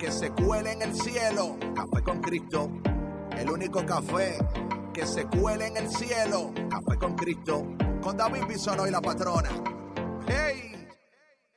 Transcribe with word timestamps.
que 0.00 0.10
se 0.10 0.30
cuele 0.30 0.72
en 0.72 0.80
el 0.80 0.94
cielo. 0.94 1.58
Café 1.74 2.02
con 2.02 2.22
Cristo. 2.22 2.70
El 3.36 3.50
único 3.50 3.84
café 3.84 4.38
que 4.94 5.04
se 5.04 5.26
cuele 5.26 5.66
en 5.66 5.76
el 5.76 5.90
cielo. 5.90 6.52
Café 6.70 6.98
con 6.98 7.14
Cristo. 7.16 7.66
Con 8.00 8.16
David 8.16 8.44
Bisonó 8.48 8.86
y 8.86 8.90
la 8.90 9.02
patrona. 9.02 9.50
¡Hey! 10.26 10.88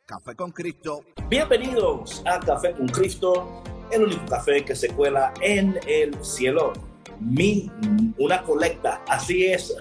Café 0.06 0.36
con 0.36 0.52
Cristo. 0.52 1.06
Bienvenidos 1.30 2.22
a 2.26 2.38
Café 2.42 2.74
con 2.74 2.90
Cristo, 2.90 3.64
el 3.90 4.04
único 4.04 4.26
café 4.26 4.66
que 4.66 4.76
se 4.76 4.90
cuela 4.90 5.34
en 5.40 5.80
el 5.88 6.22
cielo. 6.22 6.74
Mi, 7.22 7.72
una 8.18 8.44
colecta, 8.44 9.02
así 9.08 9.46
es. 9.46 9.74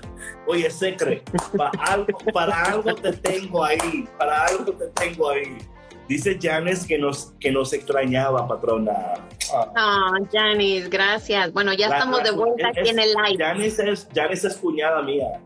Oye, 0.46 0.70
Secre, 0.70 1.24
para 1.56 1.72
algo, 1.82 2.16
para 2.32 2.62
algo 2.62 2.94
te 2.94 3.12
tengo 3.12 3.64
ahí, 3.64 4.08
para 4.16 4.44
algo 4.46 4.72
te 4.72 4.86
tengo 4.88 5.30
ahí. 5.30 5.58
Dice 6.12 6.38
Janice 6.38 6.86
que 6.86 6.98
nos, 6.98 7.32
que 7.40 7.50
nos 7.50 7.72
extrañaba, 7.72 8.46
patrona. 8.46 9.14
Ah, 9.74 10.12
Janice, 10.30 10.90
gracias. 10.90 11.50
Bueno, 11.54 11.72
ya 11.72 11.88
La- 11.88 11.96
estamos 11.96 12.18
la- 12.18 12.24
de 12.24 12.30
vuelta 12.32 12.68
es- 12.68 12.78
aquí 12.78 12.88
en 12.90 12.98
el 12.98 13.08
live. 13.14 13.42
Janice 13.42 13.90
es, 13.90 14.06
Janice 14.14 14.48
es 14.48 14.56
cuñada 14.58 15.00
mía. 15.00 15.40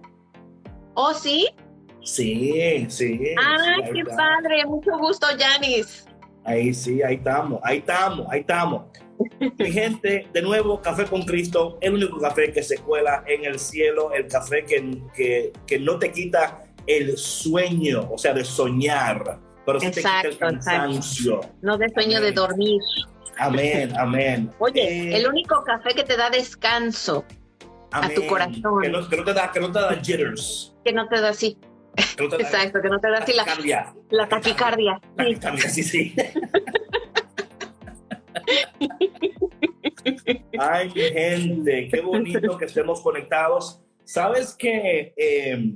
¿Oh, 0.95 1.15
sí? 1.15 1.47
Sí, 2.03 2.85
sí. 2.89 3.21
Ah, 3.41 3.77
sí, 3.77 3.91
qué 3.93 4.01
está. 4.01 4.17
padre. 4.17 4.67
Mucho 4.67 4.99
gusto, 4.99 5.29
Janice. 5.39 6.05
Ahí 6.45 6.75
sí, 6.75 7.01
ahí 7.01 7.15
estamos, 7.15 7.61
ahí 7.62 7.79
estamos, 7.79 8.27
ahí 8.29 8.41
estamos. 8.41 8.83
Mi 9.59 9.71
gente, 9.71 10.27
de 10.33 10.43
nuevo, 10.43 10.83
Café 10.83 11.05
con 11.05 11.23
Cristo, 11.23 11.79
el 11.81 11.95
único 11.95 12.19
café 12.19 12.53
que 12.53 12.62
se 12.65 12.79
cuela 12.79 13.23
en 13.29 13.45
el 13.45 13.61
cielo, 13.61 14.12
el 14.12 14.27
café 14.27 14.65
que, 14.65 15.01
que, 15.15 15.53
que 15.65 15.79
no 15.79 15.97
te 16.01 16.11
quita 16.11 16.61
el 16.89 17.17
sueño, 17.17 18.09
o 18.12 18.19
sea, 18.19 18.35
de 18.35 18.45
soñar, 18.45 19.39
pero 19.67 19.81
sí 19.81 19.91
te 19.91 19.97
quita 19.97 20.20
el 20.20 20.27
Exacto, 20.27 20.47
exacto. 20.47 20.47
cansancio. 20.47 21.41
No 21.62 21.77
de 21.77 21.89
sueño 21.91 22.20
de 22.20 22.33
dormir. 22.33 22.81
Amén, 23.39 23.92
amén. 23.98 24.50
Oye, 24.61 24.81
Eh, 25.11 25.17
el 25.19 25.27
único 25.27 25.62
café 25.64 25.95
que 25.95 26.05
te 26.05 26.17
da 26.17 26.31
descanso, 26.31 27.25
a 27.92 28.09
tu 28.09 28.27
corazón. 28.27 28.81
Que 28.83 28.89
no, 28.89 29.06
que 29.09 29.17
no 29.17 29.25
te 29.25 29.34
da, 29.34 29.50
que 29.53 29.61
no 29.61 29.70
te 29.72 29.78
da 29.81 29.94
jitters. 30.03 30.75
que 30.84 30.92
no 30.92 31.06
te 31.09 31.20
da 31.20 31.28
así. 31.31 31.59
Que 32.17 32.22
no 32.25 32.28
te 32.31 32.37
da 32.39 32.42
Exacto, 32.42 32.81
que 32.83 32.89
no 32.89 32.98
te 32.98 33.11
da 33.11 33.19
así 33.19 33.33
la, 33.34 33.44
taquicardia. 33.44 33.94
la 34.11 34.28
taquicardia. 34.28 35.00
Sí. 35.03 35.11
Taquicardia, 35.17 35.69
sí, 35.70 35.83
sí. 35.83 36.14
Ay, 40.59 40.91
mi 40.94 41.00
gente, 41.03 41.89
qué 41.91 42.00
bonito 42.00 42.56
que 42.59 42.64
estemos 42.67 43.00
conectados. 43.00 43.83
Sabes 44.05 44.55
que 44.55 45.12
eh, 45.17 45.72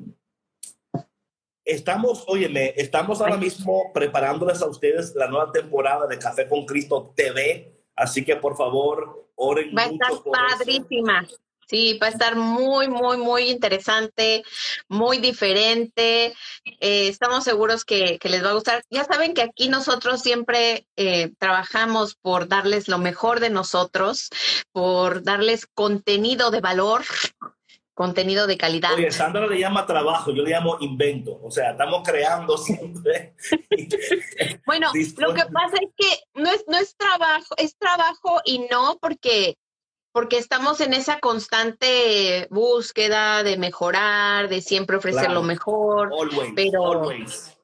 estamos, 1.71 2.25
óyeme, 2.27 2.75
estamos 2.77 3.21
ahora 3.21 3.37
mismo 3.37 3.93
preparándoles 3.93 4.61
a 4.63 4.67
ustedes 4.67 5.15
la 5.15 5.29
nueva 5.29 5.53
temporada 5.53 6.07
de 6.07 6.19
Café 6.19 6.49
con 6.49 6.67
Cristo 6.67 7.13
TV. 7.17 7.73
Así 7.97 8.25
que 8.25 8.37
por 8.37 8.57
favor, 8.57 9.29
oren 9.37 9.75
Va 9.77 9.83
a 9.83 9.87
estar 9.87 10.13
eso. 10.13 10.25
padrísima. 10.25 11.27
Sí, 11.71 11.99
va 12.03 12.09
a 12.09 12.11
estar 12.11 12.35
muy, 12.35 12.89
muy, 12.89 13.17
muy 13.17 13.49
interesante, 13.49 14.43
muy 14.89 15.19
diferente. 15.19 16.35
Eh, 16.65 17.07
estamos 17.07 17.45
seguros 17.45 17.85
que, 17.85 18.19
que 18.19 18.29
les 18.29 18.45
va 18.45 18.51
a 18.51 18.55
gustar. 18.55 18.83
Ya 18.91 19.05
saben 19.05 19.35
que 19.35 19.43
aquí 19.43 19.69
nosotros 19.69 20.21
siempre 20.21 20.89
eh, 20.97 21.31
trabajamos 21.39 22.17
por 22.17 22.49
darles 22.49 22.89
lo 22.89 22.99
mejor 22.99 23.39
de 23.39 23.51
nosotros, 23.51 24.31
por 24.73 25.23
darles 25.23 25.67
contenido 25.67 26.51
de 26.51 26.61
valor, 26.61 27.05
contenido 28.01 28.47
de 28.47 28.57
calidad. 28.57 28.95
Oye, 28.95 29.11
Sandra 29.11 29.47
le 29.47 29.59
llama 29.61 29.85
trabajo, 29.85 30.31
yo 30.33 30.43
le 30.43 30.53
llamo 30.53 30.79
invento. 30.81 31.39
O 31.43 31.51
sea, 31.51 31.73
estamos 31.73 32.01
creando 32.03 32.57
siempre. 32.57 33.35
Bueno, 34.65 34.91
lo 35.19 35.35
que 35.35 35.45
pasa 35.53 35.77
es 35.83 35.91
que 35.97 36.41
no 36.41 36.51
es, 36.51 36.65
no 36.67 36.79
es 36.79 36.97
trabajo, 36.97 37.55
es 37.59 37.77
trabajo 37.77 38.41
y 38.47 38.61
no 38.71 38.97
porque, 39.03 39.59
porque 40.13 40.39
estamos 40.39 40.81
en 40.81 40.95
esa 40.95 41.21
constante 41.21 42.47
búsqueda 42.51 43.43
de 43.43 43.59
mejorar, 43.59 44.49
de 44.49 44.63
siempre 44.63 44.97
ofrecer 44.97 45.25
Claro. 45.25 45.41
lo 45.41 45.43
mejor. 45.43 46.11
Always, 46.11 46.53
Pero- 46.57 46.87
always. 46.87 47.55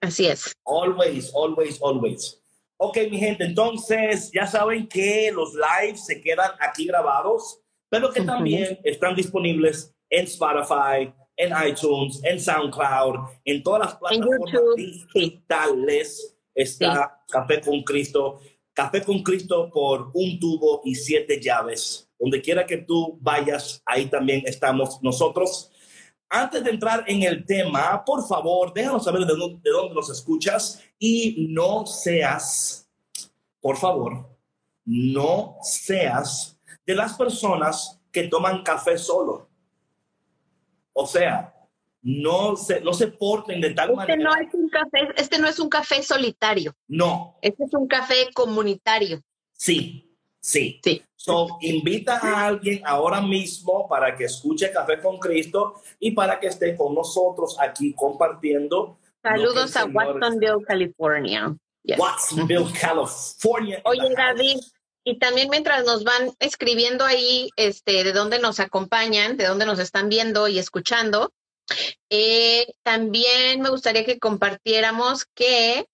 Así 0.00 0.26
es. 0.26 0.54
Always, 0.64 1.30
always, 1.34 1.78
always. 1.82 2.40
Ok, 2.78 2.96
mi 3.10 3.18
gente, 3.18 3.44
entonces 3.44 4.30
ya 4.32 4.46
saben 4.46 4.88
que 4.88 5.30
los 5.30 5.52
lives 5.54 6.06
se 6.06 6.22
quedan 6.22 6.52
aquí 6.58 6.86
grabados, 6.86 7.60
pero 7.94 8.10
que 8.10 8.22
también 8.22 8.80
están 8.82 9.14
disponibles 9.14 9.94
en 10.10 10.24
Spotify, 10.24 11.14
en 11.36 11.52
iTunes, 11.64 12.20
en 12.24 12.40
SoundCloud, 12.40 13.20
en 13.44 13.62
todas 13.62 13.82
las 13.82 13.94
plataformas 13.94 14.50
sí. 14.74 15.04
digitales. 15.14 16.36
Está 16.52 17.22
Café 17.28 17.60
con 17.60 17.84
Cristo, 17.84 18.40
Café 18.72 19.04
con 19.04 19.22
Cristo 19.22 19.70
por 19.72 20.10
un 20.12 20.40
tubo 20.40 20.82
y 20.84 20.96
siete 20.96 21.40
llaves. 21.40 22.10
Donde 22.18 22.42
quiera 22.42 22.66
que 22.66 22.78
tú 22.78 23.16
vayas, 23.20 23.80
ahí 23.86 24.06
también 24.06 24.42
estamos 24.44 25.00
nosotros. 25.00 25.70
Antes 26.28 26.64
de 26.64 26.70
entrar 26.70 27.04
en 27.06 27.22
el 27.22 27.46
tema, 27.46 28.04
por 28.04 28.26
favor, 28.26 28.74
déjanos 28.74 29.04
saber 29.04 29.24
de 29.24 29.36
dónde, 29.36 29.60
de 29.62 29.70
dónde 29.70 29.94
nos 29.94 30.10
escuchas 30.10 30.82
y 30.98 31.46
no 31.48 31.86
seas, 31.86 32.90
por 33.60 33.76
favor, 33.76 34.36
no 34.84 35.58
seas 35.62 36.53
de 36.86 36.94
las 36.94 37.14
personas 37.14 38.00
que 38.12 38.24
toman 38.28 38.62
café 38.62 38.98
solo. 38.98 39.48
O 40.92 41.06
sea, 41.06 41.52
no 42.02 42.54
se, 42.56 42.80
no 42.80 42.92
se 42.92 43.08
porten 43.08 43.60
de 43.60 43.70
tal 43.70 43.90
Este 43.90 43.96
manera. 43.96 44.22
no 44.30 44.34
es 44.36 44.54
un 44.54 44.68
café, 44.68 45.08
este 45.16 45.38
no 45.38 45.48
es 45.48 45.58
un 45.58 45.68
café 45.68 46.02
solitario, 46.02 46.74
No, 46.86 47.38
este 47.40 47.64
es 47.64 47.72
un 47.74 47.86
café 47.88 48.28
comunitario. 48.34 49.22
sí, 49.52 50.10
sí. 50.40 50.80
Sí. 50.84 51.02
So, 51.16 51.56
invita 51.62 52.18
a 52.22 52.48
alguien 52.48 52.82
ahora 52.84 53.22
mismo 53.22 53.88
para 53.88 54.14
que 54.14 54.24
escuche 54.24 54.70
Café 54.70 55.00
con 55.00 55.18
Cristo 55.18 55.80
y 55.98 56.10
para 56.10 56.38
que 56.38 56.48
esté 56.48 56.76
con 56.76 56.94
nosotros 56.94 57.56
aquí 57.58 57.94
compartiendo. 57.94 58.98
Saludos 59.22 59.74
a 59.74 59.86
Watsonville, 59.86 60.62
California. 60.66 61.56
Yes. 61.82 61.98
Watsonville, 61.98 62.66
California. 62.78 63.80
Oye, 63.86 64.14
David, 64.14 64.58
y 65.04 65.18
también 65.18 65.50
mientras 65.50 65.84
nos 65.84 66.02
van 66.02 66.32
escribiendo 66.38 67.04
ahí, 67.04 67.50
este, 67.56 68.04
de 68.04 68.12
dónde 68.12 68.38
nos 68.38 68.58
acompañan, 68.58 69.36
de 69.36 69.44
dónde 69.44 69.66
nos 69.66 69.78
están 69.78 70.08
viendo 70.08 70.48
y 70.48 70.58
escuchando, 70.58 71.32
eh, 72.10 72.66
también 72.82 73.60
me 73.60 73.70
gustaría 73.70 74.04
que 74.04 74.18
compartiéramos 74.18 75.26
que 75.34 75.86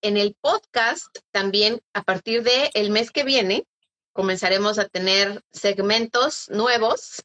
en 0.00 0.16
el 0.16 0.34
podcast, 0.40 1.18
también 1.30 1.80
a 1.92 2.02
partir 2.02 2.42
de 2.42 2.70
el 2.74 2.90
mes 2.90 3.10
que 3.10 3.24
viene, 3.24 3.66
comenzaremos 4.12 4.78
a 4.78 4.88
tener 4.88 5.42
segmentos 5.50 6.48
nuevos 6.48 7.24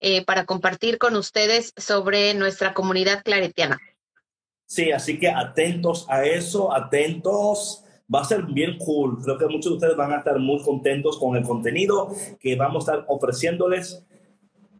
eh, 0.00 0.24
para 0.24 0.46
compartir 0.46 0.98
con 0.98 1.14
ustedes 1.14 1.72
sobre 1.76 2.34
nuestra 2.34 2.74
comunidad 2.74 3.22
claretiana. 3.22 3.78
Sí, 4.66 4.90
así 4.90 5.18
que 5.20 5.28
atentos 5.28 6.06
a 6.08 6.24
eso, 6.24 6.74
atentos. 6.74 7.81
Va 8.12 8.20
a 8.20 8.24
ser 8.24 8.42
bien 8.42 8.78
cool. 8.78 9.22
Creo 9.22 9.38
que 9.38 9.46
muchos 9.46 9.72
de 9.72 9.74
ustedes 9.74 9.96
van 9.96 10.12
a 10.12 10.18
estar 10.18 10.38
muy 10.38 10.62
contentos 10.62 11.18
con 11.18 11.36
el 11.36 11.44
contenido 11.44 12.14
que 12.40 12.56
vamos 12.56 12.88
a 12.88 12.92
estar 12.92 13.04
ofreciéndoles. 13.08 14.04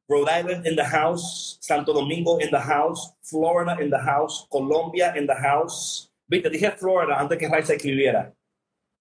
Rhode 0.08 0.28
Island 0.30 0.66
in 0.66 0.76
the 0.76 0.84
house, 0.84 1.58
Santo 1.60 1.92
Domingo 1.92 2.38
in 2.40 2.50
the 2.50 2.58
house, 2.60 3.14
Florida 3.22 3.80
in 3.80 3.88
the 3.88 3.98
house, 3.98 4.46
Colombia 4.50 5.14
in 5.16 5.26
the 5.26 5.34
house. 5.34 6.10
Viste, 6.28 6.50
dije 6.50 6.70
Florida 6.72 7.18
antes 7.18 7.38
que 7.38 7.48
Raiza 7.48 7.74
escribiera. 7.74 8.34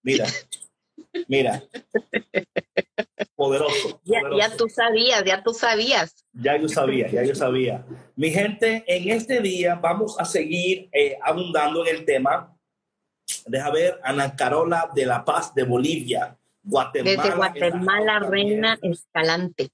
Mira, 0.03 0.25
mira. 1.27 1.63
Poderoso. 3.35 3.99
Ya, 4.03 4.21
poderoso. 4.21 4.37
ya 4.37 4.57
tú 4.57 4.69
sabías, 4.69 5.23
ya 5.23 5.43
tú 5.43 5.53
sabías. 5.53 6.25
Ya 6.33 6.57
yo 6.57 6.67
sabía, 6.69 7.07
ya 7.09 7.23
yo 7.23 7.35
sabía. 7.35 7.85
Mi 8.15 8.29
gente, 8.31 8.83
en 8.87 9.09
este 9.09 9.41
día 9.41 9.75
vamos 9.75 10.19
a 10.19 10.25
seguir 10.25 10.89
eh, 10.93 11.17
abundando 11.21 11.85
en 11.85 11.95
el 11.95 12.05
tema. 12.05 12.55
Deja 13.47 13.69
ver, 13.71 13.99
Ana 14.03 14.35
Carola 14.35 14.89
de 14.93 15.05
La 15.05 15.23
Paz 15.23 15.53
de 15.53 15.63
Bolivia, 15.63 16.37
Guatemala. 16.63 17.23
Desde 17.23 17.35
Guatemala. 17.35 18.19
Reina 18.19 18.77
Escalante. 18.81 19.69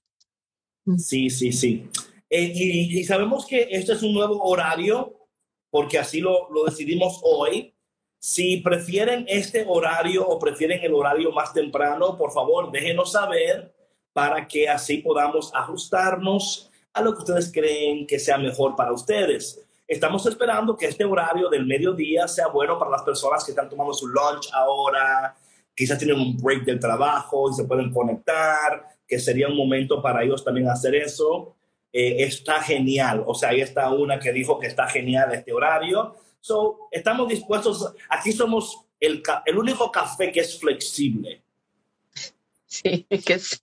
Sí, 0.96 1.30
sí, 1.30 1.52
sí. 1.52 1.88
Eh, 2.30 2.52
y, 2.54 2.98
y 2.98 3.04
sabemos 3.04 3.46
que 3.46 3.68
este 3.70 3.92
es 3.92 4.02
un 4.02 4.14
nuevo 4.14 4.42
horario 4.42 5.18
porque 5.70 5.98
así 5.98 6.20
lo, 6.20 6.50
lo 6.50 6.64
decidimos 6.64 7.20
hoy. 7.22 7.74
Si 8.20 8.58
prefieren 8.58 9.24
este 9.28 9.64
horario 9.66 10.26
o 10.26 10.38
prefieren 10.38 10.80
el 10.82 10.92
horario 10.92 11.30
más 11.30 11.52
temprano, 11.52 12.16
por 12.18 12.32
favor, 12.32 12.72
déjenos 12.72 13.12
saber 13.12 13.72
para 14.12 14.48
que 14.48 14.68
así 14.68 14.98
podamos 14.98 15.54
ajustarnos 15.54 16.70
a 16.92 17.02
lo 17.02 17.12
que 17.12 17.20
ustedes 17.20 17.52
creen 17.52 18.06
que 18.06 18.18
sea 18.18 18.38
mejor 18.38 18.74
para 18.74 18.92
ustedes. 18.92 19.64
Estamos 19.88 20.26
esperando 20.26 20.76
que 20.76 20.84
este 20.84 21.02
horario 21.06 21.48
del 21.48 21.64
mediodía 21.64 22.28
sea 22.28 22.48
bueno 22.48 22.78
para 22.78 22.90
las 22.90 23.02
personas 23.02 23.42
que 23.42 23.52
están 23.52 23.70
tomando 23.70 23.94
su 23.94 24.06
lunch 24.06 24.50
ahora, 24.52 25.34
quizás 25.74 25.96
tienen 25.96 26.20
un 26.20 26.36
break 26.36 26.64
del 26.64 26.78
trabajo 26.78 27.50
y 27.50 27.54
se 27.54 27.64
pueden 27.64 27.90
conectar, 27.90 28.86
que 29.06 29.18
sería 29.18 29.48
un 29.48 29.56
momento 29.56 30.02
para 30.02 30.22
ellos 30.22 30.44
también 30.44 30.68
hacer 30.68 30.94
eso. 30.94 31.56
Eh, 31.90 32.16
está 32.22 32.60
genial. 32.60 33.24
O 33.26 33.34
sea, 33.34 33.48
ahí 33.48 33.62
está 33.62 33.90
una 33.90 34.18
que 34.20 34.30
dijo 34.30 34.58
que 34.58 34.66
está 34.66 34.86
genial 34.88 35.32
este 35.32 35.54
horario. 35.54 36.16
So, 36.38 36.88
estamos 36.90 37.26
dispuestos, 37.26 37.94
aquí 38.10 38.32
somos 38.32 38.84
el, 39.00 39.22
el 39.46 39.56
único 39.56 39.90
café 39.90 40.30
que 40.30 40.40
es 40.40 40.60
flexible. 40.60 41.42
Sí, 42.66 43.06
que 43.24 43.38
sí. 43.38 43.58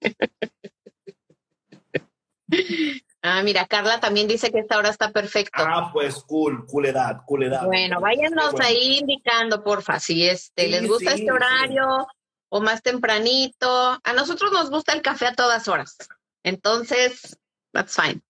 Ah, 3.28 3.42
mira, 3.44 3.66
Carla 3.66 4.00
también 4.00 4.28
dice 4.28 4.52
que 4.52 4.60
esta 4.60 4.78
hora 4.78 4.90
está 4.90 5.12
perfecto. 5.12 5.64
Ah, 5.66 5.90
pues 5.92 6.24
cool, 6.28 6.68
coolidad, 6.68 7.22
coolidad. 7.26 7.66
Bueno, 7.66 8.00
váyanos 8.00 8.54
ahí 8.60 9.00
indicando, 9.00 9.64
porfa, 9.64 10.00
si 10.00 10.28
este, 10.28 10.68
les 10.68 10.88
gusta 10.88 11.14
este 11.16 11.32
horario 11.32 12.06
o 12.50 12.62
más 12.62 12.84
tempranito. 12.84 14.00
A 14.04 14.14
nosotros 14.14 14.52
nos 14.52 14.70
gusta 14.70 14.94
el 14.94 15.02
café 15.02 15.26
a 15.26 15.34
todas 15.34 15.68
horas. 15.68 15.98
Entonces, 16.44 17.40
that's 17.74 17.96
fine. 17.96 18.22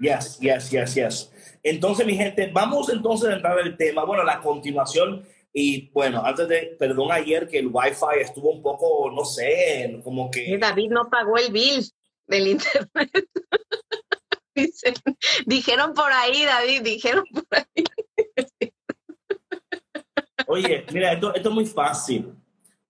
Yes, 0.00 0.38
yes, 0.40 0.70
yes, 0.70 0.94
yes. 0.94 1.32
Entonces, 1.62 2.06
mi 2.06 2.16
gente, 2.16 2.50
vamos 2.50 2.88
entonces 2.88 3.28
a 3.28 3.34
entrar 3.34 3.58
al 3.58 3.76
tema. 3.76 4.04
Bueno, 4.04 4.24
la 4.24 4.40
continuación 4.40 5.26
y 5.52 5.90
bueno, 5.90 6.22
antes 6.24 6.48
de, 6.48 6.76
perdón 6.78 7.12
ayer 7.12 7.46
que 7.46 7.58
el 7.58 7.66
Wi-Fi 7.66 8.20
estuvo 8.20 8.50
un 8.50 8.62
poco, 8.62 9.10
no 9.10 9.24
sé, 9.24 10.00
como 10.02 10.30
que... 10.30 10.56
David 10.58 10.90
no 10.90 11.10
pagó 11.10 11.36
el 11.36 11.52
bill 11.52 11.84
del 12.26 12.46
internet. 12.48 13.28
Dijeron 15.46 15.94
por 15.94 16.12
ahí, 16.12 16.44
David, 16.44 16.82
dijeron 16.82 17.24
por 17.32 17.46
ahí. 17.50 17.84
Oye, 20.46 20.84
mira, 20.92 21.12
esto, 21.12 21.34
esto 21.34 21.48
es 21.48 21.54
muy 21.54 21.66
fácil. 21.66 22.32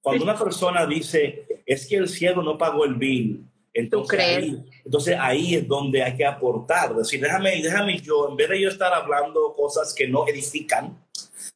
Cuando 0.01 0.25
una 0.25 0.37
persona 0.37 0.85
dice, 0.87 1.63
es 1.65 1.87
que 1.87 1.97
el 1.97 2.09
cielo 2.09 2.43
no 2.43 2.59
pagó 2.59 2.85
el 2.85 2.95
bill, 2.95 3.45
entonces 3.75 4.21
ahí, 4.21 4.65
entonces 4.85 5.17
ahí 5.19 5.55
es 5.55 5.67
donde 5.67 6.03
hay 6.03 6.17
que 6.17 6.27
aportar. 6.27 6.95
Decir, 6.95 7.21
déjame, 7.21 7.63
déjame 7.63 7.99
yo, 7.99 8.29
en 8.29 8.37
vez 8.37 8.49
de 8.49 8.61
yo 8.61 8.69
estar 8.69 8.93
hablando 8.93 9.55
cosas 9.55 9.95
que 9.95 10.09
no 10.09 10.27
edifican, 10.27 10.99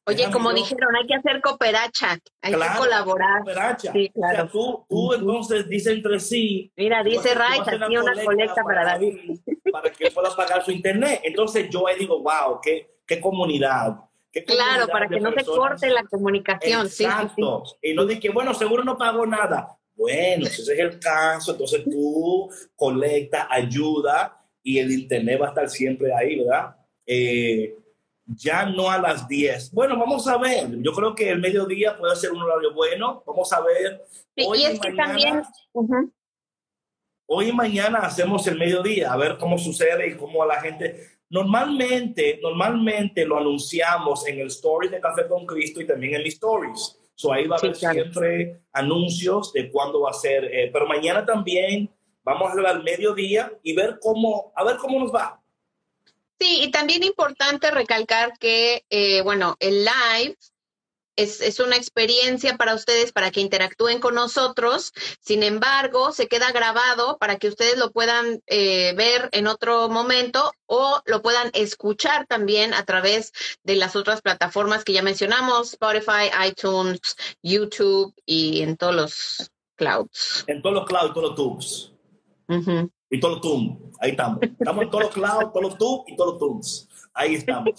Oye, 0.08 0.30
como 0.30 0.52
dijeron, 0.52 0.94
hay 0.94 1.06
que 1.06 1.14
hacer 1.14 1.40
cooperacha, 1.40 2.16
hay 2.40 2.52
que 2.52 2.78
colaborar. 2.78 3.42
Cooperacha. 3.42 3.92
Sí, 3.92 4.08
claro. 4.10 4.34
O 4.34 4.36
sea, 4.36 4.48
tú, 4.48 4.86
tú 4.88 5.14
entonces 5.14 5.68
dices 5.68 5.94
entre 5.94 6.20
sí. 6.20 6.72
Mira, 6.76 7.02
dice 7.02 7.34
Ray, 7.34 7.58
aquí 7.60 7.96
una 7.96 8.24
colecta 8.24 8.62
para, 8.62 8.84
David. 8.84 9.40
Para 9.72 9.90
que 9.90 10.10
pueda 10.12 10.34
pagar 10.36 10.64
su 10.64 10.70
internet. 10.70 11.22
Entonces 11.24 11.68
yo 11.70 11.88
ahí 11.88 11.98
digo, 11.98 12.22
wow, 12.22 12.60
qué, 12.62 12.98
qué 13.04 13.20
comunidad. 13.20 13.96
Qué 14.30 14.44
claro, 14.44 14.86
para 14.86 15.08
que 15.08 15.18
no 15.18 15.32
se 15.32 15.44
corte 15.44 15.90
la 15.90 16.04
comunicación. 16.04 16.86
Exacto. 16.86 17.64
Y 17.82 17.92
no 17.92 18.04
de 18.04 18.20
que, 18.20 18.30
bueno, 18.30 18.54
seguro 18.54 18.84
no 18.84 18.96
pagó 18.96 19.26
nada. 19.26 19.76
Bueno, 19.96 20.46
si 20.46 20.62
ese 20.62 20.74
es 20.74 20.78
el 20.78 21.00
caso, 21.00 21.52
entonces 21.52 21.82
tú 21.82 22.48
colecta, 22.76 23.48
ayuda 23.50 24.40
y 24.62 24.78
el 24.78 24.92
internet 24.92 25.40
va 25.40 25.46
a 25.46 25.48
estar 25.48 25.68
siempre 25.68 26.14
ahí, 26.14 26.38
¿verdad? 26.38 26.76
Eh, 27.06 27.74
ya 28.26 28.66
no 28.66 28.90
a 28.90 28.98
las 28.98 29.28
10. 29.28 29.72
Bueno, 29.72 29.96
vamos 29.98 30.26
a 30.26 30.36
ver. 30.36 30.68
Yo 30.82 30.92
creo 30.92 31.14
que 31.14 31.30
el 31.30 31.40
mediodía 31.40 31.96
puede 31.96 32.16
ser 32.16 32.32
un 32.32 32.42
horario 32.42 32.74
bueno. 32.74 33.22
Vamos 33.26 33.52
a 33.52 33.60
ver. 33.60 34.02
hoy 34.44 34.58
y 34.58 34.64
es 34.64 34.80
que 34.80 34.92
también. 34.92 35.42
Hoy 37.28 37.48
y 37.48 37.52
mañana 37.52 37.98
hacemos 38.00 38.46
el 38.46 38.56
mediodía, 38.56 39.12
a 39.12 39.16
ver 39.16 39.36
cómo 39.36 39.58
sucede 39.58 40.08
y 40.08 40.16
cómo 40.16 40.44
a 40.44 40.46
la 40.46 40.60
gente. 40.60 41.18
Normalmente, 41.28 42.38
normalmente 42.40 43.24
lo 43.24 43.38
anunciamos 43.38 44.28
en 44.28 44.38
el 44.38 44.46
story 44.46 44.88
de 44.88 45.00
Café 45.00 45.26
con 45.26 45.44
Cristo 45.44 45.80
y 45.80 45.86
también 45.86 46.14
en 46.14 46.22
mis 46.22 46.34
stories. 46.34 47.00
So 47.16 47.32
ahí 47.32 47.48
va 47.48 47.56
a 47.56 47.58
haber 47.58 47.74
siempre 47.74 48.60
anuncios 48.72 49.52
de 49.52 49.70
cuándo 49.70 50.02
va 50.02 50.10
a 50.10 50.14
ser. 50.14 50.44
Eh, 50.44 50.70
pero 50.72 50.86
mañana 50.86 51.24
también 51.24 51.90
vamos 52.22 52.48
a 52.48 52.52
hacer 52.52 52.66
al 52.66 52.84
mediodía 52.84 53.52
y 53.62 53.74
ver 53.74 53.98
cómo, 54.00 54.52
a 54.54 54.62
ver 54.62 54.76
cómo 54.76 55.00
nos 55.00 55.12
va. 55.12 55.42
Sí, 56.38 56.60
y 56.62 56.70
también 56.70 57.02
importante 57.02 57.70
recalcar 57.70 58.38
que, 58.38 58.84
eh, 58.90 59.22
bueno, 59.22 59.56
el 59.58 59.84
live 59.84 60.36
es, 61.16 61.40
es, 61.40 61.60
una 61.60 61.76
experiencia 61.76 62.56
para 62.58 62.74
ustedes, 62.74 63.10
para 63.10 63.30
que 63.30 63.40
interactúen 63.40 64.00
con 64.00 64.14
nosotros. 64.14 64.92
Sin 65.20 65.42
embargo, 65.42 66.12
se 66.12 66.28
queda 66.28 66.52
grabado 66.52 67.16
para 67.18 67.36
que 67.36 67.48
ustedes 67.48 67.78
lo 67.78 67.90
puedan 67.90 68.42
eh, 68.46 68.92
ver 68.96 69.30
en 69.32 69.46
otro 69.46 69.88
momento 69.88 70.52
o 70.66 71.00
lo 71.06 71.22
puedan 71.22 71.50
escuchar 71.54 72.26
también 72.26 72.74
a 72.74 72.84
través 72.84 73.32
de 73.64 73.76
las 73.76 73.96
otras 73.96 74.20
plataformas 74.20 74.84
que 74.84 74.92
ya 74.92 75.02
mencionamos, 75.02 75.72
Spotify, 75.72 76.30
iTunes, 76.46 77.00
YouTube 77.42 78.14
y 78.26 78.60
en 78.60 78.76
todos 78.76 78.94
los 78.94 79.50
clouds. 79.76 80.44
En 80.46 80.60
todos 80.60 80.74
los 80.74 80.86
clouds, 80.86 81.14
todos 81.14 81.28
los 81.28 81.34
tubes. 81.34 81.92
Y 83.08 83.20
todos 83.20 83.34
los 83.34 83.42
tubes. 83.42 83.96
Ahí 84.00 84.10
estamos. 84.10 84.38
Estamos 84.42 84.84
en 84.84 84.90
todos 84.90 85.04
los 85.04 85.14
clouds, 85.14 85.52
todos 85.52 85.62
los 85.62 85.78
tubes 85.78 86.12
y 86.12 86.16
todos 86.16 86.32
los 86.32 86.38
tubes. 86.38 86.88
Ahí 87.14 87.34
estamos. 87.34 87.70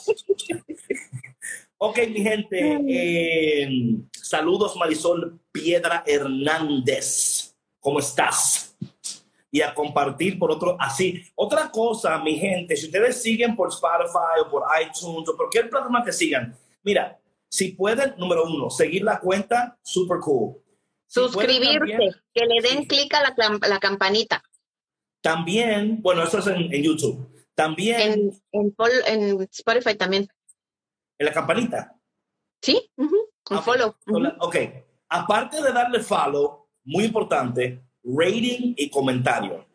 ok, 1.78 1.98
mi 2.10 2.22
gente. 2.22 2.80
Eh, 2.88 3.70
saludos, 4.12 4.76
Marisol 4.78 5.40
Piedra 5.52 6.04
Hernández. 6.06 7.56
¿Cómo 7.80 8.00
estás? 8.00 8.76
Y 9.52 9.62
a 9.62 9.74
compartir 9.74 10.40
por 10.40 10.52
otro, 10.52 10.76
así. 10.80 11.24
Otra 11.36 11.72
cosa, 11.72 12.20
mi 12.20 12.36
gente, 12.36 12.76
si 12.76 12.88
ustedes 12.88 13.22
siguen 13.22 13.56
por 13.56 13.70
Spotify 13.70 14.42
o 14.46 14.50
por 14.50 14.64
iTunes 14.82 15.06
o 15.06 15.24
por 15.26 15.38
cualquier 15.38 15.70
plataforma 15.70 16.04
que 16.04 16.12
sigan, 16.12 16.56
mira, 16.84 17.20
si 17.50 17.72
pueden, 17.72 18.16
número 18.18 18.44
uno, 18.44 18.70
seguir 18.70 19.04
la 19.04 19.20
cuenta, 19.20 19.78
super 19.82 20.20
cool. 20.20 20.58
Suscribirse, 21.08 22.12
que 22.34 22.46
le 22.46 22.62
den 22.62 22.86
clic 22.86 23.14
a 23.14 23.22
la, 23.22 23.60
la 23.68 23.80
campanita. 23.80 24.44
También, 25.22 26.02
bueno, 26.02 26.24
eso 26.24 26.40
es 26.40 26.48
en, 26.48 26.70
YouTube. 26.84 27.28
También. 27.56 28.32
En, 28.52 28.76
en, 29.06 29.42
Spotify 29.52 29.96
también. 29.96 30.28
¿En 31.18 31.26
la 31.26 31.34
campanita? 31.34 31.96
Sí, 32.62 32.90
un 32.96 33.64
follow. 33.64 33.96
Ok. 34.40 34.56
Aparte 35.10 35.62
de 35.62 35.72
darle 35.72 36.02
follow, 36.02 36.68
muy 36.84 37.06
importante, 37.06 37.82
rating 38.04 38.74
y 38.76 38.90
comentario. 38.90 39.66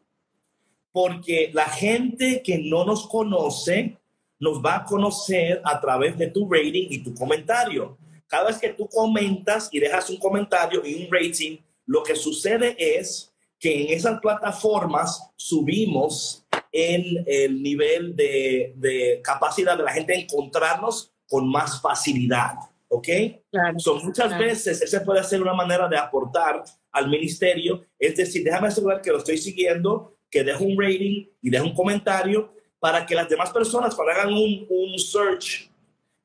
Porque 0.91 1.51
la 1.55 1.65
gente 1.65 2.43
que 2.43 2.59
no 2.59 2.85
nos 2.85 3.09
conoce 3.09 3.99
nos 4.39 4.63
va 4.63 4.77
a 4.77 4.85
conocer 4.85 5.63
a 5.65 5.81
través 5.81 6.19
de 6.19 6.27
tu 6.27 6.51
rating 6.51 6.89
y 6.91 6.99
tu 7.03 7.15
comentario. 7.15 7.97
Cada 8.27 8.47
vez 8.47 8.59
que 8.59 8.71
tú 8.71 8.89
comentas 8.89 9.69
y 9.73 9.79
dejas 9.79 10.11
un 10.11 10.17
comentario 10.17 10.83
y 10.85 11.05
un 11.05 11.13
rating, 11.13 11.59
lo 11.87 12.03
que 12.03 12.17
sucede 12.17 12.77
es 12.79 13.32
que 13.62 13.83
en 13.83 13.97
esas 13.97 14.19
plataformas 14.19 15.31
subimos 15.37 16.45
en 16.73 17.25
el 17.28 17.62
nivel 17.62 18.16
de, 18.16 19.21
capacidad 19.23 19.76
de 19.78 19.85
la 19.85 19.92
gente 19.92 20.19
encontrarnos 20.19 21.12
con 21.28 21.49
más 21.49 21.81
facilidad. 21.81 22.54
¿Ok? 22.88 23.09
Claro, 23.52 23.78
Son 23.78 24.04
muchas 24.04 24.37
veces 24.37 24.83
esa 24.83 25.04
puede 25.04 25.23
ser 25.23 25.40
una 25.40 25.54
manera 25.54 25.88
de 25.88 25.97
aportar 25.97 26.64
al 26.90 27.09
ministerio. 27.09 27.87
Es 28.00 28.16
decir, 28.16 28.42
déjame 28.42 28.66
asegurar 28.66 29.00
que 29.00 29.12
lo 29.12 29.19
estoy 29.19 29.38
siguiendo, 29.38 30.16
que 30.28 30.42
dejo 30.42 30.64
un 30.64 30.76
rating 30.76 31.26
y 31.40 31.49
dejo 31.49 31.66
un 31.66 31.75
comentario 31.75 32.52
para 32.81 33.07
que 33.07 33.14
las 33.14 33.28
demás 33.28 33.50
personas, 33.50 33.95
cuando 33.95 34.12
hagan 34.12 34.33
un, 34.33 34.66
un 34.69 34.99
search, 34.99 35.71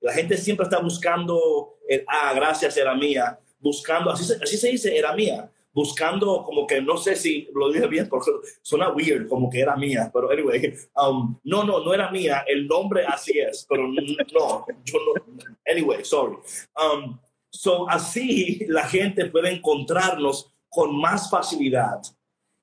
la 0.01 0.12
gente 0.12 0.36
siempre 0.38 0.63
está 0.63 0.79
buscando, 0.79 1.77
el, 1.88 2.03
ah, 2.08 2.34
gracias, 2.34 2.75
era 2.77 2.96
mía, 2.96 3.39
buscando, 3.60 4.10
así 4.10 4.34
así 4.41 4.58
se 4.58 4.70
dice, 4.70 4.98
era 4.98 5.13
mía 5.13 5.51
buscando 5.78 6.44
como 6.44 6.66
que 6.66 6.82
no 6.82 6.98
sé 6.98 7.16
si 7.16 7.48
lo 7.54 7.72
dije 7.72 7.86
bien 7.86 8.10
porque 8.10 8.32
suena 8.64 8.90
weird 8.90 9.28
como 9.28 9.48
que 9.48 9.60
era 9.60 9.76
mía, 9.76 10.10
pero 10.12 10.32
anyway, 10.32 10.74
um, 10.96 11.40
no, 11.44 11.64
no, 11.64 11.86
no 11.86 11.94
era 11.94 12.10
mía, 12.10 12.44
el 12.48 12.66
nombre 12.68 13.06
así 13.06 13.38
es, 13.38 13.64
pero 13.70 13.88
no, 13.88 14.66
yo 14.84 14.98
no, 15.06 15.46
anyway, 15.72 16.04
sorry. 16.04 16.36
Um, 16.76 17.20
so 17.52 17.88
así 17.88 18.66
la 18.68 18.88
gente 18.88 19.28
puede 19.28 19.52
encontrarnos 19.52 20.52
con 20.68 21.00
más 21.00 21.30
facilidad. 21.30 22.02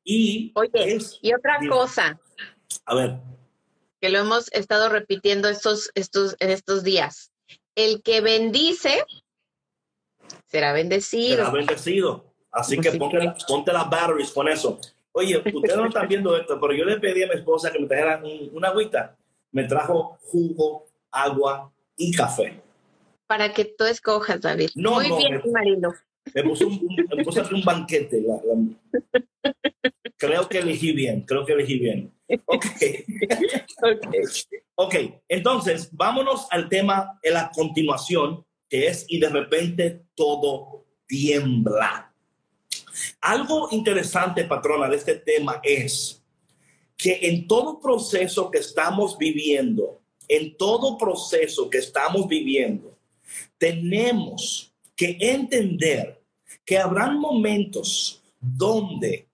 Y, 0.02 0.52
Oye, 0.56 0.98
y 1.22 1.32
otra 1.32 1.58
cosa. 1.68 2.20
A 2.84 2.94
ver. 2.96 3.20
Que 4.00 4.08
lo 4.08 4.18
hemos 4.18 4.52
estado 4.52 4.88
repitiendo 4.88 5.48
estos, 5.48 5.88
estos, 5.94 6.34
en 6.40 6.50
estos 6.50 6.82
días. 6.82 7.30
El 7.76 8.02
que 8.02 8.20
bendice 8.20 9.04
será 10.46 10.72
bendecido. 10.72 11.36
Será 11.36 11.50
bendecido. 11.50 12.33
Así 12.54 12.78
que 12.78 12.92
ponte, 12.92 13.72
las 13.72 13.90
batteries 13.90 14.30
con 14.30 14.48
eso. 14.48 14.78
Oye, 15.12 15.36
ustedes 15.54 15.76
no 15.76 15.86
están 15.86 16.08
viendo 16.08 16.36
esto, 16.36 16.58
pero 16.60 16.72
yo 16.72 16.84
le 16.84 16.98
pedí 17.00 17.22
a 17.24 17.26
mi 17.28 17.34
esposa 17.34 17.70
que 17.72 17.78
me 17.80 17.86
trajera 17.86 18.22
una 18.52 18.68
agüita. 18.68 19.16
Me 19.50 19.64
trajo 19.64 20.18
jugo, 20.22 20.86
agua, 21.10 21.70
y 21.96 22.12
café. 22.12 22.60
Para 23.26 23.52
que 23.52 23.64
tú 23.64 23.84
escojas, 23.84 24.40
David. 24.40 24.70
No, 24.74 24.94
Muy 24.94 25.08
no, 25.08 25.16
bien, 25.16 25.40
me- 25.44 25.50
Marilo. 25.50 25.92
Me 26.34 26.42
puse 26.42 26.64
un, 26.64 26.80
me 27.16 27.22
puse 27.24 27.40
a 27.40 27.42
hacer 27.42 27.54
un 27.54 27.62
banquete. 27.64 28.22
la- 28.22 28.40
la- 28.44 29.54
Creo 30.16 30.48
que 30.48 30.58
elegí 30.58 30.92
bien, 30.92 31.22
creo 31.22 31.44
que 31.44 31.52
elegí 31.52 31.78
bien. 31.78 32.12
Ok. 32.46 32.64
Ok, 34.76 34.94
entonces 35.28 35.88
vámonos 35.92 36.48
al 36.50 36.68
tema 36.68 37.18
en 37.22 37.34
la 37.34 37.50
continuación, 37.54 38.44
que 38.68 38.88
es 38.88 39.06
y 39.08 39.20
de 39.20 39.28
repente 39.28 40.02
todo 40.16 40.84
tiembla. 41.06 42.12
Algo 43.20 43.68
interesante, 43.70 44.44
patrona, 44.44 44.88
de 44.88 44.96
este 44.96 45.16
tema 45.16 45.60
es 45.62 46.22
que 46.96 47.18
en 47.22 47.46
todo 47.46 47.80
proceso 47.80 48.50
que 48.50 48.58
estamos 48.58 49.18
viviendo, 49.18 50.00
en 50.28 50.56
todo 50.56 50.96
proceso 50.96 51.68
que 51.68 51.78
estamos 51.78 52.28
viviendo, 52.28 52.96
tenemos 53.58 54.72
que 54.96 55.16
entender 55.20 56.22
que 56.64 56.78
habrán 56.78 57.18
momentos 57.18 58.22
donde 58.40 59.28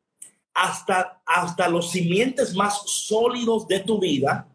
hasta, 0.55 1.23
hasta 1.25 1.69
los 1.69 1.91
simientes 1.91 2.55
más 2.55 2.83
sólidos 2.87 3.67
de 3.69 3.81
tu 3.81 3.99
vida 3.99 4.49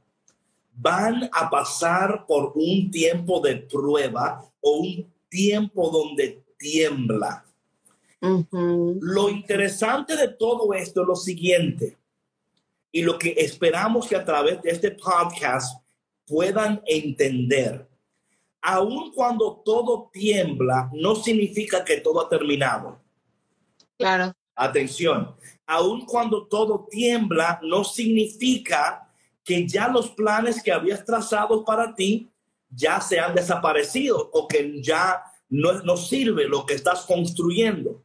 van 0.73 1.29
a 1.31 1.49
pasar 1.49 2.25
por 2.27 2.51
un 2.55 2.91
tiempo 2.91 3.39
de 3.39 3.55
prueba 3.57 4.45
o 4.61 4.71
un 4.77 5.13
tiempo 5.29 5.89
donde 5.89 6.43
tiembla. 6.57 7.45
Lo 8.51 9.29
interesante 9.29 10.15
de 10.15 10.29
todo 10.29 10.73
esto 10.73 11.01
es 11.01 11.07
lo 11.07 11.15
siguiente, 11.15 11.97
y 12.95 13.01
lo 13.01 13.19
que 13.19 13.33
esperamos 13.37 14.07
que 14.07 14.15
a 14.15 14.23
través 14.23 14.61
de 14.61 14.69
este 14.69 14.91
podcast 14.91 15.83
puedan 16.25 16.81
entender. 16.85 17.85
Aun 18.61 19.11
cuando 19.11 19.61
todo 19.65 20.09
tiembla, 20.13 20.89
no 20.93 21.13
significa 21.13 21.83
que 21.83 21.99
todo 21.99 22.21
ha 22.21 22.29
terminado. 22.29 23.01
Claro. 23.97 24.33
Atención, 24.55 25.35
aun 25.67 26.05
cuando 26.05 26.47
todo 26.47 26.87
tiembla, 26.89 27.59
no 27.63 27.83
significa 27.83 29.11
que 29.43 29.67
ya 29.67 29.89
los 29.89 30.11
planes 30.11 30.63
que 30.63 30.71
habías 30.71 31.03
trazado 31.03 31.65
para 31.65 31.93
ti 31.93 32.31
ya 32.69 33.01
se 33.01 33.19
han 33.19 33.35
desaparecido 33.35 34.29
o 34.31 34.47
que 34.47 34.81
ya 34.81 35.21
no, 35.49 35.73
no 35.83 35.97
sirve 35.97 36.47
lo 36.47 36.65
que 36.65 36.75
estás 36.75 37.05
construyendo. 37.05 38.04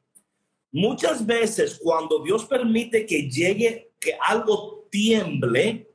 Muchas 0.73 1.27
veces 1.27 1.79
cuando 1.83 2.23
Dios 2.23 2.45
permite 2.47 3.05
que 3.05 3.29
llegue, 3.29 3.93
que 3.99 4.15
algo 4.21 4.87
tiemble, 4.91 5.89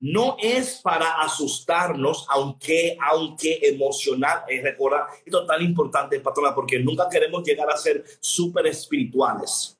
no 0.00 0.36
es 0.38 0.80
para 0.82 1.22
asustarnos, 1.22 2.26
aunque, 2.28 2.96
aunque 3.10 3.58
emocional, 3.62 4.42
es 4.48 4.62
recordar, 4.62 5.06
esto 5.24 5.42
es 5.42 5.46
tan 5.48 5.62
importante, 5.62 6.20
patrona, 6.20 6.54
porque 6.54 6.78
nunca 6.78 7.08
queremos 7.08 7.42
llegar 7.42 7.70
a 7.70 7.76
ser 7.76 8.04
súper 8.20 8.66
espirituales 8.66 9.78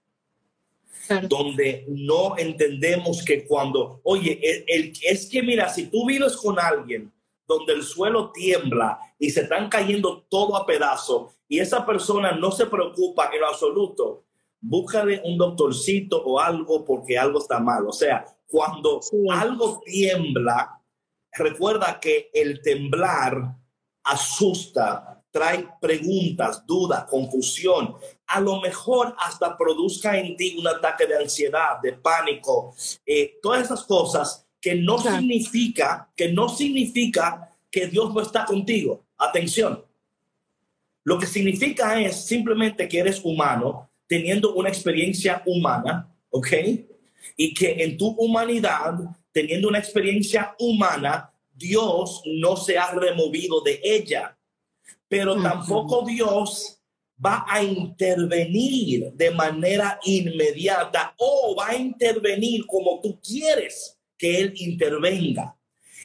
claro. 1.07 1.29
donde 1.29 1.85
no 1.89 2.39
entendemos 2.39 3.23
que 3.23 3.45
cuando, 3.45 4.01
oye, 4.03 4.41
el, 4.43 4.65
el- 4.67 4.93
es 5.03 5.27
que 5.27 5.43
mira, 5.43 5.69
si 5.69 5.87
tú 5.89 6.07
vives 6.07 6.37
con 6.37 6.59
alguien 6.59 7.13
donde 7.47 7.75
el 7.75 7.83
suelo 7.83 8.33
tiembla 8.33 8.99
y 9.19 9.29
se 9.29 9.43
están 9.43 9.69
cayendo 9.69 10.23
todo 10.31 10.57
a 10.57 10.65
pedazos 10.65 11.33
y 11.55 11.61
esa 11.61 11.87
persona 11.87 12.33
no 12.33 12.51
se 12.51 12.67
preocupa 12.67 13.31
en 13.33 13.41
lo 13.41 13.47
absoluto, 13.49 14.25
búscale 14.61 15.23
un 15.25 15.39
doctorcito 15.39 16.21
o 16.25 16.41
algo 16.41 16.85
porque 16.85 17.17
algo 17.17 17.39
está 17.39 17.61
mal. 17.61 17.87
O 17.87 17.93
sea, 17.93 18.25
cuando 18.47 19.01
Sí. 19.01 19.17
algo 19.31 19.81
tiembla, 19.85 20.81
recuerda 21.33 22.01
que 22.01 22.29
el 22.35 22.61
temblar 22.61 23.55
asusta, 24.03 25.23
trae 25.31 25.69
preguntas, 25.81 26.65
dudas, 26.67 27.05
confusión. 27.05 27.95
A 28.27 28.41
lo 28.41 28.61
mejor 28.61 29.15
hasta 29.19 29.57
produzca 29.57 30.19
en 30.19 30.37
ti 30.37 30.57
un 30.59 30.67
ataque 30.67 31.07
de 31.07 31.17
ansiedad, 31.17 31.79
de 31.83 31.93
pánico, 31.93 32.75
eh, 33.07 33.39
todas 33.43 33.65
esas 33.65 33.85
cosas 33.85 34.47
que 34.61 34.75
no 34.77 34.97
Claro. 34.97 35.19
significa, 35.19 36.11
que 36.17 36.33
no 36.33 36.49
significa 36.49 37.49
que 37.71 37.87
Dios 37.89 38.13
no 38.15 38.21
está 38.21 38.45
contigo. 38.45 39.05
Atención. 39.19 39.85
Lo 41.05 41.19
que 41.19 41.27
significa 41.27 42.01
es 42.01 42.25
simplemente 42.25 42.89
que 42.89 42.99
eres 42.99 43.21
humano, 43.23 43.91
teniendo 44.07 44.55
una 44.55 44.71
experiencia 44.71 45.43
humana, 45.47 46.11
¿ok? 46.31 46.49
Y 47.37 47.55
que 47.55 47.85
en 47.85 47.97
tu 47.97 48.09
humanidad, 48.09 48.95
teniendo 49.31 49.69
una 49.69 49.79
experiencia 49.79 50.55
humana, 50.59 51.31
Dios 51.53 52.23
no 52.25 52.57
se 52.57 52.79
ha 52.79 52.91
removido 52.93 53.61
de 53.61 53.81
ella. 53.83 54.37
Pero 55.09 55.41
tampoco 55.41 56.05
Dios 56.07 56.81
va 57.25 57.45
a 57.47 57.63
intervenir 57.63 59.13
de 59.13 59.31
manera 59.31 60.01
inmediata 60.05 61.15
o 61.19 61.55
va 61.55 61.69
a 61.69 61.77
intervenir 61.77 62.67
como 62.67 63.01
tú 63.01 63.21
quieres 63.21 63.99
que 64.19 64.41
Él 64.41 64.55
intervenga. 64.57 65.57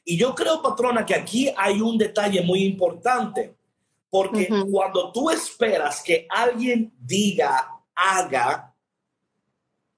Y 0.05 0.17
yo 0.17 0.35
creo, 0.35 0.61
patrona, 0.61 1.05
que 1.05 1.15
aquí 1.15 1.51
hay 1.55 1.81
un 1.81 1.97
detalle 1.97 2.41
muy 2.41 2.63
importante, 2.63 3.55
porque 4.09 4.49
cuando 4.71 5.11
tú 5.11 5.29
esperas 5.29 6.01
que 6.01 6.25
alguien 6.29 6.93
diga, 6.99 7.79
haga 7.93 8.75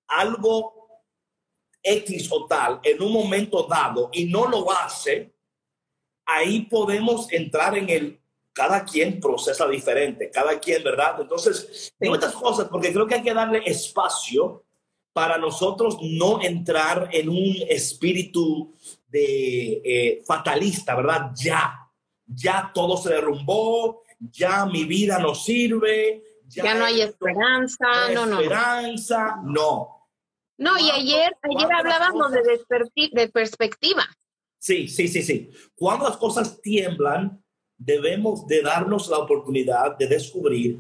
algo 0.08 1.04
X 1.82 2.30
o 2.32 2.46
tal 2.46 2.80
en 2.84 3.02
un 3.02 3.12
momento 3.12 3.64
dado 3.64 4.10
y 4.12 4.26
no 4.26 4.48
lo 4.48 4.72
hace, 4.72 5.34
ahí 6.26 6.62
podemos 6.62 7.32
entrar 7.32 7.78
en 7.78 7.90
el 7.90 8.22
cada 8.54 8.84
quien 8.84 9.20
procesa 9.22 9.66
diferente, 9.68 10.30
cada 10.30 10.60
quien, 10.60 10.84
¿verdad? 10.84 11.22
Entonces, 11.22 11.94
digo 11.98 12.16
estas 12.16 12.34
cosas 12.34 12.68
porque 12.70 12.92
creo 12.92 13.08
que 13.08 13.16
hay 13.16 13.24
que 13.24 13.34
darle 13.34 13.62
espacio 13.66 14.66
para 15.14 15.38
nosotros 15.38 15.98
no 16.02 16.42
entrar 16.42 17.10
en 17.12 17.30
un 17.30 17.56
espíritu 17.70 18.74
de 19.08 19.82
eh, 19.84 20.24
fatalista, 20.26 20.96
¿verdad? 20.96 21.32
Ya, 21.36 21.81
ya 22.34 22.72
todo 22.74 22.98
se 22.98 23.10
derrumbó, 23.14 24.04
ya 24.20 24.66
mi 24.66 24.86
vida 24.86 25.20
no 25.20 25.36
sirve, 25.36 26.24
ya, 26.48 26.64
Ya 26.64 26.76
no 26.76 26.86
hay 26.86 27.02
esperanza. 27.02 27.86
no 28.14 28.26
No, 28.26 28.40
esperanza, 28.40 29.38
no. 29.44 29.98
No, 30.58 30.78
y 30.78 30.82
¿Cuánto- 30.84 30.94
ayer, 30.96 31.38
ayer 31.44 31.74
hablábamos 31.74 32.32
de, 32.32 32.42
de 33.14 33.28
perspectiva. 33.30 34.06
Sí, 34.60 34.88
sí, 34.88 35.08
sí, 35.08 35.24
sí. 35.24 35.50
Cuando 35.76 36.06
las 36.08 36.18
cosas 36.18 36.62
tiemblan, 36.62 37.44
debemos 37.78 38.46
de 38.46 38.62
darnos 38.62 39.08
la 39.10 39.18
oportunidad 39.18 39.98
de 39.98 40.06
descubrir 40.08 40.78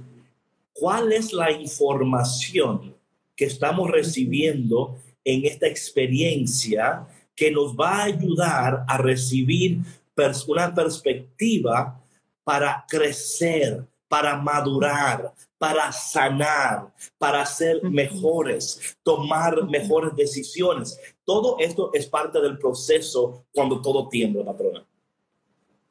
cuál 0.71 1.11
es 1.13 1.33
la 1.33 1.51
información 1.51 2.95
que 3.35 3.45
estamos 3.45 3.89
recibiendo 3.89 4.97
en 5.23 5.45
esta 5.45 5.65
experiencia 5.67 7.07
que 7.35 7.49
nos 7.49 7.75
va 7.75 7.97
a 7.97 8.03
ayudar 8.03 8.85
a 8.87 8.97
recibir 8.99 9.79
pers- 10.15 10.47
una 10.47 10.73
perspectiva 10.73 11.99
para 12.43 12.85
crecer, 12.87 13.85
para 14.07 14.35
madurar, 14.37 15.33
para 15.57 15.91
sanar, 15.91 16.91
para 17.17 17.45
ser 17.45 17.83
mejores, 17.83 18.97
tomar 19.03 19.63
mejores 19.67 20.15
decisiones. 20.15 20.99
Todo 21.23 21.57
esto 21.59 21.91
es 21.93 22.07
parte 22.07 22.41
del 22.41 22.57
proceso 22.57 23.45
cuando 23.53 23.81
todo 23.81 24.09
tiembla, 24.09 24.43
patrona. 24.43 24.85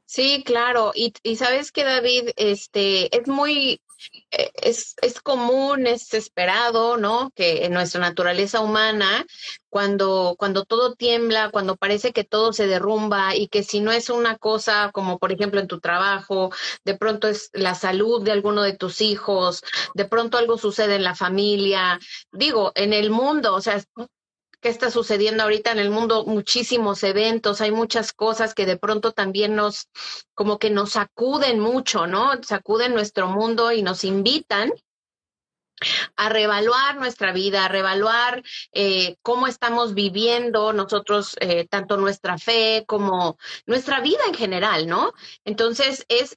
Sí, 0.06 0.42
claro. 0.44 0.90
Y, 0.94 1.14
y 1.22 1.36
sabes 1.36 1.70
que 1.70 1.84
David, 1.84 2.30
este, 2.36 3.16
es 3.16 3.28
muy, 3.28 3.80
es, 4.30 4.94
es 5.02 5.20
común, 5.20 5.86
es 5.86 6.14
esperado, 6.14 6.96
¿no? 6.96 7.30
Que 7.34 7.64
en 7.64 7.72
nuestra 7.72 8.00
naturaleza 8.00 8.60
humana, 8.60 9.26
cuando, 9.68 10.34
cuando 10.38 10.64
todo 10.64 10.94
tiembla, 10.94 11.50
cuando 11.50 11.76
parece 11.76 12.12
que 12.12 12.24
todo 12.24 12.52
se 12.52 12.66
derrumba 12.66 13.34
y 13.36 13.48
que 13.48 13.62
si 13.62 13.80
no 13.80 13.92
es 13.92 14.10
una 14.10 14.36
cosa 14.36 14.90
como 14.92 15.18
por 15.18 15.32
ejemplo 15.32 15.60
en 15.60 15.68
tu 15.68 15.80
trabajo, 15.80 16.50
de 16.84 16.96
pronto 16.96 17.28
es 17.28 17.50
la 17.52 17.74
salud 17.74 18.22
de 18.22 18.32
alguno 18.32 18.62
de 18.62 18.76
tus 18.76 19.00
hijos, 19.00 19.62
de 19.94 20.04
pronto 20.04 20.38
algo 20.38 20.58
sucede 20.58 20.96
en 20.96 21.04
la 21.04 21.14
familia, 21.14 21.98
digo, 22.32 22.72
en 22.74 22.92
el 22.92 23.10
mundo, 23.10 23.54
o 23.54 23.60
sea, 23.60 23.82
qué 24.60 24.68
está 24.68 24.90
sucediendo 24.90 25.42
ahorita 25.42 25.72
en 25.72 25.78
el 25.78 25.90
mundo, 25.90 26.24
muchísimos 26.26 27.02
eventos, 27.02 27.60
hay 27.60 27.72
muchas 27.72 28.12
cosas 28.12 28.54
que 28.54 28.66
de 28.66 28.76
pronto 28.76 29.12
también 29.12 29.54
nos, 29.54 29.88
como 30.34 30.58
que 30.58 30.70
nos 30.70 30.92
sacuden 30.92 31.60
mucho, 31.60 32.06
¿no? 32.06 32.42
Sacuden 32.42 32.94
nuestro 32.94 33.28
mundo 33.28 33.72
y 33.72 33.82
nos 33.82 34.04
invitan 34.04 34.72
a 36.16 36.28
reevaluar 36.28 36.96
nuestra 36.96 37.32
vida, 37.32 37.64
a 37.64 37.68
reevaluar 37.68 38.42
eh, 38.72 39.16
cómo 39.22 39.46
estamos 39.46 39.94
viviendo 39.94 40.72
nosotros, 40.72 41.36
eh, 41.40 41.66
tanto 41.68 41.96
nuestra 41.96 42.38
fe 42.38 42.84
como 42.86 43.38
nuestra 43.66 44.00
vida 44.00 44.20
en 44.26 44.34
general, 44.34 44.86
¿no? 44.86 45.12
Entonces 45.44 46.04
es, 46.08 46.36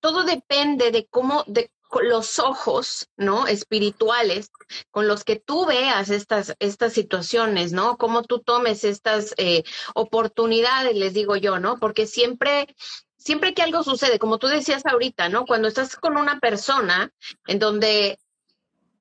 todo 0.00 0.24
depende 0.24 0.90
de 0.90 1.06
cómo, 1.06 1.44
de 1.46 1.70
los 2.02 2.38
ojos, 2.38 3.08
¿no? 3.16 3.46
Espirituales 3.46 4.50
con 4.90 5.06
los 5.06 5.24
que 5.24 5.36
tú 5.36 5.66
veas 5.66 6.10
estas, 6.10 6.54
estas 6.58 6.92
situaciones, 6.92 7.72
¿no? 7.72 7.96
Cómo 7.96 8.22
tú 8.22 8.40
tomes 8.40 8.84
estas 8.84 9.34
eh, 9.36 9.62
oportunidades, 9.94 10.96
les 10.96 11.14
digo 11.14 11.36
yo, 11.36 11.58
¿no? 11.58 11.78
Porque 11.78 12.06
siempre, 12.06 12.74
siempre 13.16 13.54
que 13.54 13.62
algo 13.62 13.82
sucede, 13.82 14.18
como 14.18 14.38
tú 14.38 14.48
decías 14.48 14.84
ahorita, 14.86 15.28
¿no? 15.28 15.46
Cuando 15.46 15.68
estás 15.68 15.96
con 15.96 16.16
una 16.16 16.40
persona 16.40 17.12
en 17.46 17.58
donde 17.58 18.18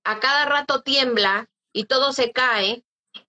a 0.04 0.20
cada 0.20 0.46
rato 0.46 0.82
tiembla 0.82 1.50
y 1.72 1.86
todo 1.86 2.14
se 2.14 2.32
cae, 2.32 2.84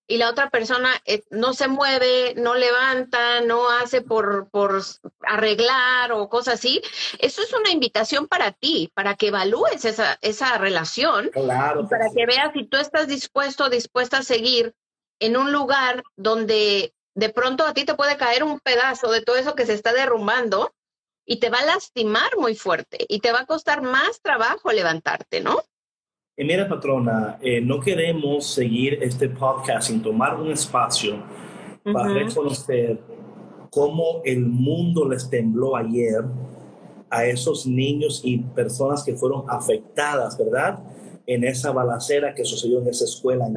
y 0.06 0.18
la 0.18 0.28
otra 0.28 0.50
persona 0.50 0.90
eh, 1.06 1.23
no 1.30 1.54
se 1.54 1.68
mueve, 1.68 2.34
no 2.37 2.54
levanta, 2.54 3.40
no 3.40 3.70
hace 3.70 4.02
por, 4.02 4.49
por 4.50 4.82
arreglar 5.23 6.12
o 6.12 6.28
cosas 6.28 6.54
así, 6.54 6.82
eso 7.18 7.42
es 7.42 7.52
una 7.52 7.70
invitación 7.70 8.28
para 8.28 8.52
ti, 8.52 8.90
para 8.94 9.14
que 9.14 9.28
evalúes 9.28 9.84
esa, 9.84 10.18
esa 10.20 10.58
relación 10.58 11.30
claro, 11.30 11.82
y 11.82 11.87
para 11.87 12.11
que 12.14 12.26
veas 12.26 12.52
si 12.52 12.64
tú 12.64 12.76
estás 12.76 13.08
dispuesto 13.08 13.64
o 13.64 13.70
dispuesta 13.70 14.18
a 14.18 14.23
seguir 14.23 14.75
en 15.20 15.37
un 15.37 15.52
lugar 15.52 16.02
donde 16.16 16.94
de 17.14 17.28
pronto 17.30 17.64
a 17.64 17.73
ti 17.73 17.84
te 17.84 17.94
puede 17.94 18.16
caer 18.16 18.44
un 18.44 18.61
pedazo 18.61 19.11
de 19.11 19.23
todo 19.23 19.37
eso 19.37 19.54
que 19.54 19.66
se 19.66 19.75
está 19.75 19.92
derrumbando 19.92 20.75
y 21.25 21.38
te 21.38 21.49
va 21.49 21.61
a 21.61 21.64
lastimar 21.64 22.37
muy 22.37 22.54
fuerte 22.54 23.06
y 23.08 23.20
te 23.20 23.32
va 23.32 23.40
a 23.40 23.46
costar 23.46 23.80
más 23.80 24.20
trabajo 24.20 24.70
levantarte, 24.73 25.40
¿no? 25.40 25.62
Eh, 26.36 26.44
mira, 26.44 26.68
patrona, 26.68 27.38
eh, 27.40 27.60
no 27.60 27.78
queremos 27.78 28.44
seguir 28.46 28.98
este 29.00 29.28
podcast 29.28 29.86
sin 29.86 30.02
tomar 30.02 30.34
un 30.40 30.50
espacio 30.50 31.22
para 31.84 32.12
reconocer 32.12 32.98
cómo 33.70 34.20
el 34.24 34.44
mundo 34.44 35.08
les 35.08 35.30
tembló 35.30 35.76
ayer 35.76 36.24
a 37.08 37.24
esos 37.24 37.68
niños 37.68 38.20
y 38.24 38.38
personas 38.38 39.04
que 39.04 39.14
fueron 39.14 39.44
afectadas, 39.48 40.36
¿verdad? 40.36 40.82
En 41.24 41.44
esa 41.44 41.70
balacera 41.70 42.34
que 42.34 42.44
sucedió 42.44 42.80
en 42.80 42.88
esa 42.88 43.04
escuela 43.04 43.46
en 43.46 43.56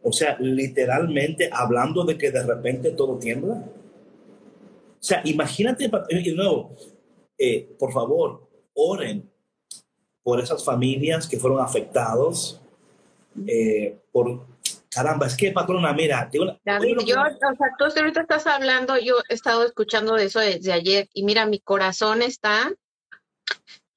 O 0.00 0.12
sea, 0.12 0.36
literalmente 0.38 1.50
hablando 1.52 2.04
de 2.04 2.16
que 2.16 2.30
de 2.30 2.44
repente 2.44 2.92
todo 2.92 3.18
tiembla. 3.18 3.54
O 3.54 5.02
sea, 5.06 5.22
imagínate, 5.24 5.88
de 5.88 6.34
nuevo, 6.36 6.76
eh, 7.36 7.68
por 7.80 7.92
favor, 7.92 8.46
oren 8.74 9.33
por 10.24 10.40
esas 10.40 10.64
familias 10.64 11.28
que 11.28 11.38
fueron 11.38 11.60
afectados, 11.60 12.60
eh, 13.46 14.00
por, 14.10 14.46
caramba, 14.90 15.26
es 15.26 15.36
que 15.36 15.52
patrona, 15.52 15.92
mira, 15.92 16.28
David, 16.64 16.98
yo, 17.06 17.20
o 17.20 17.56
sea, 17.56 17.70
tú 17.78 17.84
ahorita 17.84 18.22
estás 18.22 18.46
hablando, 18.46 18.96
yo 18.98 19.16
he 19.28 19.34
estado 19.34 19.64
escuchando 19.64 20.14
de 20.14 20.24
eso 20.24 20.40
desde 20.40 20.72
ayer 20.72 21.08
y 21.12 21.24
mira, 21.24 21.46
mi 21.46 21.60
corazón 21.60 22.22
está 22.22 22.72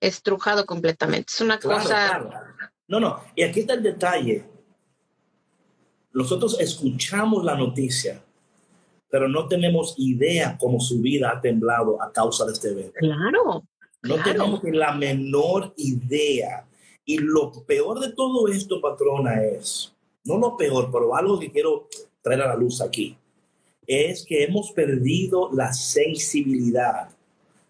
estrujado 0.02 0.66
completamente. 0.66 1.32
Es 1.34 1.42
una 1.42 1.60
cosa... 1.60 2.46
No, 2.90 3.00
no, 3.00 3.22
y 3.36 3.44
aquí 3.44 3.62
está 3.62 3.74
el 3.74 3.84
detalle. 3.84 4.46
Nosotros 6.14 6.60
escuchamos 6.60 7.44
la 7.44 7.56
noticia, 7.56 8.22
pero 9.10 9.28
no 9.28 9.48
tenemos 9.48 9.94
idea 9.98 10.58
cómo 10.60 10.80
su 10.80 11.02
vida 11.02 11.32
ha 11.32 11.42
temblado 11.42 12.02
a 12.02 12.12
causa 12.12 12.46
de 12.46 12.54
este 12.54 12.70
evento. 12.70 12.94
Claro, 13.00 13.64
no 14.08 14.24
tenemos 14.24 14.62
la 14.64 14.94
menor 14.94 15.74
idea. 15.78 16.68
Y 17.06 17.18
lo 17.18 17.52
peor 17.66 18.00
de 18.00 18.12
todo 18.14 18.48
esto, 18.48 18.82
patrona, 18.82 19.44
es, 19.44 19.94
no 20.26 20.38
lo 20.38 20.58
peor, 20.58 20.90
pero 20.92 21.16
algo 21.16 21.40
que 21.40 21.52
quiero 21.52 21.88
traer 22.22 22.42
a 22.42 22.48
la 22.48 22.56
luz 22.56 22.82
aquí, 22.82 23.16
es 23.86 24.26
que 24.26 24.44
hemos 24.44 24.72
perdido 24.72 25.50
la 25.54 25.72
sensibilidad 25.72 27.10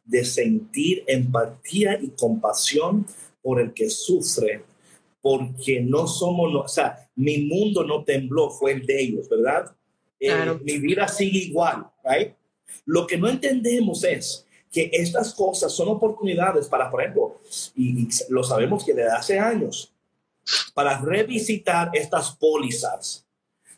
de 0.03 0.25
sentir 0.25 1.03
empatía 1.05 1.99
y 2.01 2.09
compasión 2.09 3.05
por 3.43 3.61
el 3.61 3.73
que 3.73 3.89
sufre, 3.89 4.63
porque 5.21 5.81
no 5.81 6.07
somos, 6.07 6.55
o 6.55 6.67
sea, 6.67 7.07
mi 7.15 7.39
mundo 7.39 7.83
no 7.83 8.03
tembló, 8.03 8.49
fue 8.49 8.71
el 8.71 8.85
de 8.85 9.01
ellos, 9.01 9.29
¿verdad? 9.29 9.75
Eh, 10.19 10.57
mi 10.63 10.79
vida 10.79 11.07
sigue 11.07 11.39
igual, 11.39 11.85
¿right? 12.03 12.33
Lo 12.85 13.05
que 13.05 13.17
no 13.17 13.27
entendemos 13.27 14.03
es 14.03 14.46
que 14.71 14.89
estas 14.93 15.33
cosas 15.33 15.71
son 15.71 15.89
oportunidades 15.89 16.67
para, 16.67 16.89
por 16.89 17.01
ejemplo, 17.01 17.39
y, 17.75 18.07
lo 18.29 18.43
sabemos 18.43 18.83
que 18.83 18.93
desde 18.93 19.11
hace 19.11 19.39
años, 19.39 19.93
para 20.73 20.99
revisitar 20.99 21.89
estas 21.93 22.31
pólizas 22.35 23.25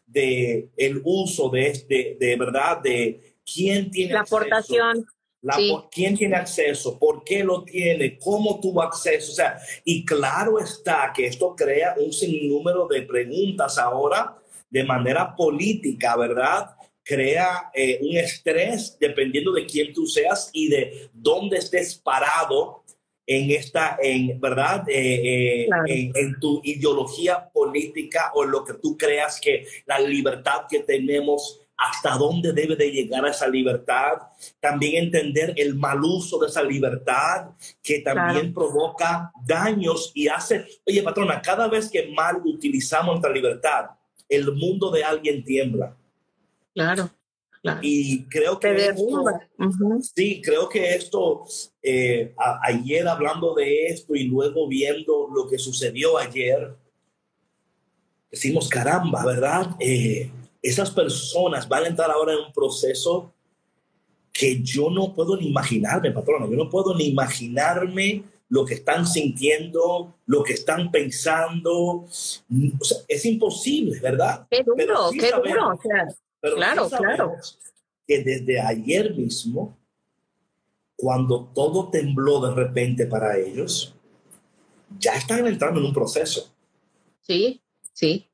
de 0.06 0.70
el 0.78 1.02
uso 1.04 1.50
de, 1.50 1.68
este, 1.68 2.18
de 2.20 2.36
verdad, 2.36 2.80
de 2.82 3.36
quién 3.46 3.92
tiene 3.92 4.14
la 4.14 4.22
aportación. 4.22 5.06
La, 5.42 5.56
¿Quién 5.90 6.18
tiene 6.18 6.36
acceso? 6.36 7.00
¿Por 7.00 7.24
qué 7.24 7.46
lo 7.46 7.64
tiene? 7.64 8.18
¿Cómo 8.18 8.60
tuvo 8.60 8.82
acceso? 8.82 9.32
O 9.32 9.36
sea, 9.36 9.58
y 9.86 10.04
claro 10.04 10.60
está 10.60 11.14
que 11.16 11.28
esto 11.28 11.56
crea 11.56 11.96
un 11.98 12.12
sinnúmero 12.12 12.88
de 12.88 13.04
preguntas 13.04 13.78
ahora 13.78 14.38
de 14.70 14.84
manera 14.84 15.34
política, 15.34 16.18
¿verdad? 16.18 16.76
Crea 17.10 17.72
eh, 17.74 17.98
un 18.04 18.16
estrés 18.18 18.96
dependiendo 19.00 19.52
de 19.52 19.66
quién 19.66 19.92
tú 19.94 20.06
seas 20.06 20.52
y 20.54 20.70
de 20.70 21.10
dónde 21.12 21.58
estés 21.58 21.96
parado 21.96 22.84
en 23.26 23.50
esta, 23.50 23.98
en 24.00 24.40
verdad, 24.40 24.84
eh, 24.88 25.66
eh, 25.66 26.12
en, 26.14 26.40
tu 26.40 26.62
ideología 26.64 27.50
política 27.50 28.32
o 28.36 28.46
lo 28.46 28.64
que 28.64 28.76
tú 28.76 28.96
creas 28.96 29.42
que 29.42 29.66
la 29.88 30.00
libertad 30.00 30.68
que 30.70 30.82
tenemos, 30.82 31.62
hasta 31.76 32.16
dónde 32.16 32.54
debe 32.54 32.76
de 32.76 32.92
llegar 32.92 33.26
esa 33.26 33.48
libertad. 33.48 34.14
También 34.60 35.06
entender 35.06 35.54
el 35.56 35.76
mal 35.76 36.04
uso 36.04 36.38
de 36.38 36.48
esa 36.48 36.62
libertad 36.62 37.52
que 37.82 38.02
también 38.02 38.54
provoca 38.54 39.32
daños 39.48 40.12
y 40.14 40.28
hace, 40.28 40.66
oye 40.86 41.02
patrona, 41.02 41.42
cada 41.42 41.68
vez 41.68 41.90
que 41.90 42.08
mal 42.08 42.42
utilizamos 42.44 43.14
nuestra 43.14 43.32
libertad, 43.32 43.86
el 44.28 44.52
mundo 44.54 44.92
de 44.92 45.04
alguien 45.04 45.44
tiembla. 45.44 45.96
Claro. 46.74 47.10
Y 47.82 48.24
creo 48.26 48.58
que 48.60 48.74
esto, 48.74 49.26
sí, 50.16 50.42
creo 50.42 50.70
que 50.70 50.96
esto, 50.96 51.44
eh, 51.84 52.34
ayer 52.62 53.06
hablando 53.08 53.54
de 53.54 53.88
esto 53.88 54.16
y 54.16 54.24
luego 54.24 54.68
viendo 54.68 55.28
lo 55.34 55.48
que 55.48 55.58
sucedió 55.58 56.18
ayer, 56.18 56.74
decimos, 58.32 58.70
caramba, 58.70 59.26
¿verdad? 59.26 59.76
Eh, 59.80 60.32
esas 60.62 60.92
personas 60.92 61.68
van 61.68 61.84
a 61.84 61.88
entrar 61.88 62.10
ahora 62.12 62.34
en 62.34 62.46
un 62.46 62.54
proceso 62.54 63.34
que 64.32 64.62
yo 64.62 64.90
no 64.90 65.14
puedo 65.14 65.36
ni 65.36 65.50
imaginarme, 65.50 66.12
patrona, 66.12 66.48
yo 66.50 66.56
no 66.56 66.70
puedo 66.70 66.96
ni 66.96 67.08
imaginarme 67.08 68.24
lo 68.48 68.66
que 68.66 68.76
están 68.76 69.06
sintiendo, 69.06 70.16
lo 70.26 70.44
que 70.44 70.54
están 70.54 70.92
pensando. 70.92 72.06
es 73.08 73.26
imposible, 73.26 74.00
¿verdad? 74.00 74.48
Qué 74.50 74.64
duro, 74.64 75.12
qué 75.12 75.32
duro. 75.32 75.74
O 75.74 75.82
sea, 75.82 76.08
claro, 76.42 76.90
claro. 76.90 77.36
Que 78.08 78.24
desde 78.24 78.60
ayer 78.60 79.14
mismo, 79.14 79.78
cuando 80.96 81.52
todo 81.54 81.90
tembló 81.90 82.42
de 82.42 82.56
repente 82.56 83.06
para 83.06 83.38
ellos, 83.38 83.96
ya 84.98 85.14
están 85.14 85.46
entrando 85.48 85.80
en 85.80 85.86
un 85.88 85.94
proceso. 85.94 86.54
Sí, 87.22 87.62
sí. 87.94 88.28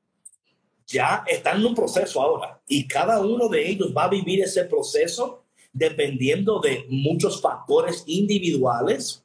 Ya 0.86 1.24
están 1.26 1.58
en 1.58 1.66
un 1.66 1.74
proceso 1.74 2.20
ahora 2.22 2.60
y 2.66 2.86
cada 2.86 3.20
uno 3.20 3.48
de 3.48 3.68
ellos 3.68 3.92
va 3.94 4.04
a 4.04 4.08
vivir 4.08 4.42
ese 4.42 4.64
proceso 4.64 5.44
dependiendo 5.72 6.58
de 6.60 6.86
muchos 6.88 7.40
factores 7.40 8.02
individuales, 8.06 9.22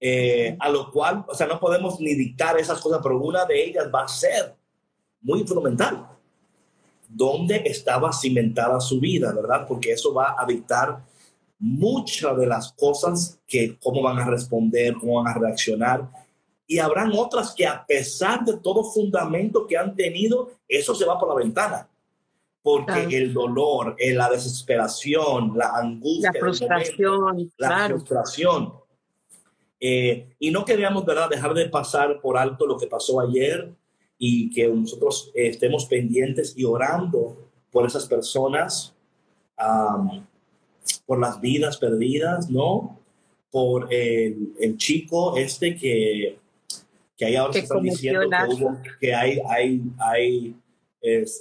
eh, 0.00 0.56
a 0.58 0.70
lo 0.70 0.90
cual, 0.90 1.24
o 1.28 1.34
sea, 1.34 1.46
no 1.46 1.60
podemos 1.60 2.00
ni 2.00 2.14
dictar 2.14 2.58
esas 2.58 2.80
cosas, 2.80 3.00
pero 3.02 3.20
una 3.20 3.44
de 3.44 3.64
ellas 3.64 3.90
va 3.94 4.04
a 4.04 4.08
ser 4.08 4.54
muy 5.20 5.46
fundamental 5.46 6.13
dónde 7.14 7.62
estaba 7.64 8.12
cimentada 8.12 8.80
su 8.80 9.00
vida, 9.00 9.32
¿verdad? 9.32 9.66
Porque 9.66 9.92
eso 9.92 10.12
va 10.12 10.34
a 10.38 10.44
dictar 10.44 11.02
muchas 11.58 12.36
de 12.36 12.46
las 12.46 12.72
cosas 12.72 13.40
que 13.46 13.78
cómo 13.78 14.02
van 14.02 14.18
a 14.18 14.26
responder, 14.26 14.94
cómo 14.94 15.22
van 15.22 15.28
a 15.28 15.38
reaccionar. 15.38 16.08
Y 16.66 16.78
habrán 16.78 17.12
otras 17.14 17.54
que 17.54 17.66
a 17.66 17.84
pesar 17.86 18.44
de 18.44 18.56
todo 18.56 18.84
fundamento 18.84 19.66
que 19.66 19.76
han 19.76 19.94
tenido, 19.94 20.50
eso 20.68 20.94
se 20.94 21.04
va 21.04 21.18
por 21.18 21.28
la 21.28 21.36
ventana. 21.36 21.88
Porque 22.62 23.16
el 23.16 23.34
dolor, 23.34 23.94
eh, 23.98 24.14
la 24.14 24.30
desesperación, 24.30 25.52
la 25.54 25.76
angustia, 25.76 26.30
la 26.32 26.40
frustración, 26.40 27.52
la 27.58 27.88
frustración. 27.88 28.74
Eh, 29.78 30.34
y 30.38 30.50
no 30.50 30.64
queríamos, 30.64 31.04
¿verdad?, 31.04 31.28
dejar 31.28 31.52
de 31.52 31.68
pasar 31.68 32.20
por 32.22 32.38
alto 32.38 32.66
lo 32.66 32.78
que 32.78 32.86
pasó 32.86 33.20
ayer 33.20 33.74
y 34.18 34.50
que 34.50 34.68
nosotros 34.68 35.30
estemos 35.34 35.86
pendientes 35.86 36.54
y 36.56 36.64
orando 36.64 37.36
por 37.70 37.86
esas 37.86 38.06
personas, 38.06 38.94
por 41.06 41.18
las 41.18 41.40
vidas 41.40 41.76
perdidas, 41.76 42.50
¿no? 42.50 43.00
Por 43.50 43.92
el, 43.92 44.52
el 44.58 44.76
chico 44.76 45.36
este 45.36 45.76
que, 45.76 46.38
que 47.16 47.24
hay 47.24 47.36
ahora 47.36 47.52
que 47.52 47.60
están 47.60 47.82
diciendo 47.82 48.28
que, 49.00 49.14
hay, 49.14 49.40
hay, 49.48 49.82
hay 49.98 50.56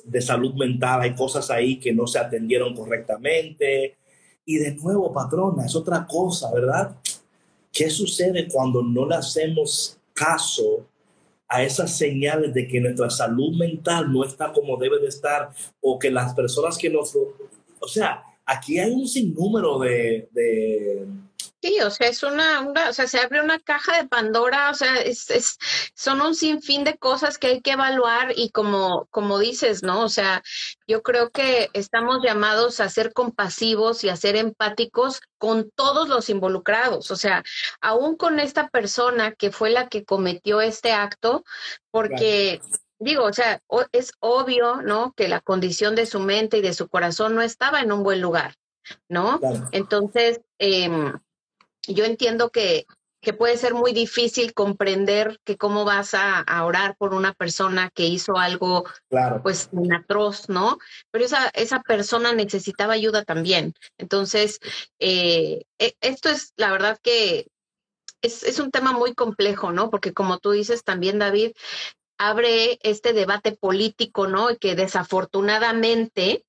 de 0.05 0.21
salud 0.21 0.53
mental, 0.55 1.01
hay 1.01 1.15
cosas 1.15 1.49
ahí 1.49 1.79
que 1.79 1.93
no 1.93 2.05
se 2.05 2.19
atendieron 2.19 2.75
correctamente. 2.75 3.95
Y 4.45 4.57
de 4.57 4.75
nuevo, 4.75 5.13
patrona, 5.13 5.65
es 5.65 5.75
otra 5.75 6.05
cosa, 6.05 6.51
¿verdad? 6.53 6.97
¿Qué 7.71 7.89
sucede 7.89 8.47
cuando 8.51 8.83
no 8.83 9.07
le 9.07 9.15
hacemos 9.15 9.97
caso 10.13 10.85
a 11.47 11.63
esas 11.63 11.97
señales 11.97 12.53
de 12.53 12.67
que 12.67 12.79
nuestra 12.79 13.09
salud 13.09 13.55
mental 13.55 14.11
no 14.11 14.23
está 14.23 14.51
como 14.51 14.77
debe 14.77 14.99
de 14.99 15.07
estar 15.07 15.49
o 15.81 15.99
que 15.99 16.11
las 16.11 16.33
personas 16.33 16.77
que 16.77 16.89
nos... 16.89 17.15
O 17.15 17.87
sea, 17.87 18.23
aquí 18.45 18.79
hay 18.79 18.91
un 18.91 19.07
sinnúmero 19.07 19.79
de, 19.79 20.29
de 20.31 21.05
Sí, 21.63 21.79
o 21.79 21.89
sea, 21.89 22.09
es 22.09 22.23
una, 22.23 22.59
una, 22.59 22.89
o 22.89 22.93
sea, 22.93 23.07
se 23.07 23.21
abre 23.21 23.41
una 23.41 23.57
caja 23.57 23.95
de 23.95 24.09
Pandora, 24.09 24.69
o 24.69 24.73
sea, 24.73 24.95
es, 24.97 25.29
es, 25.29 25.57
son 25.95 26.19
un 26.19 26.35
sinfín 26.35 26.83
de 26.83 26.97
cosas 26.97 27.37
que 27.37 27.47
hay 27.47 27.61
que 27.61 27.71
evaluar 27.71 28.33
y 28.35 28.49
como, 28.49 29.07
como 29.11 29.39
dices, 29.39 29.81
¿no? 29.81 30.01
O 30.03 30.09
sea, 30.09 30.43
yo 30.87 31.03
creo 31.03 31.29
que 31.29 31.69
estamos 31.71 32.21
llamados 32.21 32.81
a 32.81 32.89
ser 32.89 33.13
compasivos 33.13 34.03
y 34.03 34.09
a 34.09 34.17
ser 34.17 34.35
empáticos 34.35 35.21
con 35.37 35.71
todos 35.73 36.09
los 36.09 36.29
involucrados, 36.29 37.11
o 37.11 37.15
sea, 37.15 37.45
aún 37.79 38.17
con 38.17 38.41
esta 38.41 38.67
persona 38.67 39.31
que 39.31 39.49
fue 39.49 39.69
la 39.69 39.87
que 39.87 40.03
cometió 40.03 40.59
este 40.59 40.91
acto, 40.91 41.45
porque 41.91 42.59
digo, 42.99 43.23
o 43.23 43.31
sea, 43.31 43.61
es 43.93 44.11
obvio, 44.19 44.81
¿no? 44.81 45.13
Que 45.13 45.29
la 45.29 45.39
condición 45.39 45.95
de 45.95 46.07
su 46.07 46.19
mente 46.19 46.57
y 46.57 46.61
de 46.61 46.73
su 46.73 46.89
corazón 46.89 47.35
no 47.35 47.41
estaba 47.41 47.79
en 47.79 47.93
un 47.93 48.03
buen 48.03 48.19
lugar, 48.19 48.55
¿no? 49.07 49.39
Entonces, 49.71 50.41
eh, 50.59 50.89
yo 51.87 52.05
entiendo 52.05 52.49
que, 52.49 52.85
que 53.23 53.33
puede 53.33 53.57
ser 53.57 53.73
muy 53.73 53.93
difícil 53.93 54.53
comprender 54.53 55.39
que 55.45 55.57
cómo 55.57 55.85
vas 55.85 56.13
a, 56.13 56.43
orar 56.65 56.95
por 56.97 57.13
una 57.13 57.33
persona 57.33 57.89
que 57.89 58.05
hizo 58.05 58.37
algo 58.37 58.83
claro. 59.09 59.41
pues 59.41 59.69
atroz, 59.95 60.49
¿no? 60.49 60.77
Pero 61.09 61.25
esa, 61.25 61.47
esa 61.53 61.81
persona 61.81 62.33
necesitaba 62.33 62.93
ayuda 62.93 63.23
también. 63.23 63.73
Entonces, 63.97 64.59
eh, 64.99 65.63
e, 65.79 65.95
esto 66.01 66.29
es 66.29 66.53
la 66.57 66.71
verdad 66.71 66.99
que 67.01 67.47
es, 68.21 68.43
es 68.43 68.59
un 68.59 68.71
tema 68.71 68.91
muy 68.91 69.13
complejo, 69.13 69.71
¿no? 69.71 69.89
Porque 69.89 70.13
como 70.13 70.39
tú 70.39 70.51
dices 70.51 70.83
también, 70.83 71.17
David, 71.17 71.53
abre 72.17 72.77
este 72.83 73.13
debate 73.13 73.53
político, 73.53 74.27
¿no? 74.27 74.57
Que 74.57 74.75
desafortunadamente 74.75 76.45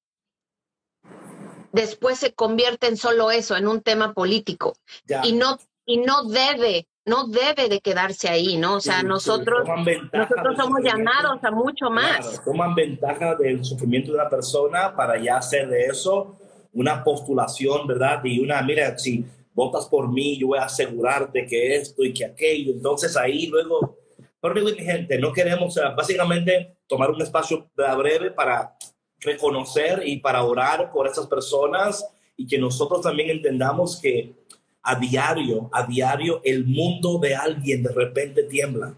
después 1.75 2.19
se 2.19 2.33
convierte 2.33 2.87
en 2.87 2.97
solo 2.97 3.31
eso, 3.31 3.57
en 3.57 3.67
un 3.67 3.83
tema 3.83 4.15
político. 4.15 4.77
Y 5.25 5.33
no, 5.33 5.59
y 5.85 5.99
no 5.99 6.25
debe, 6.25 6.87
no 7.05 7.27
debe 7.27 7.69
de 7.69 7.81
quedarse 7.81 8.29
ahí, 8.29 8.57
¿no? 8.57 8.77
O 8.77 8.81
sea, 8.81 9.03
nosotros, 9.03 9.69
nosotros 10.13 10.57
somos 10.57 10.81
llamados 10.83 11.43
a 11.43 11.51
mucho 11.51 11.91
más. 11.91 12.43
toman 12.45 12.75
ventaja 12.75 13.35
del 13.35 13.65
sufrimiento 13.65 14.13
de 14.13 14.19
una 14.19 14.31
persona 14.31 14.95
para 14.95 15.21
ya 15.21 15.39
hacer 15.39 15.69
de 15.69 15.87
eso 15.87 16.39
una 16.73 17.03
postulación, 17.03 17.87
¿verdad? 17.87 18.21
Y 18.25 18.41
una, 18.41 18.63
mira, 18.63 18.97
si 18.97 19.25
votas 19.53 19.87
por 19.87 20.11
mí, 20.11 20.39
yo 20.39 20.49
voy 20.49 20.59
a 20.59 20.65
asegurarte 20.65 21.47
que 21.47 21.77
esto 21.77 22.05
y 22.05 22.13
que 22.13 22.25
aquello. 22.25 22.73
Entonces 22.73 23.17
ahí 23.17 23.47
luego, 23.49 23.99
pero 24.41 24.55
mi 24.55 24.73
gente, 24.75 25.19
no 25.19 25.33
queremos, 25.33 25.75
básicamente 25.97 26.79
tomar 26.87 27.11
un 27.11 27.23
espacio 27.23 27.69
breve 27.75 28.31
para 28.31 28.77
reconocer 29.25 30.03
y 30.07 30.19
para 30.19 30.45
orar 30.45 30.93
por 30.93 31.07
esas 31.07 31.27
personas 31.27 32.07
y 32.37 32.47
que 32.47 32.59
nosotros 32.59 33.03
también 33.03 33.31
entendamos 33.31 34.01
que 34.01 34.35
a 34.83 34.99
diario, 34.99 35.71
a 35.73 35.87
diario, 35.87 36.41
el 36.45 36.65
mundo 36.67 37.19
de 37.19 37.35
alguien 37.35 37.83
de 37.83 37.93
repente 37.93 38.43
tiembla. 38.45 38.95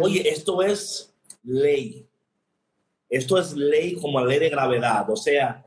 Oye, 0.00 0.28
esto 0.28 0.62
es 0.62 1.12
ley. 1.42 2.06
Esto 3.08 3.38
es 3.38 3.54
ley 3.54 3.94
como 3.94 4.24
ley 4.24 4.38
de 4.38 4.50
gravedad. 4.50 5.08
O 5.10 5.16
sea, 5.16 5.64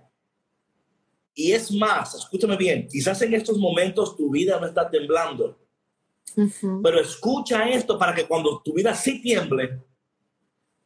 y 1.35 1.51
es 1.51 1.71
más, 1.71 2.13
escúchame 2.13 2.55
bien, 2.55 2.87
quizás 2.87 3.21
en 3.23 3.33
estos 3.33 3.57
momentos 3.57 4.15
tu 4.15 4.29
vida 4.29 4.59
no 4.59 4.67
está 4.67 4.89
temblando, 4.89 5.57
pero 6.83 6.99
escucha 6.99 7.67
esto 7.69 7.97
para 7.97 8.13
que 8.13 8.25
cuando 8.25 8.61
tu 8.63 8.73
vida 8.73 8.93
sí 8.93 9.19
tiemble, 9.21 9.81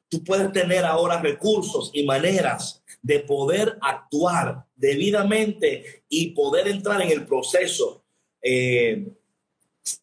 tú 0.09 0.23
puedes 0.23 0.51
tener 0.51 0.85
ahora 0.85 1.21
recursos 1.21 1.91
y 1.93 2.05
maneras 2.05 2.81
de 3.01 3.19
poder 3.19 3.77
actuar 3.81 4.65
debidamente 4.75 6.03
y 6.09 6.31
poder 6.31 6.67
entrar 6.67 7.01
en 7.01 7.11
el 7.11 7.25
proceso 7.25 8.03
eh, 8.41 9.07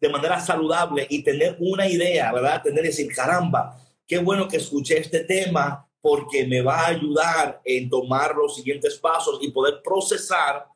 de 0.01 0.09
manera 0.09 0.41
saludable 0.41 1.07
y 1.09 1.23
tener 1.23 1.57
una 1.61 1.89
idea, 1.89 2.33
¿verdad? 2.33 2.63
Tener 2.63 2.85
decir, 2.85 3.13
caramba, 3.15 3.79
qué 4.07 4.19
bueno 4.19 4.49
que 4.49 4.57
escuché 4.57 4.99
este 4.99 5.25
tema 5.25 5.87
porque 6.01 6.47
me 6.47 6.61
va 6.61 6.81
a 6.81 6.89
ayudar 6.89 7.61
en 7.65 7.89
tomar 7.89 8.35
los 8.35 8.57
siguientes 8.57 8.97
pasos 8.99 9.39
y 9.41 9.51
poder 9.51 9.81
procesar 9.83 10.67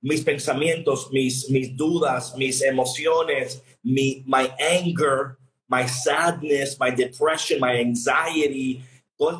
mis 0.00 0.22
pensamientos, 0.22 1.08
mis, 1.10 1.48
mis 1.50 1.76
dudas, 1.76 2.36
mis 2.36 2.62
emociones, 2.62 3.62
mi 3.82 4.22
my 4.26 4.48
anger, 4.58 5.36
my 5.68 5.86
sadness, 5.86 6.78
my 6.78 6.90
depression, 6.90 7.60
my 7.60 7.76
anxiety, 7.76 8.82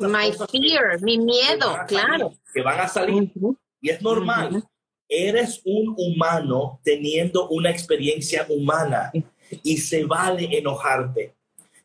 my 0.01 0.31
fear, 0.51 0.97
mi 1.01 1.17
miedo, 1.17 1.85
claro. 1.87 2.33
que 2.53 2.61
van 2.61 2.79
a 2.79 2.87
salir. 2.87 3.31
Y 3.81 3.89
es 3.89 4.01
normal. 4.01 4.63
Eres 5.09 5.61
un 5.63 5.95
humano 5.97 6.81
teniendo 6.83 7.47
una 7.49 7.69
experiencia 7.69 8.45
humana 8.49 9.11
y 9.63 9.77
se 9.77 10.03
vale 10.03 10.57
enojarte, 10.57 11.33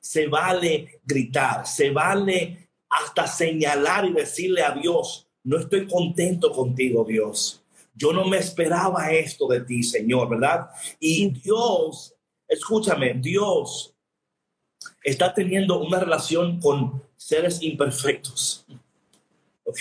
se 0.00 0.26
vale 0.26 1.00
gritar, 1.04 1.64
se 1.66 1.90
vale 1.90 2.68
hasta 2.90 3.28
señalar 3.28 4.06
y 4.06 4.12
decirle 4.12 4.62
a 4.62 4.72
Dios, 4.72 5.28
no 5.44 5.58
estoy 5.58 5.86
contento 5.86 6.50
contigo, 6.50 7.04
Dios. 7.04 7.62
Yo 7.94 8.12
no 8.12 8.24
me 8.24 8.38
esperaba 8.38 9.12
esto 9.12 9.46
de 9.46 9.60
ti, 9.60 9.82
Señor, 9.82 10.28
¿verdad? 10.28 10.68
Y 10.98 11.28
Dios, 11.30 12.14
escúchame, 12.48 13.14
Dios 13.14 13.91
está 15.04 15.34
teniendo 15.34 15.80
una 15.80 16.00
relación 16.00 16.60
con 16.60 17.02
seres 17.16 17.62
imperfectos. 17.62 18.66
¿Ok? 19.64 19.78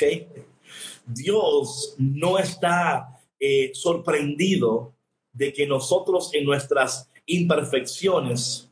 Dios 1.05 1.95
no 1.97 2.37
está 2.37 3.19
eh, 3.39 3.71
sorprendido 3.73 4.93
de 5.33 5.53
que 5.53 5.65
nosotros 5.65 6.31
en 6.33 6.45
nuestras 6.45 7.09
imperfecciones 7.25 8.69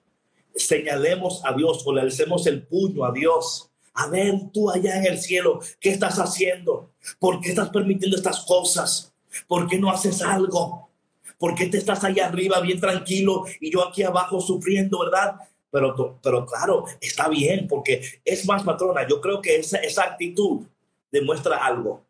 señalemos 0.55 1.41
a 1.45 1.53
Dios 1.53 1.83
o 1.85 1.93
le 1.93 2.01
alcemos 2.01 2.45
el 2.47 2.63
puño 2.63 3.05
a 3.05 3.11
Dios. 3.11 3.71
A 3.93 4.07
ver, 4.07 4.33
tú 4.53 4.69
allá 4.69 4.97
en 4.97 5.05
el 5.05 5.19
cielo, 5.19 5.59
¿qué 5.79 5.89
estás 5.89 6.19
haciendo? 6.19 6.91
¿Por 7.19 7.41
qué 7.41 7.49
estás 7.49 7.69
permitiendo 7.69 8.17
estas 8.17 8.45
cosas? 8.45 9.13
¿Por 9.47 9.67
qué 9.67 9.77
no 9.77 9.89
haces 9.89 10.21
algo? 10.21 10.89
¿Por 11.37 11.55
qué 11.55 11.67
te 11.67 11.77
estás 11.77 12.03
allá 12.03 12.27
arriba 12.27 12.59
bien 12.59 12.79
tranquilo 12.79 13.45
y 13.61 13.71
yo 13.71 13.87
aquí 13.87 14.03
abajo 14.03 14.41
sufriendo, 14.41 14.99
verdad? 14.99 15.35
Pero, 15.71 16.19
pero 16.21 16.45
claro, 16.45 16.85
está 16.99 17.27
bien, 17.27 17.67
porque 17.67 18.01
es 18.25 18.45
más 18.45 18.63
patrona. 18.63 19.07
Yo 19.07 19.21
creo 19.21 19.41
que 19.41 19.57
esa, 19.57 19.77
esa 19.77 20.03
actitud 20.03 20.65
demuestra 21.11 21.63
algo. 21.63 22.05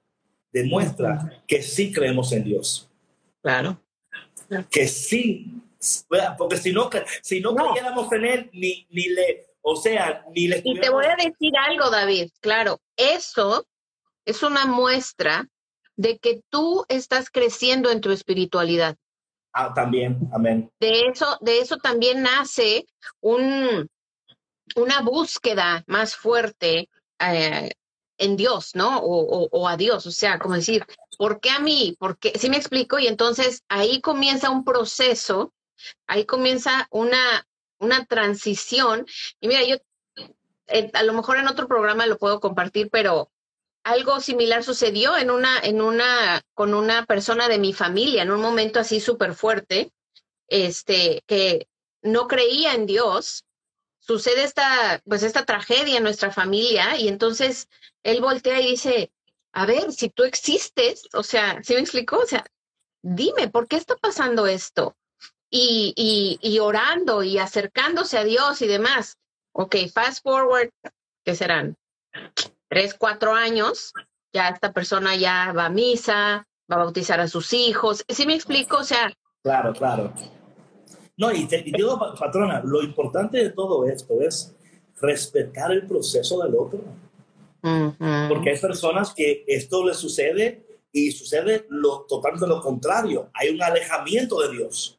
Demuestra 0.51 1.43
que 1.47 1.61
sí 1.61 1.91
creemos 1.91 2.31
en 2.31 2.43
Dios. 2.43 2.89
Claro. 3.41 3.79
Que 4.71 4.87
sí, 4.87 5.53
porque 6.37 6.57
si 6.57 6.71
no, 6.71 6.89
si 7.21 7.39
no, 7.39 7.51
no. 7.53 7.71
creyéramos 7.71 8.11
en 8.11 8.25
Él, 8.25 8.49
ni, 8.53 8.85
ni 8.89 9.09
le, 9.09 9.47
o 9.61 9.75
sea, 9.75 10.25
ni 10.35 10.47
le... 10.47 10.61
Y 10.63 10.79
te 10.79 10.89
voy 10.89 11.05
a 11.05 11.15
decir 11.15 11.53
algo, 11.57 11.89
David, 11.89 12.29
claro, 12.41 12.81
eso 12.97 13.65
es 14.25 14.43
una 14.43 14.65
muestra 14.65 15.47
de 15.95 16.17
que 16.17 16.41
tú 16.49 16.85
estás 16.89 17.29
creciendo 17.29 17.91
en 17.91 18.01
tu 18.01 18.11
espiritualidad. 18.11 18.97
Ah, 19.53 19.73
también, 19.73 20.19
amén. 20.31 20.71
De 20.79 21.07
eso, 21.07 21.37
de 21.41 21.59
eso 21.59 21.77
también 21.77 22.21
nace 22.21 22.85
un, 23.19 23.89
una 24.75 25.01
búsqueda 25.01 25.83
más 25.87 26.15
fuerte 26.15 26.89
eh, 27.19 27.71
en 28.17 28.37
Dios, 28.37 28.75
¿no? 28.75 28.99
O, 28.99 29.67
a 29.67 29.77
Dios, 29.77 30.05
o 30.05 30.11
sea, 30.11 30.39
como 30.39 30.55
decir, 30.55 30.85
¿por 31.17 31.39
qué 31.39 31.49
a 31.49 31.59
mí? 31.59 31.95
¿Por 31.99 32.19
qué? 32.19 32.33
¿Sí 32.37 32.49
me 32.49 32.57
explico? 32.57 32.99
Y 32.99 33.07
entonces 33.07 33.63
ahí 33.69 34.01
comienza 34.01 34.49
un 34.49 34.63
proceso, 34.63 35.53
ahí 36.05 36.25
comienza 36.25 36.87
una, 36.91 37.47
una 37.79 38.05
transición. 38.05 39.05
Y 39.39 39.47
mira, 39.47 39.63
yo 39.63 39.77
eh, 40.67 40.91
a 40.93 41.03
lo 41.03 41.13
mejor 41.13 41.37
en 41.37 41.47
otro 41.47 41.67
programa 41.67 42.05
lo 42.05 42.17
puedo 42.17 42.39
compartir, 42.39 42.89
pero 42.91 43.31
algo 43.89 44.19
similar 44.19 44.63
sucedió 44.63 45.17
en 45.17 45.31
una, 45.31 45.59
en 45.59 45.81
una, 45.81 46.41
con 46.53 46.73
una 46.73 47.05
persona 47.05 47.47
de 47.47 47.57
mi 47.57 47.73
familia, 47.73 48.23
en 48.23 48.31
un 48.31 48.41
momento 48.41 48.79
así 48.79 48.99
súper 48.99 49.33
fuerte, 49.33 49.91
este, 50.47 51.23
que 51.25 51.67
no 52.01 52.27
creía 52.27 52.73
en 52.73 52.85
Dios. 52.85 53.45
Sucede 53.99 54.43
esta, 54.43 55.01
pues 55.05 55.23
esta 55.23 55.45
tragedia 55.45 55.97
en 55.97 56.03
nuestra 56.03 56.31
familia 56.31 56.97
y 56.97 57.07
entonces 57.07 57.67
él 58.03 58.21
voltea 58.21 58.61
y 58.61 58.71
dice, 58.71 59.11
a 59.51 59.65
ver, 59.65 59.91
si 59.91 60.09
tú 60.09 60.23
existes, 60.23 61.07
o 61.13 61.23
sea, 61.23 61.61
¿sí 61.63 61.73
me 61.73 61.81
explicó? 61.81 62.17
O 62.19 62.25
sea, 62.25 62.45
dime, 63.01 63.49
¿por 63.49 63.67
qué 63.67 63.75
está 63.75 63.95
pasando 63.95 64.47
esto? 64.47 64.95
Y, 65.49 65.93
y, 65.95 66.39
y 66.41 66.59
orando 66.59 67.23
y 67.23 67.39
acercándose 67.39 68.17
a 68.17 68.23
Dios 68.23 68.61
y 68.61 68.67
demás. 68.67 69.17
Ok, 69.51 69.75
fast 69.91 70.23
forward, 70.23 70.69
¿qué 71.25 71.35
serán? 71.35 71.75
Tres, 72.69 72.93
cuatro 72.93 73.33
años, 73.33 73.93
ya 74.31 74.49
esta 74.49 74.71
persona 74.71 75.15
ya 75.15 75.51
va 75.53 75.65
a 75.65 75.69
misa, 75.69 76.47
va 76.71 76.75
a 76.75 76.83
bautizar 76.85 77.19
a 77.19 77.27
sus 77.27 77.51
hijos. 77.53 78.05
¿Sí 78.07 78.25
me 78.25 78.35
explico? 78.35 78.77
O 78.77 78.83
sea... 78.83 79.11
Claro, 79.43 79.73
claro. 79.73 80.13
No, 81.17 81.31
y 81.33 81.45
te, 81.47 81.61
digo, 81.63 81.99
patrona, 82.17 82.61
lo 82.63 82.81
importante 82.81 83.39
de 83.39 83.49
todo 83.49 83.85
esto 83.85 84.21
es 84.21 84.55
respetar 85.01 85.71
el 85.71 85.85
proceso 85.85 86.41
del 86.43 86.55
otro. 86.55 86.79
Porque 88.29 88.51
hay 88.51 88.59
personas 88.59 89.13
que 89.13 89.43
esto 89.47 89.85
les 89.85 89.97
sucede 89.97 90.65
y 90.91 91.11
sucede 91.11 91.65
lo 91.69 92.05
totalmente 92.07 92.47
lo 92.47 92.61
contrario. 92.61 93.29
Hay 93.33 93.49
un 93.49 93.61
alejamiento 93.61 94.39
de 94.41 94.57
Dios. 94.57 94.97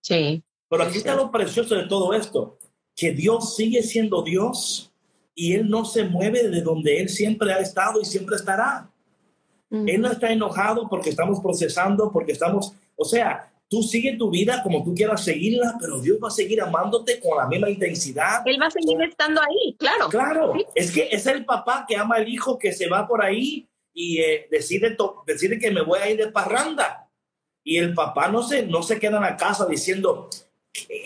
Sí. 0.00 0.42
Pero 0.68 0.84
aquí 0.84 0.98
está 0.98 1.14
lo 1.14 1.30
precioso 1.30 1.74
de 1.74 1.86
todo 1.86 2.14
esto, 2.14 2.58
que 2.96 3.12
Dios 3.12 3.54
sigue 3.56 3.82
siendo 3.82 4.22
Dios 4.22 4.89
y 5.34 5.54
Él 5.54 5.68
no 5.68 5.84
se 5.84 6.04
mueve 6.04 6.48
de 6.48 6.62
donde 6.62 7.00
Él 7.00 7.08
siempre 7.08 7.52
ha 7.52 7.58
estado 7.58 8.00
y 8.00 8.04
siempre 8.04 8.36
estará. 8.36 8.90
Él 9.70 10.00
no 10.00 10.10
está 10.10 10.32
enojado 10.32 10.88
porque 10.88 11.10
estamos 11.10 11.38
procesando, 11.40 12.10
porque 12.10 12.32
estamos, 12.32 12.74
o 12.96 13.04
sea, 13.04 13.52
tú 13.68 13.84
sigue 13.84 14.16
tu 14.16 14.28
vida 14.28 14.64
como 14.64 14.82
tú 14.82 14.92
quieras 14.92 15.24
seguirla, 15.24 15.76
pero 15.80 16.00
Dios 16.00 16.18
va 16.22 16.26
a 16.26 16.32
seguir 16.32 16.60
amándote 16.60 17.20
con 17.20 17.38
la 17.38 17.46
misma 17.46 17.70
intensidad. 17.70 18.42
Él 18.46 18.58
va 18.60 18.66
a 18.66 18.70
seguir 18.70 19.00
estando 19.00 19.40
ahí, 19.40 19.76
claro. 19.78 20.08
Claro, 20.08 20.54
es 20.74 20.90
que 20.90 21.08
es 21.12 21.24
el 21.26 21.44
papá 21.44 21.84
que 21.88 21.96
ama 21.96 22.16
al 22.16 22.28
hijo 22.28 22.58
que 22.58 22.72
se 22.72 22.88
va 22.88 23.06
por 23.06 23.24
ahí 23.24 23.68
y 23.94 24.18
eh, 24.18 24.48
decide, 24.50 24.96
decide 25.24 25.58
que 25.60 25.70
me 25.70 25.82
voy 25.82 26.00
a 26.00 26.10
ir 26.10 26.16
de 26.16 26.32
parranda. 26.32 27.08
Y 27.62 27.76
el 27.76 27.94
papá 27.94 28.26
no 28.28 28.42
se, 28.42 28.66
no 28.66 28.82
se 28.82 28.98
queda 28.98 29.18
en 29.18 29.22
la 29.22 29.36
casa 29.36 29.66
diciendo, 29.66 30.28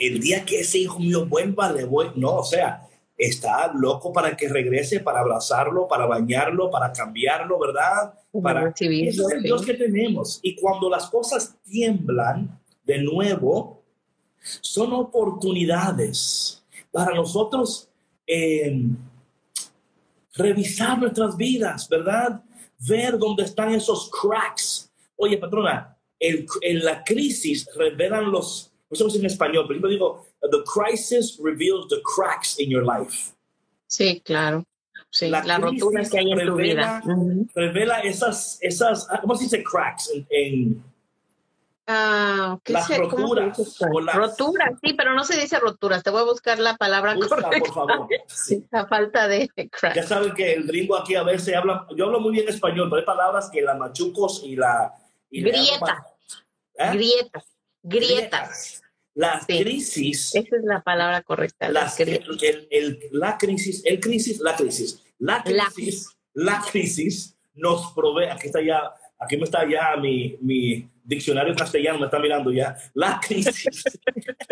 el 0.00 0.20
día 0.20 0.44
que 0.46 0.60
ese 0.60 0.78
hijo 0.78 0.98
mío 1.00 1.26
vuelva, 1.26 1.70
le 1.70 1.84
voy. 1.84 2.12
No, 2.16 2.36
o 2.36 2.44
sea, 2.44 2.88
está 3.16 3.72
loco 3.72 4.12
para 4.12 4.36
que 4.36 4.48
regrese, 4.48 5.00
para 5.00 5.20
abrazarlo, 5.20 5.86
para 5.86 6.06
bañarlo, 6.06 6.70
para 6.70 6.92
cambiarlo, 6.92 7.58
¿verdad? 7.58 8.14
Para 8.42 8.64
recibir. 8.64 9.08
Ese 9.08 9.22
es 9.22 9.30
el 9.30 9.42
Dios 9.42 9.64
que 9.64 9.74
tenemos. 9.74 10.40
Y 10.42 10.56
cuando 10.56 10.90
las 10.90 11.08
cosas 11.08 11.56
tiemblan 11.62 12.60
de 12.84 12.98
nuevo, 13.02 13.82
son 14.60 14.92
oportunidades 14.92 16.62
para 16.90 17.14
nosotros 17.14 17.88
eh, 18.26 18.80
revisar 20.34 20.98
nuestras 20.98 21.36
vidas, 21.36 21.88
¿verdad? 21.88 22.42
Ver 22.78 23.18
dónde 23.18 23.44
están 23.44 23.72
esos 23.72 24.10
cracks. 24.10 24.92
Oye, 25.16 25.38
patrona, 25.38 25.96
en 26.18 26.84
la 26.84 27.02
crisis 27.04 27.68
revelan 27.74 28.30
los, 28.30 28.72
no 28.90 29.10
sé 29.10 29.18
en 29.18 29.26
español, 29.26 29.64
pero 29.66 29.80
yo 29.80 29.88
digo, 29.88 30.26
the 30.50 30.62
crisis 30.64 31.38
reveals 31.40 31.88
the 31.88 32.00
cracks 32.04 32.58
in 32.58 32.70
your 32.70 32.84
life. 32.84 33.32
Sí, 33.86 34.22
claro. 34.24 34.64
Sí, 35.10 35.30
la, 35.30 35.58
rotura 35.58 36.02
que 36.10 36.18
hay 36.18 36.32
en 36.32 36.46
tu 36.46 36.56
vida. 36.56 37.02
Revela 37.54 38.00
esas, 38.00 38.58
esas, 38.60 39.06
ah, 39.10 39.20
¿cómo 39.20 39.36
se 39.36 39.44
dice 39.44 39.62
cracks 39.62 40.10
en, 40.28 40.82
Ah, 41.86 42.58
las 42.64 42.96
roturas. 42.96 43.58
Roturas, 44.14 44.72
sí, 44.82 44.94
pero 44.94 45.12
no 45.12 45.22
se 45.22 45.38
dice 45.38 45.58
roturas. 45.60 46.02
Te 46.02 46.08
voy 46.08 46.22
a 46.22 46.24
buscar 46.24 46.58
la 46.58 46.76
palabra 46.76 47.14
Busca, 47.14 47.36
por 47.36 47.74
favor. 47.74 48.08
Sí. 48.26 48.64
La 48.70 48.86
falta 48.86 49.28
de 49.28 49.50
crack. 49.70 49.94
Ya 49.94 50.02
saben 50.02 50.32
que 50.34 50.54
el 50.54 50.66
gringo 50.66 50.96
aquí 50.96 51.14
a 51.14 51.22
veces 51.22 51.54
habla, 51.54 51.86
yo 51.94 52.06
hablo 52.06 52.20
muy 52.20 52.32
bien 52.32 52.48
español, 52.48 52.88
pero 52.88 53.00
hay 53.00 53.06
palabras 53.06 53.50
que 53.50 53.60
la 53.60 53.74
machucos 53.74 54.42
y 54.44 54.56
la... 54.56 54.94
grieta. 55.30 56.06
¿Eh? 56.78 56.90
Grietas. 56.92 57.44
Grietas. 57.82 58.83
Las 59.14 59.46
crisis. 59.46 60.34
Esa 60.34 60.56
es 60.56 60.64
la 60.64 60.82
palabra 60.82 61.22
correcta. 61.22 61.68
Las, 61.68 61.98
el, 62.00 62.20
el, 62.70 62.98
la 63.12 63.38
crisis, 63.38 63.82
el 63.84 64.00
crisis, 64.00 64.40
la 64.40 64.56
crisis. 64.56 65.02
La 65.18 65.42
crisis, 65.42 66.08
la, 66.32 66.60
crisis 66.70 67.36
nos 67.54 67.92
provee. 67.92 68.26
Aquí 68.26 68.48
está 68.48 68.60
ya, 68.60 68.92
aquí 69.18 69.36
me 69.36 69.44
está 69.44 69.68
ya 69.68 69.96
mi, 69.96 70.36
mi 70.40 70.88
diccionario 71.04 71.54
castellano, 71.54 72.00
me 72.00 72.06
está 72.06 72.18
mirando 72.18 72.50
ya. 72.50 72.76
La 72.94 73.20
crisis 73.24 73.82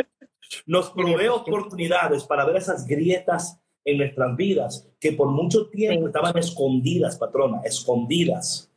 nos 0.66 0.90
provee 0.90 1.29
oportunidades 1.29 2.25
para 2.25 2.44
ver 2.44 2.57
esas 2.57 2.87
grietas 2.87 3.59
en 3.85 3.98
nuestras 3.98 4.37
vidas 4.37 4.88
que 5.01 5.12
por 5.12 5.29
mucho 5.29 5.68
tiempo 5.68 6.07
estaban 6.07 6.37
escondidas, 6.38 7.16
patrona, 7.16 7.61
escondidas. 7.64 8.71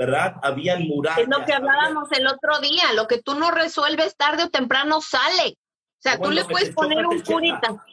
¿Verdad? 0.00 0.36
Habían 0.42 0.88
murallas. 0.88 1.18
Es 1.18 1.28
lo 1.28 1.44
que 1.44 1.52
hablábamos 1.52 2.10
el 2.12 2.26
otro 2.26 2.58
día, 2.60 2.94
lo 2.94 3.06
que 3.06 3.20
tú 3.20 3.34
no 3.34 3.50
resuelves 3.50 4.16
tarde 4.16 4.44
o 4.44 4.48
temprano 4.48 5.02
sale. 5.02 5.58
O 5.58 6.02
sea, 6.02 6.18
tú 6.18 6.30
le 6.30 6.42
puedes 6.46 6.70
poner 6.70 7.06
un 7.06 7.20
curita. 7.20 7.84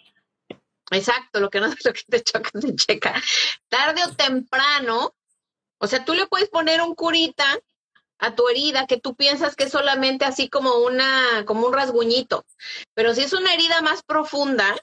Exacto, 0.92 1.42
lo 1.42 1.50
que 1.50 1.60
no 1.60 1.66
es 1.66 1.76
lo 1.86 1.92
que 1.92 2.04
te 2.08 2.24
choca 2.24 2.50
se 2.62 2.74
checa. 2.76 3.14
Tarde 3.68 4.06
o 4.06 4.16
temprano, 4.16 5.16
o 5.80 5.88
sea, 5.88 6.06
tú 6.06 6.14
le 6.14 6.28
puedes 6.28 6.48
poner 6.48 6.82
un 6.82 6.96
curita 6.96 7.44
a 8.20 8.34
tu 8.36 8.48
herida 8.48 8.88
que 8.88 9.02
tú 9.02 9.14
piensas 9.18 9.58
que 9.58 9.66
es 9.66 9.72
solamente 9.72 10.24
así 10.24 10.48
como 10.48 10.78
una, 10.78 11.44
como 11.46 11.68
un 11.68 11.74
rasguñito. 11.74 12.46
Pero 12.94 13.14
si 13.16 13.24
es 13.24 13.34
una 13.34 13.54
herida 13.54 13.82
más 13.82 14.02
profunda, 14.02 14.78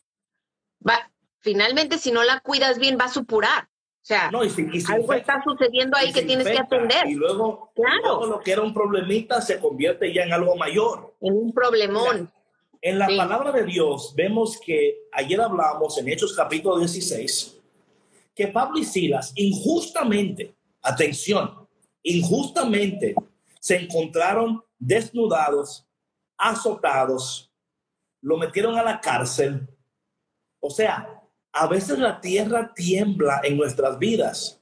va, 0.86 1.10
finalmente 1.38 1.96
si 1.96 2.12
no 2.12 2.22
la 2.22 2.40
cuidas 2.40 2.78
bien, 2.78 2.98
va 3.00 3.06
a 3.06 3.08
supurar. 3.08 3.70
O 4.04 4.06
sea, 4.06 4.28
algo 4.28 5.14
está 5.14 5.42
sucediendo 5.42 5.96
ahí 5.96 6.12
que 6.12 6.20
tienes 6.20 6.46
que 6.46 6.58
atender. 6.58 7.06
Y 7.06 7.14
luego, 7.14 7.72
claro. 7.74 8.26
lo 8.26 8.40
que 8.40 8.52
era 8.52 8.60
un 8.60 8.74
problemita 8.74 9.40
se 9.40 9.58
convierte 9.58 10.12
ya 10.12 10.24
en 10.24 10.32
algo 10.34 10.56
mayor. 10.56 11.14
En 11.22 11.34
un 11.34 11.54
problemón. 11.54 12.30
en 12.82 12.98
la 12.98 13.06
palabra 13.06 13.50
de 13.50 13.64
Dios 13.64 14.12
vemos 14.14 14.60
que 14.60 15.06
ayer 15.10 15.40
hablamos 15.40 15.96
en 15.96 16.10
Hechos 16.10 16.34
capítulo 16.36 16.78
16 16.80 17.62
que 18.34 18.48
Pablo 18.48 18.78
y 18.78 18.84
Silas 18.84 19.32
injustamente, 19.36 20.54
atención, 20.82 21.66
injustamente 22.02 23.14
se 23.58 23.76
encontraron 23.76 24.62
desnudados, 24.78 25.88
azotados, 26.36 27.50
lo 28.20 28.36
metieron 28.36 28.76
a 28.76 28.82
la 28.82 29.00
cárcel. 29.00 29.66
O 30.60 30.68
sea, 30.68 31.13
a 31.54 31.68
veces 31.68 32.00
la 32.00 32.20
tierra 32.20 32.72
tiembla 32.74 33.40
en 33.44 33.56
nuestras 33.56 33.96
vidas 33.98 34.60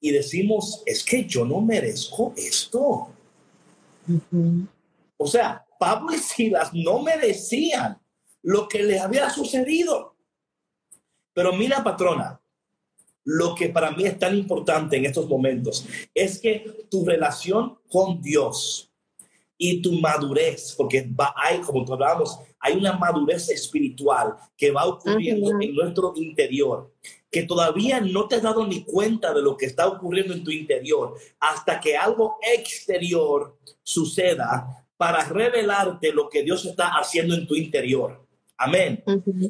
y 0.00 0.10
decimos, 0.10 0.82
es 0.86 1.04
que 1.04 1.26
yo 1.26 1.44
no 1.44 1.60
merezco 1.60 2.32
esto. 2.36 3.08
O 5.18 5.26
sea, 5.26 5.64
Pablo 5.78 6.14
y 6.14 6.18
Silas 6.18 6.70
no 6.72 7.02
merecían 7.02 8.00
lo 8.42 8.66
que 8.66 8.82
les 8.82 9.00
había 9.00 9.28
sucedido. 9.28 10.16
Pero 11.34 11.52
mira, 11.52 11.84
patrona, 11.84 12.40
lo 13.24 13.54
que 13.54 13.68
para 13.68 13.90
mí 13.90 14.04
es 14.04 14.18
tan 14.18 14.36
importante 14.36 14.96
en 14.96 15.04
estos 15.04 15.28
momentos 15.28 15.86
es 16.14 16.40
que 16.40 16.86
tu 16.90 17.04
relación 17.04 17.78
con 17.90 18.22
Dios 18.22 18.90
y 19.58 19.82
tu 19.82 19.92
madurez, 20.00 20.74
porque 20.76 21.08
hay, 21.36 21.60
como 21.60 21.92
hablábamos, 21.92 22.38
hay 22.62 22.76
una 22.76 22.92
madurez 22.92 23.50
espiritual 23.50 24.36
que 24.56 24.70
va 24.70 24.86
ocurriendo 24.86 25.60
en 25.60 25.74
nuestro 25.74 26.12
interior, 26.14 26.92
que 27.28 27.42
todavía 27.42 28.00
no 28.00 28.28
te 28.28 28.36
has 28.36 28.42
dado 28.42 28.64
ni 28.64 28.84
cuenta 28.84 29.34
de 29.34 29.42
lo 29.42 29.56
que 29.56 29.66
está 29.66 29.88
ocurriendo 29.88 30.32
en 30.32 30.44
tu 30.44 30.52
interior, 30.52 31.14
hasta 31.40 31.80
que 31.80 31.96
algo 31.96 32.38
exterior 32.40 33.58
suceda 33.82 34.86
para 34.96 35.24
revelarte 35.24 36.12
lo 36.12 36.28
que 36.28 36.44
Dios 36.44 36.64
está 36.64 36.90
haciendo 36.90 37.34
en 37.34 37.48
tu 37.48 37.56
interior. 37.56 38.24
Amén. 38.56 39.02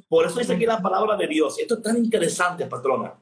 Por 0.09 0.25
eso 0.25 0.39
dice 0.39 0.55
aquí 0.55 0.65
la 0.65 0.81
palabra 0.81 1.15
de 1.15 1.27
Dios. 1.27 1.59
Esto 1.59 1.75
es 1.75 1.83
tan 1.83 1.99
interesante, 1.99 2.65
patrona. 2.65 3.15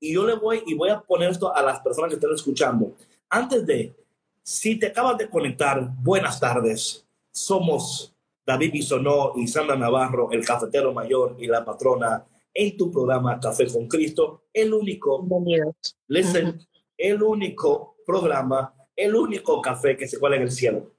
Y 0.00 0.12
yo 0.12 0.26
le 0.26 0.34
voy 0.34 0.64
y 0.66 0.74
voy 0.74 0.90
a 0.90 1.00
poner 1.00 1.30
esto 1.30 1.54
a 1.54 1.62
las 1.62 1.78
personas 1.80 2.10
que 2.10 2.16
están 2.16 2.34
escuchando. 2.34 2.96
Antes 3.30 3.64
de 3.64 3.94
si 4.42 4.76
te 4.76 4.88
acabas 4.88 5.18
de 5.18 5.30
conectar, 5.30 5.88
buenas 6.02 6.40
tardes. 6.40 7.06
Somos 7.30 8.15
David 8.46 8.72
Bisonó 8.72 9.32
y 9.34 9.48
Sandra 9.48 9.76
Navarro, 9.76 10.30
el 10.30 10.44
cafetero 10.44 10.92
mayor 10.92 11.36
y 11.38 11.48
la 11.48 11.64
patrona 11.64 12.24
en 12.54 12.76
tu 12.76 12.90
programa 12.90 13.40
Café 13.40 13.66
con 13.66 13.88
Cristo, 13.88 14.44
el 14.52 14.72
único, 14.72 15.26
listen, 16.06 16.66
el 16.96 17.22
único 17.22 17.96
programa, 18.06 18.72
el 18.94 19.14
único 19.14 19.60
café 19.60 19.96
que 19.96 20.08
se 20.08 20.18
cuela 20.18 20.36
en 20.36 20.42
el 20.42 20.50
cielo. 20.50 20.92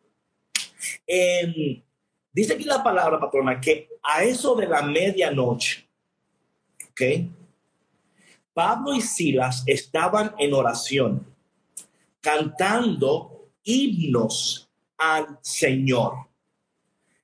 Dice 2.31 2.53
aquí 2.53 2.65
la 2.65 2.83
palabra, 2.83 3.19
patrona, 3.19 3.59
que 3.59 3.89
a 4.03 4.23
eso 4.23 4.53
de 4.55 4.67
la 4.67 4.83
medianoche, 4.83 5.89
¿ok? 6.91 7.01
Pablo 8.53 8.93
y 8.93 9.01
Silas 9.01 9.63
estaban 9.65 10.35
en 10.37 10.53
oración, 10.53 11.25
cantando 12.21 13.49
himnos 13.63 14.69
al 14.97 15.39
Señor. 15.41 16.26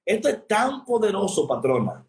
Esto 0.06 0.30
es 0.30 0.48
tan 0.48 0.84
poderoso, 0.86 1.48
patrona, 1.48 2.06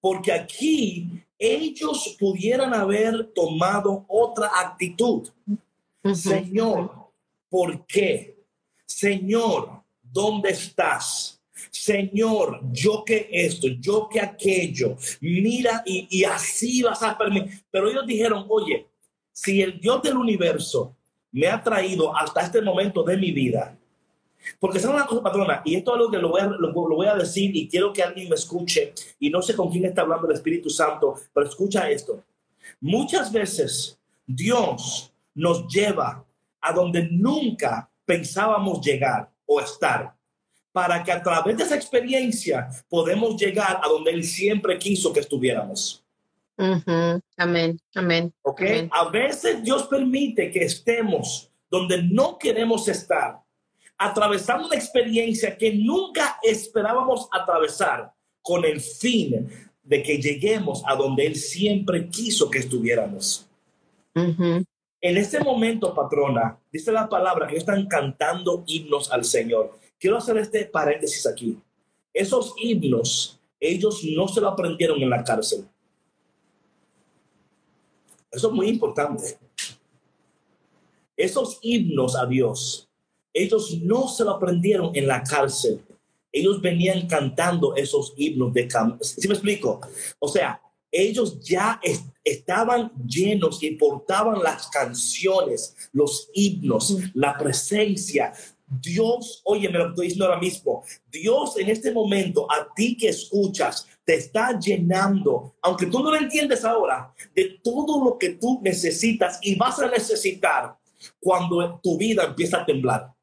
porque 0.00 0.32
aquí 0.32 1.22
ellos 1.38 2.16
pudieran 2.18 2.72
haber 2.72 3.32
tomado 3.34 4.04
otra 4.08 4.50
actitud. 4.54 5.28
Señor, 6.14 7.10
¿por 7.48 7.84
qué? 7.86 8.36
Señor, 8.86 9.82
¿dónde 10.02 10.50
estás? 10.50 11.40
Señor, 11.70 12.60
yo 12.70 13.04
que 13.04 13.28
esto, 13.30 13.66
yo 13.68 14.08
que 14.08 14.20
aquello, 14.20 14.96
mira 15.20 15.82
y, 15.84 16.06
y 16.10 16.24
así 16.24 16.82
vas 16.82 17.02
a 17.02 17.16
permitir. 17.16 17.64
Pero 17.70 17.88
ellos 17.88 18.06
dijeron, 18.06 18.46
oye, 18.48 18.86
si 19.32 19.60
el 19.60 19.80
Dios 19.80 20.02
del 20.02 20.16
universo 20.16 20.94
me 21.34 21.48
ha 21.48 21.60
traído 21.60 22.16
hasta 22.16 22.42
este 22.42 22.62
momento 22.62 23.02
de 23.02 23.16
mi 23.16 23.32
vida. 23.32 23.76
Porque 24.58 24.78
es 24.78 24.84
una 24.84 25.06
cosa, 25.06 25.22
patrona, 25.22 25.62
y 25.64 25.74
esto 25.76 25.92
es 25.92 25.96
algo 25.96 26.10
que 26.10 26.18
lo 26.18 26.30
voy, 26.30 26.40
a, 26.40 26.46
lo, 26.46 26.72
voy 26.72 27.06
a 27.06 27.14
decir 27.14 27.54
y 27.54 27.68
quiero 27.68 27.92
que 27.92 28.02
alguien 28.02 28.28
me 28.28 28.34
escuche, 28.34 28.92
y 29.18 29.30
no 29.30 29.42
sé 29.42 29.54
con 29.54 29.70
quién 29.70 29.84
está 29.86 30.02
hablando 30.02 30.26
el 30.26 30.34
Espíritu 30.34 30.70
Santo, 30.70 31.14
pero 31.32 31.46
escucha 31.46 31.88
esto. 31.90 32.22
Muchas 32.80 33.32
veces 33.32 33.98
Dios 34.26 35.12
nos 35.34 35.66
lleva 35.68 36.24
a 36.60 36.72
donde 36.72 37.08
nunca 37.10 37.90
pensábamos 38.04 38.80
llegar 38.80 39.30
o 39.46 39.60
estar, 39.60 40.14
para 40.72 41.04
que 41.04 41.12
a 41.12 41.22
través 41.22 41.56
de 41.56 41.62
esa 41.62 41.76
experiencia 41.76 42.68
podemos 42.88 43.36
llegar 43.36 43.80
a 43.82 43.88
donde 43.88 44.10
Él 44.10 44.24
siempre 44.24 44.76
quiso 44.78 45.12
que 45.12 45.20
estuviéramos. 45.20 46.04
Amén, 47.36 47.78
amén. 47.94 48.32
¿Ok? 48.42 48.62
A 48.90 49.08
veces 49.08 49.62
Dios 49.62 49.84
permite 49.84 50.50
que 50.50 50.64
estemos 50.64 51.50
donde 51.70 52.02
no 52.02 52.38
queremos 52.38 52.88
estar, 52.88 53.40
atravesando 53.98 54.66
una 54.66 54.76
experiencia 54.76 55.56
que 55.56 55.72
nunca 55.72 56.38
esperábamos 56.42 57.28
atravesar 57.32 58.12
con 58.42 58.64
el 58.64 58.80
fin 58.80 59.48
de 59.82 60.02
que 60.02 60.18
lleguemos 60.18 60.82
a 60.86 60.94
donde 60.96 61.26
Él 61.26 61.36
siempre 61.36 62.08
quiso 62.08 62.50
que 62.50 62.58
estuviéramos. 62.58 63.46
En 64.14 65.16
este 65.18 65.40
momento, 65.40 65.94
patrona, 65.94 66.58
dice 66.72 66.90
la 66.90 67.08
palabra 67.08 67.46
que 67.46 67.56
están 67.56 67.86
cantando 67.86 68.64
himnos 68.66 69.12
al 69.12 69.24
Señor. 69.24 69.78
Quiero 69.98 70.16
hacer 70.16 70.38
este 70.38 70.64
paréntesis 70.64 71.26
aquí. 71.26 71.58
Esos 72.12 72.54
himnos, 72.56 73.38
ellos 73.60 74.02
no 74.16 74.28
se 74.28 74.40
lo 74.40 74.48
aprendieron 74.48 75.02
en 75.02 75.10
la 75.10 75.22
cárcel. 75.22 75.66
Eso 78.30 78.48
es 78.48 78.52
muy 78.54 78.68
importante. 78.68 79.38
Esos 81.16 81.58
himnos 81.62 82.16
a 82.16 82.26
Dios, 82.26 82.88
ellos 83.34 83.78
no 83.82 84.08
se 84.08 84.24
lo 84.24 84.30
aprendieron 84.30 84.92
en 84.94 85.08
la 85.08 85.22
cárcel. 85.22 85.82
Ellos 86.32 86.62
venían 86.62 87.06
cantando 87.06 87.74
esos 87.76 88.14
himnos 88.16 88.54
de... 88.54 88.68
¿Sí 89.00 89.28
me 89.28 89.34
explico? 89.34 89.80
O 90.18 90.28
sea, 90.28 90.60
ellos 90.90 91.40
ya 91.40 91.80
estaban 92.22 92.92
llenos 93.04 93.62
y 93.62 93.72
portaban 93.72 94.42
las 94.42 94.68
canciones, 94.68 95.74
los 95.92 96.30
himnos, 96.32 96.96
la 97.14 97.36
presencia. 97.36 98.32
Dios, 98.66 99.42
oye, 99.44 99.68
me 99.68 99.78
lo 99.78 99.88
estoy 99.88 100.06
diciendo 100.06 100.26
ahora 100.26 100.40
mismo, 100.40 100.84
Dios 101.10 101.58
en 101.58 101.68
este 101.68 101.92
momento, 101.92 102.50
a 102.50 102.72
ti 102.74 102.96
que 102.96 103.08
escuchas, 103.08 103.86
te 104.04 104.14
está 104.14 104.58
llenando, 104.58 105.54
aunque 105.62 105.86
tú 105.86 106.02
no 106.02 106.10
lo 106.10 106.16
entiendes 106.16 106.64
ahora, 106.64 107.12
de 107.34 107.58
todo 107.62 108.04
lo 108.04 108.18
que 108.18 108.30
tú 108.30 108.60
necesitas 108.62 109.38
y 109.42 109.56
vas 109.56 109.78
a 109.80 109.90
necesitar 109.90 110.76
cuando 111.20 111.80
tu 111.82 111.98
vida 111.98 112.24
empieza 112.24 112.62
a 112.62 112.66
temblar. 112.66 113.13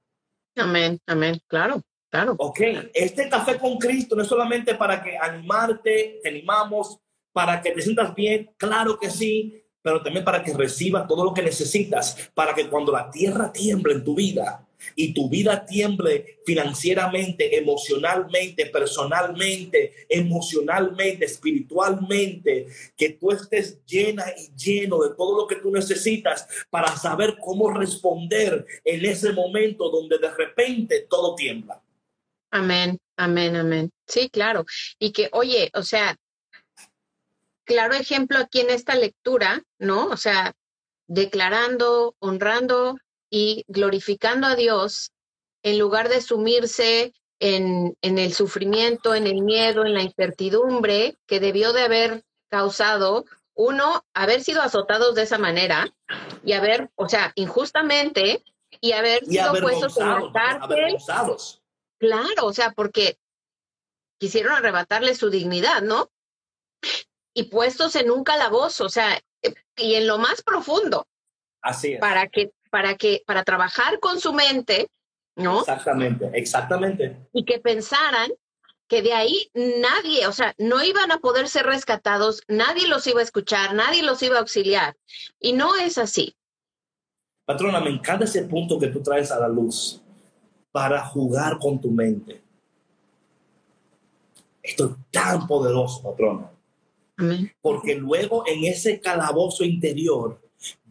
Amén, 0.56 1.00
amén, 1.08 1.40
claro. 1.48 1.82
Claro. 2.10 2.36
Ok, 2.40 2.60
este 2.94 3.30
café 3.30 3.58
con 3.58 3.78
Cristo 3.78 4.18
no 4.18 4.24
es 4.24 4.28
solamente 4.28 4.76
para 4.76 5.02
que 5.02 5.18
animarte, 5.18 6.20
te 6.22 6.30
animamos, 6.30 7.00
para 7.32 7.62
que 7.62 7.72
te 7.72 7.82
sientas 7.82 8.14
bien, 8.14 8.54
claro 8.58 9.00
que 9.00 9.10
sí, 9.10 9.64
pero 9.82 10.04
también 10.04 10.26
para 10.26 10.44
que 10.44 10.54
recibas 10.54 11.08
todo 11.08 11.24
lo 11.24 11.34
que 11.34 11.42
necesitas, 11.42 12.30
para 12.34 12.54
que 12.54 12.68
cuando 12.68 12.92
la 12.92 13.10
tierra 13.10 13.52
tiemble 13.52 13.94
en 13.94 14.04
tu 14.04 14.14
vida 14.14 14.68
y 14.96 15.14
tu 15.14 15.30
vida 15.30 15.66
tiemble 15.66 16.40
financieramente, 16.46 17.58
emocionalmente, 17.58 18.68
personalmente, 18.68 20.06
emocionalmente, 20.10 21.26
espiritualmente, 21.26 22.68
que 22.98 23.10
tú 23.10 23.32
estés 23.32 23.84
llena 23.86 24.26
y 24.38 24.56
lleno 24.56 25.02
de 25.02 25.16
todo 25.16 25.42
lo 25.42 25.48
que 25.48 25.58
tú 25.58 25.72
necesitas 25.72 26.48
para 26.70 26.96
saber 26.98 27.38
cómo 27.40 27.72
responder 27.72 28.66
en 28.84 29.06
ese 29.06 29.34
momento 29.34 29.90
donde 29.90 30.18
de 30.18 30.32
repente 30.32 31.08
todo 31.10 31.36
tiembla. 31.36 31.82
Amén, 32.52 33.00
amén, 33.16 33.56
amén. 33.56 33.92
Sí, 34.08 34.30
claro. 34.30 34.66
Y 35.00 35.12
que, 35.12 35.30
oye, 35.32 35.72
o 35.74 35.84
sea, 35.84 36.18
claro 37.64 37.94
ejemplo 37.94 38.38
aquí 38.40 38.60
en 38.60 38.70
esta 38.70 38.96
lectura, 38.96 39.64
¿no? 39.80 40.08
O 40.08 40.18
sea, 40.18 40.54
declarando, 41.08 42.16
honrando 42.20 42.98
y 43.32 43.66
glorificando 43.68 44.46
a 44.46 44.56
Dios 44.56 45.12
en 45.64 45.80
lugar 45.80 46.10
de 46.10 46.22
sumirse 46.22 47.14
en, 47.40 47.98
en, 48.02 48.20
el 48.20 48.34
sufrimiento, 48.34 49.16
en 49.16 49.26
el 49.26 49.42
miedo, 49.42 49.84
en 49.84 49.96
la 49.96 50.04
incertidumbre 50.04 51.18
que 51.26 51.40
debió 51.40 51.74
de 51.74 51.82
haber 51.82 52.24
causado, 52.50 53.26
uno, 53.56 54.06
haber 54.14 54.44
sido 54.44 54.62
azotados 54.62 55.16
de 55.16 55.24
esa 55.24 55.40
manera 55.40 55.92
y 56.46 56.54
haber, 56.54 56.92
o 56.96 57.10
sea, 57.10 57.32
injustamente 57.34 58.44
y 58.80 58.92
haber 58.92 59.26
sido 59.26 59.54
puestos 59.54 59.98
en 59.98 60.08
la 60.08 60.32
cárcel. 60.32 60.98
Claro, 62.00 62.46
o 62.46 62.54
sea, 62.54 62.74
porque 62.74 63.18
quisieron 64.20 64.54
arrebatarle 64.54 65.16
su 65.16 65.32
dignidad, 65.32 65.82
¿no? 65.82 66.12
y 67.34 67.44
puestos 67.44 67.96
en 67.96 68.12
un 68.12 68.24
calabozo, 68.24 68.86
o 68.86 68.90
sea, 68.90 69.20
y 69.76 69.96
en 69.96 70.08
lo 70.08 70.18
más 70.18 70.42
profundo. 70.44 71.08
Así 71.62 71.94
es. 71.94 72.00
Para 72.00 72.28
que, 72.28 72.52
para 72.72 72.96
que, 72.96 73.22
para 73.28 73.44
trabajar 73.44 74.00
con 74.00 74.20
su 74.20 74.34
mente, 74.34 74.88
¿no? 75.36 75.60
Exactamente, 75.60 76.32
exactamente. 76.34 77.18
Y 77.34 77.46
que 77.46 77.60
pensaran 77.60 78.32
que 78.88 79.02
de 79.02 79.14
ahí 79.14 79.52
nadie, 79.54 80.26
o 80.26 80.32
sea, 80.32 80.56
no 80.58 80.84
iban 80.84 81.12
a 81.12 81.20
poder 81.20 81.48
ser 81.48 81.66
rescatados, 81.66 82.42
nadie 82.48 82.88
los 82.88 83.06
iba 83.08 83.20
a 83.20 83.24
escuchar, 83.24 83.76
nadie 83.76 84.04
los 84.04 84.24
iba 84.24 84.38
a 84.38 84.40
auxiliar. 84.40 84.98
Y 85.40 85.54
no 85.54 85.76
es 85.76 85.98
así. 85.98 86.36
Patrona, 87.46 87.80
me 87.80 87.90
encanta 87.90 88.26
ese 88.26 88.44
punto 88.44 88.80
que 88.80 88.88
tú 88.88 89.02
traes 89.02 89.32
a 89.32 89.40
la 89.40 89.48
luz 89.48 90.02
para 90.72 91.06
jugar 91.06 91.60
con 91.60 91.80
tu 91.80 91.92
mente. 91.92 92.42
Esto 94.64 94.86
es 94.86 94.92
tan 95.12 95.48
poderoso, 95.48 96.02
patrona. 96.02 96.52
Porque 97.62 97.96
luego 97.96 98.44
en 98.48 98.64
ese 98.66 99.00
calabozo 99.00 99.64
interior 99.64 100.41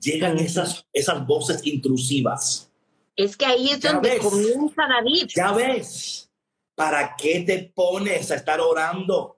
llegan 0.01 0.39
esas, 0.39 0.87
esas 0.93 1.27
voces 1.27 1.65
intrusivas. 1.65 2.71
Es 3.17 3.37
que 3.37 3.47
ahí 3.47 3.71
es 3.71 3.81
donde 3.81 4.19
comienza 4.19 4.83
David. 4.89 5.29
Ya 5.35 5.53
ves, 5.53 6.31
¿para 6.75 7.15
qué 7.17 7.41
te 7.41 7.73
pones 7.75 8.31
a 8.31 8.37
estar 8.37 8.61
orando? 8.61 9.37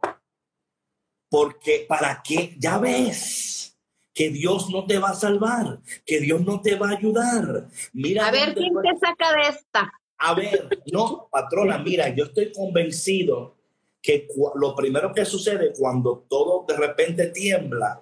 Porque 1.28 1.86
para 1.88 2.22
qué, 2.22 2.54
ya 2.58 2.78
ves 2.78 3.76
que 4.14 4.30
Dios 4.30 4.68
no 4.70 4.86
te 4.86 4.98
va 4.98 5.10
a 5.10 5.14
salvar, 5.14 5.80
que 6.04 6.20
Dios 6.20 6.42
no 6.42 6.60
te 6.60 6.76
va 6.76 6.90
a 6.90 6.96
ayudar. 6.96 7.68
Mira 7.92 8.26
a 8.26 8.30
ver 8.30 8.54
quién 8.54 8.74
te 8.74 8.98
saca 8.98 9.32
de 9.32 9.48
esta. 9.48 9.92
A 10.18 10.34
ver, 10.34 10.68
no, 10.92 11.28
patrona, 11.30 11.78
mira, 11.78 12.08
yo 12.14 12.24
estoy 12.24 12.52
convencido 12.52 13.56
que 14.00 14.28
lo 14.56 14.74
primero 14.74 15.12
que 15.12 15.24
sucede 15.24 15.72
cuando 15.76 16.26
todo 16.28 16.64
de 16.66 16.76
repente 16.76 17.28
tiembla, 17.28 18.01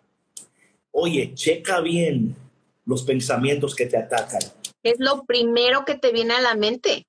oye, 0.92 1.34
checa 1.34 1.80
bien 1.80 2.36
los 2.84 3.02
pensamientos 3.02 3.74
que 3.74 3.86
te 3.86 3.96
atacan. 3.96 4.40
Es 4.82 4.98
lo 4.98 5.24
primero 5.24 5.84
que 5.84 5.96
te 5.96 6.12
viene 6.12 6.34
a 6.34 6.40
la 6.40 6.54
mente. 6.54 7.06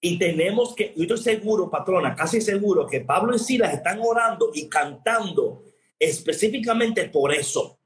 Y 0.00 0.18
tenemos 0.18 0.74
que, 0.74 0.92
yo 0.96 1.02
estoy 1.02 1.18
seguro, 1.18 1.70
patrona, 1.70 2.14
casi 2.16 2.40
seguro 2.40 2.86
que 2.86 3.00
Pablo 3.00 3.36
y 3.36 3.38
Silas 3.38 3.72
están 3.72 4.00
orando 4.02 4.50
y 4.52 4.68
cantando 4.68 5.62
específicamente 5.98 7.08
por 7.08 7.32
eso, 7.32 7.78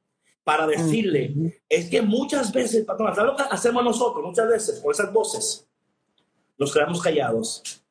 para 0.43 0.67
decirle, 0.67 1.35
es 1.69 1.91
que 1.91 2.01
muchas 2.01 2.53
veces, 2.53 2.85
patrona, 2.85 3.15
¿sabes 3.15 3.33
lo 3.33 3.37
que 3.37 3.43
hacemos 3.51 3.85
nosotros? 3.85 4.25
Muchas 4.25 4.49
veces 4.49 4.81
con 4.81 4.93
esas 4.93 5.13
voces, 5.13 5.69
nos 6.57 6.73
quedamos 6.73 7.03
callados 7.03 7.83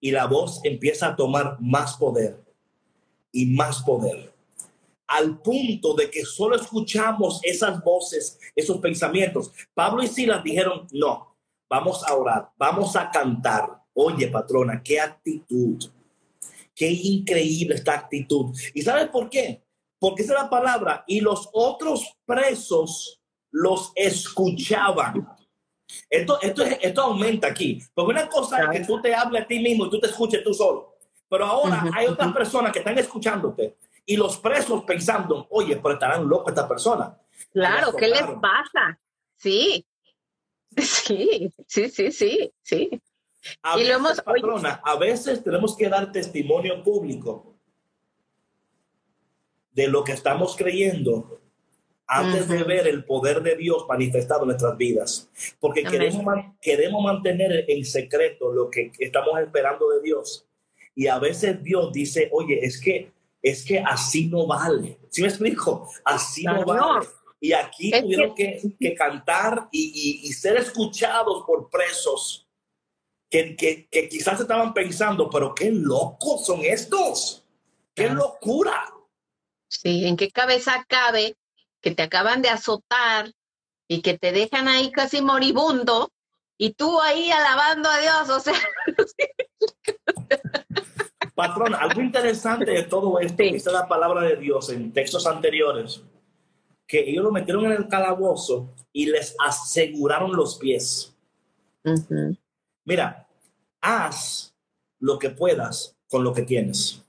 y 0.00 0.10
la 0.10 0.26
voz 0.26 0.60
empieza 0.64 1.08
a 1.08 1.16
tomar 1.16 1.58
más 1.60 1.96
poder 1.96 2.42
y 3.30 3.46
más 3.46 3.82
poder. 3.82 4.31
Al 5.12 5.42
punto 5.42 5.94
de 5.94 6.10
que 6.10 6.24
solo 6.24 6.56
escuchamos 6.56 7.40
esas 7.42 7.84
voces, 7.84 8.38
esos 8.56 8.78
pensamientos. 8.78 9.52
Pablo 9.74 10.02
y 10.02 10.08
Silas 10.08 10.42
dijeron, 10.42 10.86
no, 10.92 11.36
vamos 11.68 12.02
a 12.06 12.14
orar, 12.14 12.50
vamos 12.56 12.96
a 12.96 13.10
cantar. 13.10 13.68
Oye, 13.92 14.28
patrona, 14.28 14.82
qué 14.82 14.98
actitud. 14.98 15.84
Qué 16.74 16.88
increíble 16.90 17.74
esta 17.74 17.92
actitud. 17.92 18.56
¿Y 18.72 18.80
sabes 18.80 19.08
por 19.08 19.28
qué? 19.28 19.62
Porque 19.98 20.22
esa 20.22 20.34
es 20.34 20.42
la 20.44 20.50
palabra. 20.50 21.04
Y 21.06 21.20
los 21.20 21.50
otros 21.52 22.16
presos 22.24 23.20
los 23.50 23.92
escuchaban. 23.94 25.28
Esto, 26.08 26.40
esto, 26.40 26.62
esto 26.62 27.02
aumenta 27.02 27.48
aquí. 27.48 27.82
Porque 27.92 28.12
una 28.12 28.28
cosa 28.28 28.64
es 28.64 28.80
que 28.80 28.86
tú 28.86 29.00
te 29.02 29.14
hables 29.14 29.42
a 29.42 29.46
ti 29.46 29.58
mismo 29.58 29.86
y 29.86 29.90
tú 29.90 30.00
te 30.00 30.06
escuches 30.06 30.42
tú 30.42 30.54
solo. 30.54 30.96
Pero 31.28 31.44
ahora 31.44 31.90
hay 31.94 32.06
otras 32.06 32.32
personas 32.32 32.72
que 32.72 32.78
están 32.78 32.98
escuchándote 32.98 33.76
y 34.04 34.16
los 34.16 34.38
presos 34.38 34.84
pensando, 34.84 35.46
oye, 35.50 35.76
pero 35.76 35.94
estarán 35.94 36.28
locos 36.28 36.52
esta 36.52 36.68
persona. 36.68 37.18
Claro, 37.52 37.94
¿qué 37.94 38.08
les 38.08 38.22
pasa? 38.40 38.98
Sí, 39.36 39.86
sí, 40.76 41.52
sí, 41.66 41.88
sí, 41.88 42.12
sí, 42.12 42.52
sí. 42.62 43.02
A 43.62 43.74
y 43.74 43.80
veces, 43.80 43.88
lo 43.88 43.94
hemos, 43.96 44.20
patrona, 44.20 44.80
a 44.84 44.96
veces 44.96 45.42
tenemos 45.42 45.76
que 45.76 45.88
dar 45.88 46.12
testimonio 46.12 46.82
público 46.82 47.56
de 49.72 49.88
lo 49.88 50.04
que 50.04 50.12
estamos 50.12 50.56
creyendo 50.56 51.40
antes 52.06 52.46
de 52.46 52.62
ver 52.62 52.86
el 52.86 53.04
poder 53.04 53.42
de 53.42 53.56
Dios 53.56 53.86
manifestado 53.88 54.42
en 54.42 54.48
nuestras 54.48 54.76
vidas. 54.76 55.30
Porque 55.58 55.82
queremos, 55.82 56.24
queremos 56.60 57.02
mantener 57.02 57.64
en 57.68 57.84
secreto 57.84 58.52
lo 58.52 58.70
que 58.70 58.92
estamos 58.98 59.40
esperando 59.40 59.88
de 59.90 60.02
Dios. 60.02 60.46
Y 60.94 61.06
a 61.06 61.18
veces 61.18 61.62
Dios 61.62 61.90
dice, 61.92 62.28
oye, 62.32 62.60
es 62.62 62.80
que, 62.80 63.11
es 63.42 63.64
que 63.64 63.80
así 63.80 64.28
no 64.28 64.46
vale. 64.46 65.00
¿Sí 65.10 65.22
me 65.22 65.28
explico? 65.28 65.90
Así 66.04 66.44
no, 66.44 66.64
vale. 66.64 67.06
Y 67.40 67.52
aquí 67.52 67.90
tuvieron 67.90 68.34
que, 68.36 68.94
cantar 68.96 69.68
y, 69.72 70.32
ser 70.32 70.58
escuchados 70.58 71.42
por 71.44 71.68
presos 71.68 72.46
que, 73.28 73.56
que, 73.56 74.08
quizás 74.08 74.40
estaban 74.40 74.72
pensando, 74.72 75.28
pero 75.28 75.52
qué 75.52 75.72
locos 75.72 76.46
son 76.46 76.60
estos. 76.62 77.44
¡Qué 77.94 78.08
locura! 78.08 78.94
Sí, 79.68 80.06
¿en 80.06 80.16
qué 80.16 80.30
cabeza 80.30 80.86
cabe 80.88 81.36
que 81.80 81.90
te 81.90 82.02
acaban 82.02 82.42
de 82.42 82.48
azotar 82.48 83.32
y 83.88 84.02
que 84.02 84.16
te 84.16 84.30
dejan 84.30 84.68
ahí 84.68 84.92
casi 84.92 85.20
moribundo 85.20 86.12
y 86.56 86.74
tú 86.74 87.00
ahí 87.00 87.30
alabando 87.32 87.88
a 87.88 87.98
Dios? 87.98 88.30
O 88.30 88.38
sea. 88.38 88.54
Patrón, 91.34 91.74
algo 91.74 92.00
interesante 92.02 92.70
de 92.70 92.82
todo 92.84 93.18
esto, 93.20 93.42
es 93.42 93.66
la 93.66 93.88
palabra 93.88 94.22
de 94.22 94.36
Dios 94.36 94.70
en 94.70 94.92
textos 94.92 95.26
anteriores, 95.26 96.02
que 96.86 97.08
ellos 97.08 97.24
lo 97.24 97.32
metieron 97.32 97.64
en 97.66 97.72
el 97.72 97.88
calabozo 97.88 98.74
y 98.92 99.06
les 99.06 99.34
aseguraron 99.44 100.36
los 100.36 100.56
pies. 100.58 101.14
Mira, 102.84 103.26
haz 103.80 104.54
lo 105.00 105.18
que 105.18 105.30
puedas 105.30 105.96
con 106.08 106.22
lo 106.22 106.32
que 106.32 106.42
tienes. 106.42 107.02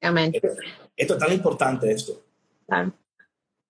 Amén. 0.00 0.32
Esto, 0.96 1.14
es 1.14 1.18
tan 1.18 1.32
importante 1.32 1.90
esto. 1.90 2.22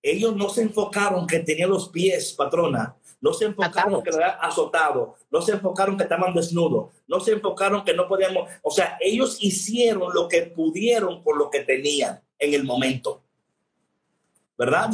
Ellos 0.03 0.37
no 0.37 0.49
se 0.49 0.63
enfocaron 0.63 1.27
que 1.27 1.41
tenían 1.41 1.71
los 1.71 1.89
pies, 1.89 2.33
patrona. 2.33 2.97
No 3.21 3.33
se 3.33 3.47
enfocaron 3.47 4.03
que 4.03 4.11
lo 4.11 4.17
había 4.17 4.35
azotado. 4.35 5.17
No 5.31 5.43
se 5.43 5.53
enfocaron 5.53 5.97
que 5.97 6.05
estaban 6.05 6.33
desnudos. 6.35 6.95
No 7.07 7.21
se 7.21 7.33
enfocaron 7.33 7.85
que 7.85 7.95
no 7.95 8.07
podíamos. 8.07 8.49
O 8.63 8.71
sea, 8.71 8.97
ellos 9.01 9.39
hicieron 9.41 10.15
lo 10.15 10.29
que 10.29 10.43
pudieron 10.43 11.23
con 11.23 11.39
lo 11.39 11.51
que 11.51 11.61
tenían 11.61 12.21
en 12.39 12.55
el 12.55 12.65
momento. 12.65 13.23
¿verdad? 14.59 14.91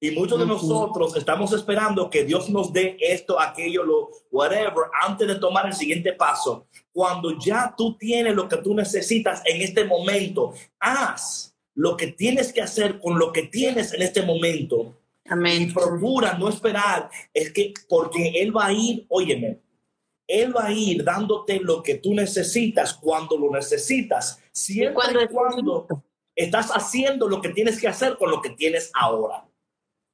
Y 0.00 0.10
muchos 0.10 0.38
de 0.38 0.44
nosotros 0.44 1.16
estamos 1.16 1.52
esperando 1.52 2.10
que 2.10 2.24
Dios 2.24 2.50
nos 2.50 2.72
dé 2.72 2.96
esto, 3.00 3.40
aquello, 3.40 3.84
lo 3.84 4.10
whatever, 4.30 4.84
antes 5.00 5.26
de 5.26 5.36
tomar 5.36 5.66
el 5.66 5.72
siguiente 5.72 6.12
paso. 6.12 6.66
Cuando 6.92 7.38
ya 7.38 7.72
tú 7.74 7.96
tienes 7.96 8.34
lo 8.34 8.46
que 8.48 8.58
tú 8.58 8.74
necesitas 8.74 9.40
en 9.46 9.62
este 9.62 9.84
momento, 9.84 10.52
haz 10.78 11.54
lo 11.74 11.96
que 11.96 12.08
tienes 12.08 12.52
que 12.52 12.60
hacer 12.60 12.98
con 13.00 13.18
lo 13.18 13.32
que 13.32 13.44
tienes 13.44 13.94
en 13.94 14.02
este 14.02 14.22
momento. 14.22 14.94
Amén. 15.26 15.62
Y 15.62 15.72
procura 15.72 16.36
no 16.38 16.48
esperar, 16.48 17.10
es 17.32 17.52
que 17.52 17.72
porque 17.88 18.32
Él 18.36 18.56
va 18.56 18.66
a 18.66 18.72
ir, 18.72 19.06
óyeme, 19.08 19.60
Él 20.26 20.54
va 20.54 20.66
a 20.66 20.72
ir 20.72 21.02
dándote 21.02 21.60
lo 21.60 21.82
que 21.82 21.96
tú 21.96 22.14
necesitas 22.14 22.94
cuando 22.94 23.36
lo 23.36 23.50
necesitas, 23.50 24.42
siempre 24.52 24.94
cuando, 24.94 25.22
y 25.22 25.28
cuando 25.28 25.86
estás 26.36 26.70
haciendo 26.70 27.28
lo 27.28 27.40
que 27.40 27.50
tienes 27.50 27.80
que 27.80 27.88
hacer 27.88 28.16
con 28.18 28.30
lo 28.30 28.42
que 28.42 28.50
tienes 28.50 28.90
ahora. 28.94 29.46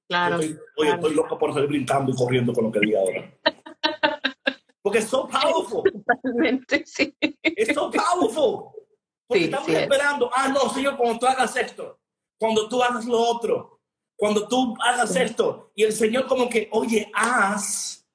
Claro. 0.08 0.38
oye, 0.76 0.90
estoy 0.90 1.14
loco 1.14 1.38
por 1.38 1.54
salir 1.54 1.68
brincando 1.68 2.10
y 2.10 2.16
corriendo 2.16 2.52
con 2.52 2.64
lo 2.64 2.72
que 2.72 2.80
diga 2.80 3.00
ahora. 3.00 3.32
Porque 4.82 4.98
es 4.98 5.08
so 5.08 5.28
powerful. 5.28 5.82
Totalmente, 5.82 6.84
sí. 6.86 7.14
Es 7.42 7.74
so 7.74 7.90
powerful. 7.90 8.70
Porque 9.28 9.44
estamos 9.44 9.68
esperando, 9.68 10.30
ah, 10.34 10.48
no, 10.48 10.68
Señor, 10.70 10.96
cuando 10.96 11.18
tú 11.18 11.26
hagas 11.26 11.54
esto, 11.54 12.00
cuando 12.40 12.68
tú 12.68 12.82
hagas 12.82 13.04
lo 13.04 13.20
otro, 13.20 13.79
cuando 14.20 14.46
tú 14.46 14.74
hagas 14.84 15.16
esto, 15.16 15.72
y 15.74 15.82
el 15.82 15.94
Señor 15.94 16.26
como 16.26 16.50
que, 16.50 16.68
oye, 16.72 17.10
haz 17.14 18.06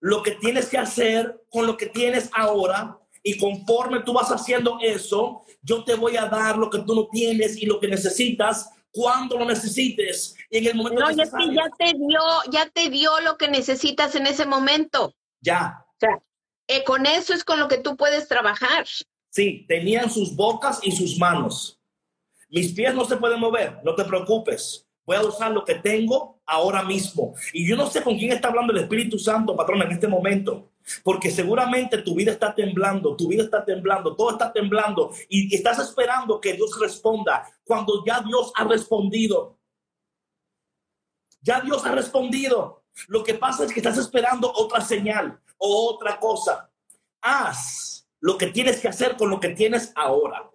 lo 0.00 0.20
que 0.20 0.32
tienes 0.32 0.68
que 0.68 0.78
hacer 0.78 1.44
con 1.48 1.64
lo 1.64 1.76
que 1.76 1.86
tienes 1.86 2.28
ahora, 2.34 2.98
y 3.22 3.38
conforme 3.38 4.00
tú 4.00 4.12
vas 4.12 4.32
haciendo 4.32 4.78
eso, 4.82 5.44
yo 5.62 5.84
te 5.84 5.94
voy 5.94 6.16
a 6.16 6.26
dar 6.26 6.58
lo 6.58 6.68
que 6.68 6.80
tú 6.80 6.92
no 6.92 7.06
tienes 7.06 7.56
y 7.56 7.66
lo 7.66 7.78
que 7.78 7.86
necesitas 7.86 8.68
cuando 8.90 9.38
lo 9.38 9.44
necesites 9.44 10.34
y 10.50 10.58
en 10.58 10.66
el 10.66 10.74
momento 10.74 11.00
no, 11.00 11.10
ya, 11.12 11.24
ya 11.24 11.70
te 11.78 11.94
dio, 11.94 12.20
ya 12.50 12.68
te 12.68 12.90
dio 12.90 13.20
lo 13.20 13.38
que 13.38 13.46
necesitas 13.46 14.16
en 14.16 14.26
ese 14.26 14.46
momento. 14.46 15.14
Ya. 15.40 15.86
O 15.86 15.96
sea, 16.00 16.20
eh, 16.66 16.82
con 16.82 17.06
eso 17.06 17.32
es 17.32 17.44
con 17.44 17.60
lo 17.60 17.68
que 17.68 17.78
tú 17.78 17.96
puedes 17.96 18.26
trabajar. 18.26 18.86
Sí, 19.30 19.64
tenían 19.68 20.10
sus 20.10 20.34
bocas 20.34 20.80
y 20.82 20.90
sus 20.90 21.16
manos. 21.16 21.80
Mis 22.48 22.72
pies 22.72 22.92
no 22.92 23.04
se 23.04 23.16
pueden 23.18 23.38
mover, 23.38 23.78
no 23.84 23.94
te 23.94 24.04
preocupes. 24.04 24.83
Voy 25.06 25.16
a 25.16 25.22
usar 25.22 25.50
lo 25.50 25.64
que 25.64 25.76
tengo 25.76 26.40
ahora 26.46 26.82
mismo. 26.82 27.34
Y 27.52 27.68
yo 27.68 27.76
no 27.76 27.86
sé 27.86 28.02
con 28.02 28.16
quién 28.16 28.32
está 28.32 28.48
hablando 28.48 28.72
el 28.72 28.80
Espíritu 28.80 29.18
Santo, 29.18 29.56
patrón, 29.56 29.82
en 29.82 29.92
este 29.92 30.08
momento. 30.08 30.70
Porque 31.02 31.30
seguramente 31.30 31.98
tu 31.98 32.14
vida 32.14 32.32
está 32.32 32.54
temblando, 32.54 33.16
tu 33.16 33.28
vida 33.28 33.44
está 33.44 33.64
temblando, 33.64 34.14
todo 34.16 34.32
está 34.32 34.52
temblando 34.52 35.12
y 35.28 35.54
estás 35.54 35.78
esperando 35.78 36.40
que 36.40 36.52
Dios 36.52 36.78
responda 36.78 37.50
cuando 37.64 38.04
ya 38.04 38.20
Dios 38.20 38.52
ha 38.54 38.64
respondido. 38.64 39.58
Ya 41.40 41.60
Dios 41.60 41.84
ha 41.84 41.92
respondido. 41.92 42.84
Lo 43.08 43.24
que 43.24 43.34
pasa 43.34 43.64
es 43.64 43.72
que 43.72 43.80
estás 43.80 43.98
esperando 43.98 44.52
otra 44.54 44.80
señal 44.80 45.40
o 45.58 45.90
otra 45.94 46.18
cosa. 46.18 46.70
Haz 47.20 48.06
lo 48.20 48.38
que 48.38 48.46
tienes 48.48 48.80
que 48.80 48.88
hacer 48.88 49.16
con 49.16 49.30
lo 49.30 49.40
que 49.40 49.50
tienes 49.50 49.92
ahora. 49.94 50.50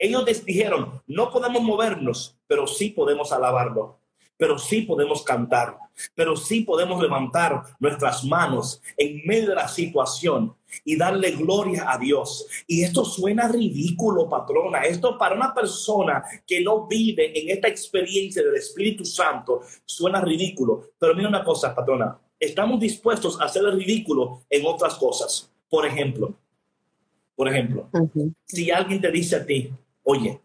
Ellos 0.00 0.24
les 0.24 0.44
dijeron, 0.44 1.00
no 1.06 1.30
podemos 1.30 1.62
movernos, 1.62 2.36
pero 2.48 2.66
sí 2.66 2.90
podemos 2.90 3.30
alabarlo 3.30 4.00
pero 4.40 4.58
sí 4.58 4.82
podemos 4.82 5.22
cantar, 5.22 5.76
pero 6.14 6.34
sí 6.34 6.62
podemos 6.62 7.00
levantar 7.00 7.62
nuestras 7.78 8.24
manos 8.24 8.80
en 8.96 9.20
medio 9.26 9.50
de 9.50 9.54
la 9.54 9.68
situación 9.68 10.56
y 10.82 10.96
darle 10.96 11.32
gloria 11.32 11.92
a 11.92 11.98
Dios. 11.98 12.46
Y 12.66 12.82
esto 12.82 13.04
suena 13.04 13.48
ridículo, 13.48 14.30
patrona. 14.30 14.80
Esto 14.80 15.18
para 15.18 15.34
una 15.34 15.52
persona 15.52 16.24
que 16.46 16.62
no 16.62 16.86
vive 16.86 17.38
en 17.38 17.50
esta 17.50 17.68
experiencia 17.68 18.42
del 18.42 18.56
Espíritu 18.56 19.04
Santo 19.04 19.60
suena 19.84 20.22
ridículo. 20.22 20.92
Pero 20.98 21.14
mira 21.14 21.28
una 21.28 21.44
cosa, 21.44 21.74
patrona. 21.74 22.18
Estamos 22.38 22.80
dispuestos 22.80 23.38
a 23.38 23.44
hacer 23.44 23.62
el 23.62 23.78
ridículo 23.78 24.44
en 24.48 24.64
otras 24.64 24.94
cosas. 24.94 25.52
Por 25.68 25.84
ejemplo, 25.84 26.34
por 27.36 27.46
ejemplo, 27.46 27.90
si 28.46 28.70
alguien 28.70 29.02
te 29.02 29.10
dice 29.10 29.36
a 29.36 29.44
ti, 29.44 29.70
oye, 30.10 30.40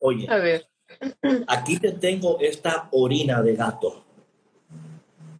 Oye, 0.00 0.26
a 0.28 0.38
ver. 0.38 0.66
aquí 1.46 1.78
te 1.78 1.92
tengo 1.92 2.38
esta 2.40 2.88
orina 2.92 3.42
de 3.42 3.54
gato 3.54 4.04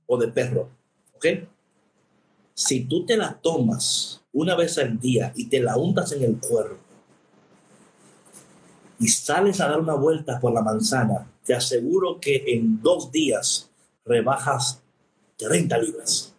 o 0.07 0.17
de 0.17 0.29
perro, 0.29 0.69
¿ok? 1.17 1.27
Si 2.55 2.85
tú 2.85 3.07
te 3.07 3.17
la 3.17 3.35
tomas 3.35 4.23
una 4.33 4.55
vez 4.55 4.79
al 4.79 4.99
día 4.99 5.33
y 5.35 5.47
te 5.49 5.61
la 5.61 5.77
untas 5.77 6.13
en 6.13 6.23
el 6.23 6.39
cuerpo 6.39 6.77
y 9.01 9.09
sales 9.09 9.61
a 9.61 9.69
dar 9.69 9.81
una 9.81 9.95
vuelta 9.95 10.41
por 10.41 10.53
la 10.53 10.63
manzana, 10.63 11.31
te 11.45 11.55
aseguro 11.55 12.21
que 12.21 12.45
en 12.49 12.83
dos 12.83 13.11
días 13.13 13.71
rebajas 14.05 14.83
30 15.37 15.79
libras. 15.79 16.35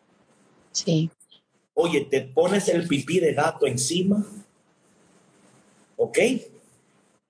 Sí. 0.71 1.09
Oye, 1.73 2.01
te 2.01 2.21
pones 2.21 2.67
el 2.67 2.87
pipí 2.87 3.19
de 3.19 3.33
gato 3.33 3.65
encima, 3.65 4.25
¿ok? 5.95 6.17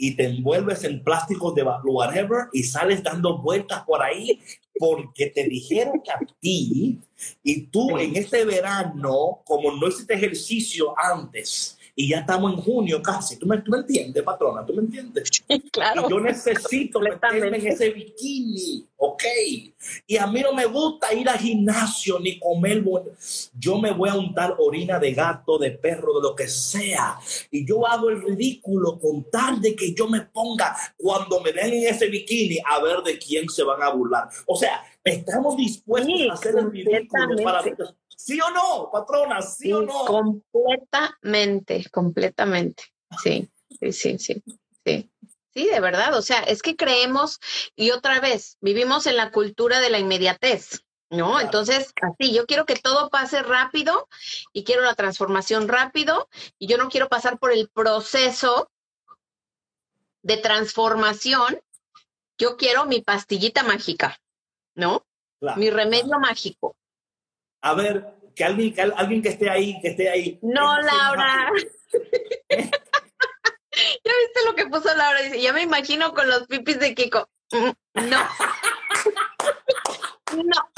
y 0.02 0.16
te 0.16 0.24
envuelves 0.24 0.86
en 0.86 1.04
plásticos 1.04 1.54
de 1.54 1.64
whatever 1.64 2.48
y 2.54 2.64
sales 2.64 3.04
dando 3.04 3.38
vueltas 3.38 3.84
por 3.84 4.02
ahí 4.02 4.40
porque 4.80 5.28
te 5.28 5.44
dijeron 5.44 6.02
que 6.02 6.12
a 6.12 6.20
ti 6.40 6.98
y 7.44 7.62
tú 7.64 7.98
en 7.98 8.16
este 8.16 8.46
verano, 8.46 9.42
como 9.44 9.74
no 9.74 9.90
hiciste 9.90 10.14
ejercicio 10.14 10.96
antes, 10.98 11.78
y 12.00 12.08
ya 12.08 12.20
estamos 12.20 12.54
en 12.54 12.62
junio 12.62 13.02
casi. 13.02 13.36
¿Tú 13.38 13.45
me, 13.45 13.58
tú 13.58 13.72
me 13.72 13.80
entiendes, 13.80 14.24
patrona? 14.24 14.66
¿Tú 14.66 14.74
me 14.74 14.84
entiendes? 14.84 15.30
claro. 15.72 16.10
yo 16.10 16.22
necesito 16.22 17.02
meterme 17.02 17.58
en 17.58 17.68
ese 17.68 17.89
bikini, 17.89 18.88
¿ok? 18.95 19.24
Y 20.08 20.16
a 20.16 20.26
mí 20.26 20.39
no 20.39 20.54
me 20.54 20.66
gusta 20.66 21.14
ir 21.14 21.28
al 21.28 21.38
gimnasio 21.38 22.18
ni 22.22 22.39
comer. 22.39 22.86
Yo 23.54 23.78
me 23.80 23.91
voy 23.91 24.08
a 24.08 24.16
untar 24.16 24.56
orina 24.60 24.97
de 24.97 25.14
gato, 25.14 25.58
de 25.58 25.72
perro, 25.72 26.22
de 26.22 26.30
lo 26.30 26.34
que 26.34 26.47
sea. 26.47 27.20
Y 27.52 27.68
yo 27.68 27.86
hago 27.86 28.10
el 28.10 28.22
ridículo 28.22 28.97
con 28.97 29.30
tal 29.30 29.60
de 29.60 29.76
que 29.76 29.93
yo 29.93 30.08
me 30.08 30.22
ponga 30.22 30.74
cuando 30.95 31.41
me 31.41 31.52
den 31.52 31.74
en 31.74 31.88
ese 31.93 32.08
bikini 32.08 32.60
a 32.66 32.82
ver 32.82 33.04
de 33.04 33.20
quién 33.20 33.50
se 33.50 33.64
van 33.64 33.84
a 33.84 33.89
burlar. 33.89 34.30
O 34.45 34.56
sea, 34.56 34.86
estamos 35.04 35.58
dispuestos 35.58 36.30
a 36.30 36.34
hacer 36.34 36.56
el 36.60 36.72
ridículo 36.72 37.43
para 37.43 37.62
¿Sí 38.20 38.38
o 38.41 38.49
no, 38.51 38.89
patrona? 38.91 39.41
¿Sí, 39.41 39.72
o 39.72 39.82
no? 39.82 40.03
Completamente, 40.03 41.86
completamente. 41.89 42.84
Sí, 43.24 43.49
sí, 43.80 43.93
sí, 43.93 44.20
sí, 44.20 44.43
sí. 44.86 45.09
Sí, 45.53 45.67
de 45.67 45.80
verdad. 45.80 46.13
O 46.15 46.22
sea, 46.22 46.41
es 46.41 46.61
que 46.61 46.76
creemos 46.76 47.39
y 47.78 47.91
otra 47.91 48.20
vez 48.20 48.57
vivimos 48.59 49.07
en 49.07 49.15
la 49.15 49.32
cultura 49.32 49.80
de 49.80 49.89
la 49.89 49.99
inmediatez. 49.99 50.84
¿no? 51.09 51.39
Entonces, 51.39 51.93
así, 52.01 52.34
yo 52.34 52.45
quiero 52.45 52.65
que 52.65 52.76
todo 52.76 53.09
pase 53.09 53.41
rápido 53.41 54.09
y 54.51 54.65
quiero 54.65 54.82
la 54.82 54.95
transformación 54.95 55.70
rápido 55.70 56.28
y 56.59 56.67
yo 56.67 56.78
no 56.78 56.89
quiero 56.89 57.07
pasar 57.07 57.39
por 57.39 57.53
el 57.53 57.70
proceso 57.70 58.70
de 60.24 60.36
transformación. 60.36 61.61
Yo 62.38 62.57
quiero 62.57 62.86
mi 62.86 63.01
pastillita 63.01 63.63
mágica, 63.63 64.20
¿no? 64.76 65.05
Mi 65.55 65.70
remedio 65.70 66.20
mágico. 66.20 66.76
A 67.62 67.74
ver, 67.74 68.05
que 68.36 68.43
alguien, 68.43 68.74
que 68.74 68.82
alguien 68.82 69.22
que 69.22 69.30
esté 69.30 69.49
ahí, 69.49 69.80
que 69.82 69.88
esté 69.89 70.10
ahí. 70.10 70.39
No, 70.41 70.82
Laura. 70.82 71.51
¿Ya 74.03 74.12
viste 74.22 74.39
lo 74.45 74.55
que 74.55 74.68
puso 74.68 74.93
Laura? 74.95 75.22
Dice, 75.22 75.41
ya 75.41 75.53
me 75.53 75.62
imagino 75.62 76.14
con 76.14 76.28
los 76.28 76.47
pipis 76.47 76.80
de 76.80 76.95
Kiko. 76.95 77.30
Mm, 77.51 77.72
no. 78.10 78.20
no. 80.43 80.70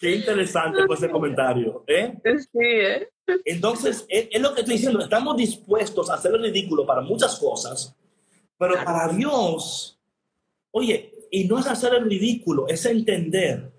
Qué 0.00 0.16
interesante 0.16 0.86
fue 0.86 0.96
ese 0.96 1.10
comentario. 1.10 1.84
¿eh? 1.86 2.14
Sí, 2.24 2.58
¿eh? 2.58 3.10
Entonces, 3.44 4.06
es, 4.08 4.40
lo 4.40 4.54
que 4.54 4.62
estoy 4.62 4.76
diciendo, 4.76 5.00
estamos 5.00 5.36
dispuestos 5.36 6.08
a 6.08 6.14
hacer 6.14 6.34
el 6.34 6.42
ridículo 6.42 6.86
para 6.86 7.02
muchas 7.02 7.38
cosas, 7.38 7.94
pero 8.56 8.82
para 8.82 9.08
Dios, 9.08 9.99
oye, 10.72 11.12
y 11.30 11.44
no 11.44 11.58
es 11.58 11.66
hacer 11.66 11.94
el 11.94 12.04
ridículo, 12.04 12.68
es 12.68 12.84
entender 12.86 13.70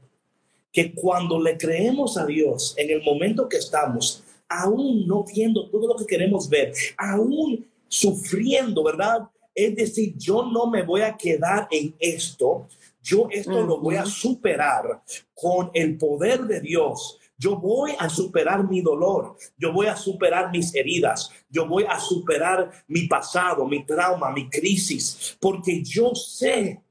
que 0.71 0.93
cuando 0.93 1.39
le 1.39 1.57
creemos 1.57 2.17
a 2.17 2.25
Dios 2.25 2.73
en 2.77 2.89
el 2.89 3.03
momento 3.03 3.49
que 3.49 3.57
estamos, 3.57 4.23
aún 4.47 5.05
no 5.07 5.25
viendo 5.25 5.69
todo 5.69 5.87
lo 5.87 5.95
que 5.95 6.05
queremos 6.05 6.49
ver, 6.49 6.73
aún 6.97 7.65
sufriendo, 7.87 8.83
¿verdad? 8.83 9.29
Es 9.53 9.75
decir, 9.75 10.15
yo 10.17 10.45
no 10.45 10.67
me 10.67 10.83
voy 10.83 11.01
a 11.01 11.17
quedar 11.17 11.67
en 11.71 11.93
esto, 11.99 12.67
yo 13.03 13.27
esto 13.31 13.63
lo 13.63 13.79
voy 13.79 13.95
a 13.95 14.05
superar 14.05 15.01
con 15.33 15.71
el 15.73 15.97
poder 15.97 16.41
de 16.41 16.61
Dios. 16.61 17.19
Yo 17.41 17.55
voy 17.55 17.93
a 17.97 18.07
superar 18.07 18.69
mi 18.69 18.81
dolor, 18.81 19.35
yo 19.57 19.73
voy 19.73 19.87
a 19.87 19.95
superar 19.95 20.51
mis 20.51 20.75
heridas, 20.75 21.31
yo 21.49 21.65
voy 21.65 21.85
a 21.89 21.99
superar 21.99 22.69
mi 22.87 23.07
pasado, 23.07 23.65
mi 23.65 23.83
trauma, 23.83 24.29
mi 24.29 24.47
crisis, 24.47 25.35
porque 25.41 25.81
yo 25.81 26.13
sé 26.13 26.83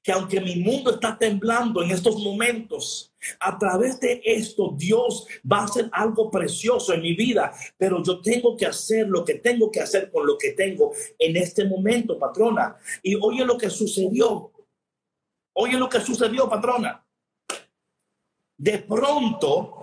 que 0.00 0.12
aunque 0.12 0.40
mi 0.40 0.54
mundo 0.60 0.92
está 0.92 1.18
temblando 1.18 1.82
en 1.82 1.90
estos 1.90 2.22
momentos, 2.22 3.12
a 3.40 3.58
través 3.58 3.98
de 3.98 4.22
esto 4.24 4.76
Dios 4.76 5.26
va 5.50 5.58
a 5.58 5.64
hacer 5.64 5.88
algo 5.90 6.30
precioso 6.30 6.94
en 6.94 7.02
mi 7.02 7.16
vida, 7.16 7.52
pero 7.76 8.00
yo 8.00 8.20
tengo 8.20 8.56
que 8.56 8.66
hacer 8.66 9.08
lo 9.08 9.24
que 9.24 9.34
tengo 9.34 9.72
que 9.72 9.80
hacer 9.80 10.12
con 10.12 10.24
lo 10.24 10.38
que 10.38 10.52
tengo 10.52 10.92
en 11.18 11.36
este 11.36 11.64
momento, 11.64 12.16
patrona. 12.16 12.76
Y 13.02 13.16
oye 13.16 13.44
lo 13.44 13.58
que 13.58 13.70
sucedió. 13.70 14.52
Oye 15.54 15.76
lo 15.76 15.88
que 15.88 15.98
sucedió, 16.00 16.48
patrona. 16.48 17.04
De 18.58 18.78
pronto 18.78 19.78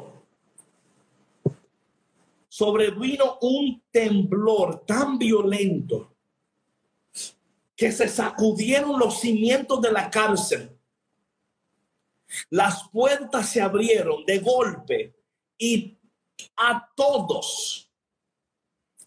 sobrevino 2.50 3.38
un 3.42 3.82
temblor 3.90 4.86
tan 4.86 5.18
violento 5.18 6.16
que 7.76 7.92
se 7.92 8.08
sacudieron 8.08 9.00
los 9.00 9.20
cimientos 9.20 9.82
de 9.82 9.92
la 9.92 10.10
cárcel. 10.10 10.72
Las 12.50 12.88
puertas 12.90 13.50
se 13.50 13.62
abrieron 13.62 14.26
de 14.26 14.40
golpe 14.40 15.16
y 15.58 15.98
a 16.56 16.90
todos 16.96 17.92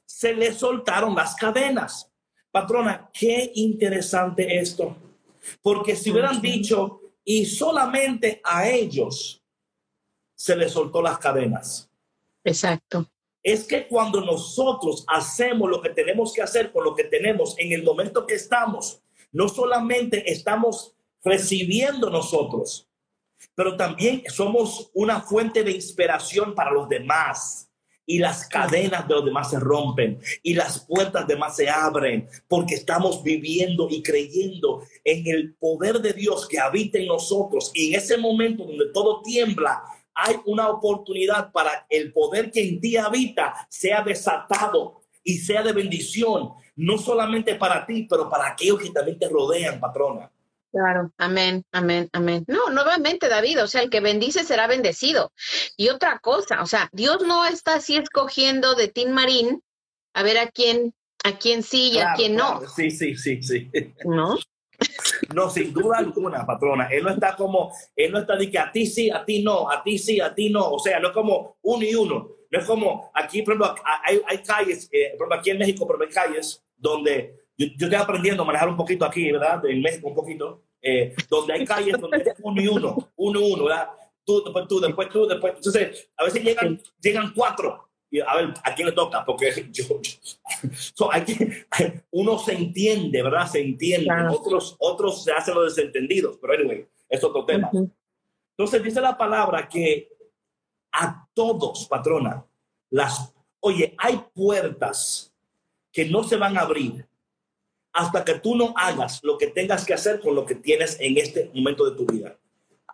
se 0.04 0.34
les 0.34 0.56
soltaron 0.56 1.14
las 1.14 1.34
cadenas. 1.34 2.10
Patrona, 2.50 3.10
qué 3.12 3.52
interesante 3.54 4.58
esto. 4.58 4.96
Porque 5.62 5.96
si 5.96 6.10
hubieran 6.10 6.40
dicho, 6.40 7.00
y 7.24 7.46
solamente 7.46 8.40
a 8.44 8.68
ellos 8.68 9.42
se 10.38 10.54
les 10.54 10.72
soltó 10.72 11.02
las 11.02 11.18
cadenas. 11.18 11.90
Exacto. 12.44 13.10
Es 13.42 13.64
que 13.64 13.88
cuando 13.88 14.20
nosotros 14.20 15.04
hacemos 15.08 15.68
lo 15.68 15.82
que 15.82 15.90
tenemos 15.90 16.32
que 16.32 16.42
hacer 16.42 16.72
con 16.72 16.84
lo 16.84 16.94
que 16.94 17.04
tenemos 17.04 17.56
en 17.58 17.72
el 17.72 17.82
momento 17.82 18.24
que 18.24 18.34
estamos, 18.34 19.02
no 19.32 19.48
solamente 19.48 20.30
estamos 20.30 20.94
recibiendo 21.24 22.08
nosotros, 22.08 22.88
pero 23.56 23.76
también 23.76 24.22
somos 24.28 24.90
una 24.94 25.20
fuente 25.20 25.64
de 25.64 25.72
inspiración 25.72 26.54
para 26.54 26.70
los 26.70 26.88
demás 26.88 27.68
y 28.06 28.20
las 28.20 28.46
cadenas 28.48 29.08
de 29.08 29.14
los 29.14 29.24
demás 29.24 29.50
se 29.50 29.58
rompen 29.58 30.20
y 30.42 30.54
las 30.54 30.80
puertas 30.86 31.26
de 31.26 31.36
más 31.36 31.56
se 31.56 31.68
abren 31.68 32.28
porque 32.46 32.76
estamos 32.76 33.24
viviendo 33.24 33.88
y 33.90 34.02
creyendo 34.02 34.82
en 35.04 35.26
el 35.26 35.54
poder 35.54 36.00
de 36.00 36.12
Dios 36.12 36.46
que 36.46 36.60
habita 36.60 36.98
en 36.98 37.06
nosotros 37.06 37.72
y 37.74 37.88
en 37.88 37.98
ese 37.98 38.16
momento 38.16 38.64
donde 38.64 38.86
todo 38.94 39.20
tiembla 39.22 39.82
hay 40.20 40.36
una 40.46 40.68
oportunidad 40.68 41.52
para 41.52 41.86
el 41.88 42.12
poder 42.12 42.50
que 42.50 42.68
en 42.68 42.80
ti 42.80 42.96
habita 42.96 43.66
sea 43.70 44.02
desatado 44.02 45.02
y 45.22 45.38
sea 45.38 45.62
de 45.62 45.72
bendición, 45.72 46.54
no 46.74 46.98
solamente 46.98 47.54
para 47.54 47.86
ti, 47.86 48.06
pero 48.10 48.28
para 48.28 48.48
aquellos 48.48 48.80
que 48.80 48.90
también 48.90 49.18
te 49.18 49.28
rodean, 49.28 49.78
patrona. 49.78 50.30
Claro, 50.72 51.12
amén, 51.18 51.64
amén, 51.72 52.08
amén. 52.12 52.44
No, 52.48 52.70
nuevamente 52.70 53.28
David, 53.28 53.62
o 53.62 53.66
sea, 53.68 53.82
el 53.82 53.90
que 53.90 54.00
bendice 54.00 54.42
será 54.44 54.66
bendecido. 54.66 55.32
Y 55.76 55.88
otra 55.88 56.18
cosa, 56.18 56.62
o 56.62 56.66
sea, 56.66 56.90
Dios 56.92 57.18
no 57.26 57.46
está 57.46 57.76
así 57.76 57.96
escogiendo 57.96 58.74
de 58.74 58.88
Tim 58.88 59.10
Marín 59.10 59.62
a 60.14 60.22
ver 60.24 60.38
a 60.38 60.48
quién, 60.48 60.94
a 61.24 61.38
quién 61.38 61.62
sí 61.62 61.92
y 61.92 61.98
a 61.98 62.14
quién 62.16 62.34
no. 62.34 62.60
Sí, 62.68 62.90
sí, 62.90 63.14
sí, 63.16 63.42
sí. 63.42 63.70
¿No? 64.04 64.36
No, 65.34 65.50
sin 65.50 65.72
duda 65.72 65.98
alguna, 65.98 66.46
patrona. 66.46 66.88
Él 66.90 67.02
no 67.04 67.10
está 67.10 67.36
como, 67.36 67.72
él 67.94 68.12
no 68.12 68.18
está 68.18 68.36
de 68.36 68.50
que 68.50 68.58
a 68.58 68.70
ti 68.70 68.86
sí, 68.86 69.10
a 69.10 69.24
ti 69.24 69.42
no, 69.42 69.70
a 69.70 69.82
ti 69.82 69.98
sí, 69.98 70.20
a 70.20 70.34
ti 70.34 70.50
no. 70.50 70.70
O 70.70 70.78
sea, 70.78 70.98
no 71.00 71.08
es 71.08 71.14
como 71.14 71.58
uno 71.62 71.84
y 71.84 71.94
uno. 71.94 72.30
No 72.50 72.58
es 72.58 72.64
como 72.64 73.10
aquí, 73.14 73.42
por 73.42 73.54
ejemplo, 73.54 73.74
hay, 74.04 74.20
hay 74.26 74.38
calles, 74.38 74.88
eh, 74.90 75.14
por 75.18 75.26
ejemplo, 75.26 75.36
aquí 75.36 75.50
en 75.50 75.58
México, 75.58 75.86
pero 75.86 76.02
hay 76.02 76.08
calles 76.08 76.64
donde 76.76 77.34
yo, 77.58 77.66
estoy 77.66 77.94
aprendiendo 77.94 78.42
a 78.42 78.46
manejar 78.46 78.68
un 78.68 78.76
poquito 78.76 79.04
aquí, 79.04 79.30
¿verdad? 79.32 79.64
En 79.66 79.82
México 79.82 80.08
un 80.08 80.14
poquito, 80.14 80.62
eh, 80.80 81.14
donde 81.28 81.52
hay 81.52 81.64
calles 81.66 82.00
donde 82.00 82.18
es 82.18 82.34
uno 82.40 82.62
y 82.62 82.68
uno, 82.68 83.10
uno 83.16 83.40
y 83.40 83.52
uno, 83.52 83.64
¿verdad? 83.64 83.88
Tú, 84.24 84.42
después 84.44 84.68
tú, 84.68 84.80
después 84.80 85.08
tú, 85.08 85.26
después. 85.26 85.54
Entonces, 85.56 86.10
a 86.16 86.24
veces 86.24 86.42
llegan, 86.42 86.80
llegan 87.00 87.32
cuatro. 87.34 87.87
Y 88.10 88.20
a 88.20 88.34
ver, 88.36 88.54
¿a 88.64 88.74
quién 88.74 88.88
le 88.88 88.92
toca? 88.92 89.24
Porque 89.24 89.68
yo, 89.72 89.84
so, 90.94 91.12
hay 91.12 91.24
que, 91.24 91.66
uno 92.10 92.38
se 92.38 92.54
entiende, 92.54 93.22
¿verdad? 93.22 93.46
Se 93.48 93.60
entiende. 93.60 94.08
Otros, 94.30 94.76
otros 94.78 95.24
se 95.24 95.32
hacen 95.32 95.54
los 95.54 95.74
desentendidos. 95.74 96.38
Pero 96.40 96.54
anyway, 96.54 96.86
es 97.08 97.22
otro 97.22 97.44
tema. 97.44 97.70
Entonces 97.72 98.82
dice 98.82 99.00
la 99.00 99.16
palabra 99.16 99.68
que 99.68 100.08
a 100.92 101.28
todos, 101.34 101.86
patrona, 101.86 102.44
las, 102.90 103.32
oye, 103.60 103.94
hay 103.98 104.20
puertas 104.34 105.32
que 105.92 106.06
no 106.06 106.24
se 106.24 106.36
van 106.36 106.56
a 106.56 106.62
abrir 106.62 107.06
hasta 107.92 108.24
que 108.24 108.34
tú 108.38 108.54
no 108.54 108.74
hagas 108.76 109.20
lo 109.22 109.36
que 109.36 109.48
tengas 109.48 109.84
que 109.84 109.94
hacer 109.94 110.20
con 110.20 110.34
lo 110.34 110.44
que 110.44 110.54
tienes 110.54 110.96
en 111.00 111.18
este 111.18 111.50
momento 111.54 111.88
de 111.88 111.96
tu 111.96 112.06
vida. 112.06 112.38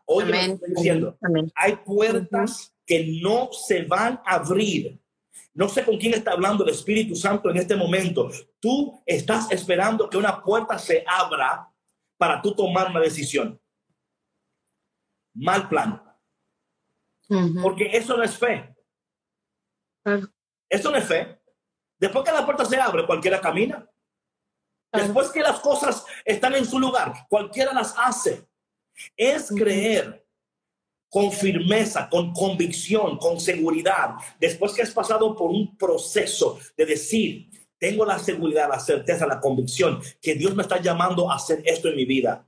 Oye, 0.07 0.53
estoy 0.53 0.71
diciendo, 0.75 1.17
hay 1.55 1.77
puertas 1.77 2.75
que 2.87 3.21
no 3.23 3.51
se 3.53 3.85
van 3.85 4.21
a 4.25 4.37
abrir. 4.37 4.99
No 5.55 5.69
sé 5.69 5.85
con 5.85 5.97
quién 5.97 6.15
está 6.15 6.33
hablando 6.33 6.65
el 6.65 6.71
Espíritu 6.71 7.15
Santo 7.15 7.49
en 7.49 7.57
este 7.57 7.77
momento. 7.77 8.29
Tú 8.59 9.01
estás 9.07 9.51
esperando 9.53 10.11
que 10.11 10.17
una 10.17 10.43
puerta 10.43 10.79
se 10.79 11.05
abra 11.07 11.73
para 12.19 12.43
tú 12.43 12.55
tomar 12.55 12.91
una 12.91 13.01
decisión. 13.01 13.61
Mal 15.35 15.69
plan. 15.69 16.03
Porque 17.63 17.89
eso 17.93 18.17
no 18.17 18.25
es 18.25 18.37
fe. 18.37 18.75
Eso 20.69 20.91
no 20.91 20.97
es 20.97 21.05
fe. 21.07 21.41
Después 21.99 22.25
que 22.25 22.33
la 22.33 22.45
puerta 22.45 22.65
se 22.65 22.81
abre, 22.81 23.07
cualquiera 23.07 23.41
camina. 23.41 23.89
Después 24.93 25.31
que 25.31 25.41
las 25.41 25.61
cosas 25.61 26.05
están 26.25 26.55
en 26.55 26.65
su 26.65 26.79
lugar, 26.79 27.27
cualquiera 27.29 27.73
las 27.73 27.95
hace. 27.97 28.49
Es 29.17 29.51
creer 29.51 30.24
con 31.15 31.31
firmeza, 31.31 32.09
con 32.11 32.33
convicción, 32.33 33.19
con 33.19 33.39
seguridad, 33.39 34.17
después 34.41 34.73
que 34.73 34.83
has 34.83 34.91
pasado 34.91 35.37
por 35.37 35.49
un 35.49 35.79
proceso 35.79 36.59
de 36.77 36.87
decir, 36.87 37.51
tengo 37.79 38.05
la 38.05 38.19
seguridad, 38.19 38.69
la 38.69 38.81
certeza, 38.81 39.25
la 39.25 39.39
convicción 39.39 40.03
que 40.21 40.35
Dios 40.35 40.57
me 40.57 40.65
está 40.65 40.83
llamando 40.83 41.31
a 41.31 41.37
hacer 41.37 41.63
esto 41.67 41.87
en 41.87 41.95
mi 41.95 42.05
vida 42.05 42.45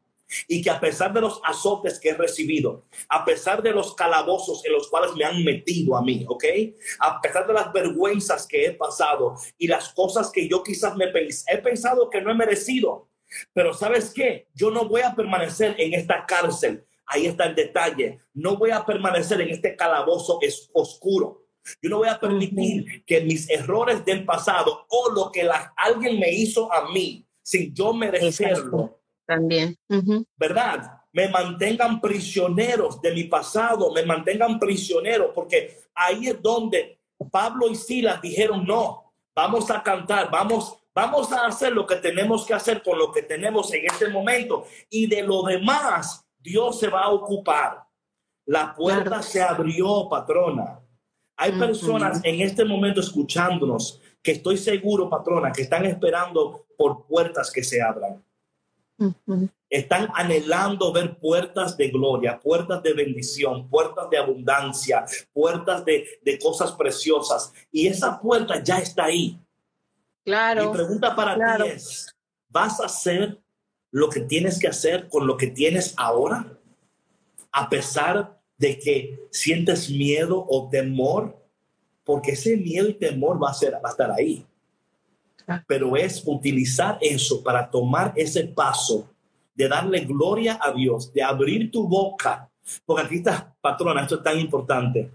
y 0.48 0.62
que 0.62 0.70
a 0.70 0.80
pesar 0.80 1.12
de 1.12 1.20
los 1.20 1.40
azotes 1.44 2.00
que 2.00 2.08
he 2.08 2.14
recibido, 2.14 2.86
a 3.08 3.24
pesar 3.24 3.62
de 3.62 3.70
los 3.70 3.94
calabozos 3.94 4.64
en 4.64 4.72
los 4.72 4.88
cuales 4.88 5.14
me 5.14 5.24
han 5.24 5.44
metido 5.44 5.96
a 5.96 6.02
mí, 6.02 6.26
¿ok? 6.28 6.44
A 6.98 7.20
pesar 7.20 7.46
de 7.46 7.52
las 7.52 7.72
vergüenzas 7.72 8.48
que 8.48 8.66
he 8.66 8.72
pasado 8.72 9.36
y 9.58 9.68
las 9.68 9.90
cosas 9.90 10.32
que 10.32 10.48
yo 10.48 10.64
quizás 10.64 10.96
me 10.96 11.04
he 11.04 11.58
pensado 11.58 12.10
que 12.10 12.20
no 12.20 12.32
he 12.32 12.34
merecido, 12.34 13.10
pero 13.52 13.72
¿sabes 13.72 14.12
qué? 14.12 14.48
Yo 14.54 14.72
no 14.72 14.88
voy 14.88 15.02
a 15.02 15.14
permanecer 15.14 15.76
en 15.78 15.94
esta 15.94 16.26
cárcel. 16.26 16.84
Ahí 17.06 17.26
está 17.26 17.46
el 17.46 17.54
detalle. 17.54 18.18
No 18.34 18.56
voy 18.56 18.70
a 18.70 18.84
permanecer 18.84 19.40
en 19.40 19.50
este 19.50 19.76
calabozo 19.76 20.38
es 20.42 20.68
oscuro. 20.72 21.46
Yo 21.82 21.90
no 21.90 21.98
voy 21.98 22.08
a 22.08 22.18
permitir 22.18 23.04
que 23.04 23.20
mis 23.22 23.48
errores 23.50 24.04
del 24.04 24.24
pasado 24.24 24.86
o 24.88 25.10
lo 25.10 25.32
que 25.32 25.48
alguien 25.76 26.18
me 26.20 26.30
hizo 26.32 26.72
a 26.72 26.90
mí, 26.92 27.26
sin 27.42 27.74
yo 27.74 27.92
merecerlo, 27.92 29.00
también. 29.26 29.76
¿Verdad? 30.36 31.00
Me 31.12 31.28
mantengan 31.28 32.00
prisioneros 32.00 33.00
de 33.02 33.12
mi 33.12 33.24
pasado, 33.24 33.92
me 33.92 34.04
mantengan 34.04 34.58
prisioneros, 34.58 35.32
porque 35.34 35.76
ahí 35.94 36.28
es 36.28 36.40
donde 36.40 37.00
Pablo 37.30 37.68
y 37.68 37.74
Silas 37.74 38.20
dijeron, 38.22 38.64
no, 38.64 39.12
vamos 39.34 39.70
a 39.70 39.82
cantar, 39.82 40.30
vamos, 40.30 40.78
vamos 40.94 41.32
a 41.32 41.46
hacer 41.46 41.72
lo 41.72 41.86
que 41.86 41.96
tenemos 41.96 42.46
que 42.46 42.54
hacer 42.54 42.82
con 42.82 42.98
lo 42.98 43.10
que 43.10 43.22
tenemos 43.22 43.72
en 43.72 43.86
este 43.86 44.08
momento. 44.08 44.66
Y 44.90 45.06
de 45.06 45.22
lo 45.22 45.42
demás, 45.42 46.25
Dios 46.46 46.78
se 46.78 46.88
va 46.88 47.02
a 47.02 47.10
ocupar. 47.10 47.84
La 48.46 48.72
puerta 48.74 49.20
se 49.20 49.42
abrió, 49.42 50.08
patrona. 50.08 50.80
Hay 51.36 51.52
personas 51.58 52.20
en 52.22 52.40
este 52.40 52.64
momento 52.64 53.00
escuchándonos 53.00 54.00
que 54.22 54.32
estoy 54.32 54.56
seguro, 54.56 55.10
patrona, 55.10 55.50
que 55.50 55.62
están 55.62 55.84
esperando 55.84 56.66
por 56.78 57.04
puertas 57.06 57.50
que 57.50 57.64
se 57.64 57.82
abran. 57.82 58.24
Están 59.68 60.08
anhelando 60.14 60.92
ver 60.92 61.18
puertas 61.18 61.76
de 61.76 61.88
gloria, 61.88 62.38
puertas 62.40 62.82
de 62.82 62.94
bendición, 62.94 63.68
puertas 63.68 64.08
de 64.08 64.18
abundancia, 64.18 65.04
puertas 65.32 65.84
de, 65.84 66.06
de 66.22 66.38
cosas 66.38 66.72
preciosas. 66.72 67.52
Y 67.72 67.88
esa 67.88 68.20
puerta 68.20 68.62
ya 68.62 68.78
está 68.78 69.06
ahí. 69.06 69.38
Claro. 70.24 70.70
Mi 70.70 70.76
pregunta 70.76 71.14
para 71.14 71.34
ti 71.34 71.68
es, 71.68 72.16
¿vas 72.48 72.80
a 72.80 72.86
hacer 72.86 73.40
lo 73.96 74.10
que 74.10 74.20
tienes 74.20 74.58
que 74.58 74.68
hacer 74.68 75.08
con 75.08 75.26
lo 75.26 75.38
que 75.38 75.46
tienes 75.46 75.94
ahora? 75.96 76.58
A 77.50 77.70
pesar 77.70 78.38
de 78.58 78.78
que 78.78 79.26
sientes 79.30 79.88
miedo 79.88 80.44
o 80.46 80.68
temor, 80.68 81.42
porque 82.04 82.32
ese 82.32 82.58
miedo 82.58 82.90
y 82.90 82.94
temor 82.94 83.42
va 83.42 83.52
a, 83.52 83.54
ser, 83.54 83.72
va 83.76 83.88
a 83.88 83.92
estar 83.92 84.10
ahí. 84.10 84.44
Pero 85.66 85.96
es 85.96 86.22
utilizar 86.26 86.98
eso 87.00 87.42
para 87.42 87.70
tomar 87.70 88.12
ese 88.16 88.44
paso 88.44 89.08
de 89.54 89.66
darle 89.66 90.00
gloria 90.00 90.58
a 90.60 90.72
Dios, 90.72 91.10
de 91.14 91.22
abrir 91.22 91.70
tu 91.70 91.88
boca. 91.88 92.50
Porque 92.84 93.02
aquí 93.02 93.16
está, 93.16 93.56
patrona, 93.62 94.02
esto 94.02 94.16
es 94.16 94.22
tan 94.22 94.38
importante. 94.38 95.10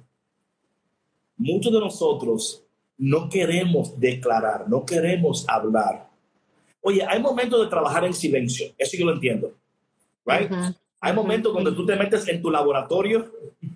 Muchos 1.38 1.72
de 1.72 1.80
nosotros 1.80 2.64
no 2.98 3.30
queremos 3.30 4.00
declarar, 4.00 4.68
no 4.68 4.84
queremos 4.84 5.48
hablar. 5.48 6.11
Oye, 6.82 7.06
hay 7.08 7.22
momentos 7.22 7.62
de 7.62 7.68
trabajar 7.68 8.04
en 8.06 8.14
silencio, 8.14 8.74
eso 8.78 8.98
yo 8.98 9.06
lo 9.06 9.14
entiendo. 9.14 9.54
Right? 10.26 10.52
Hay 11.00 11.14
momentos 11.14 11.54
donde 11.54 11.72
tú 11.72 11.86
te 11.86 11.96
metes 11.96 12.28
en 12.28 12.42
tu 12.42 12.50
laboratorio, 12.50 13.32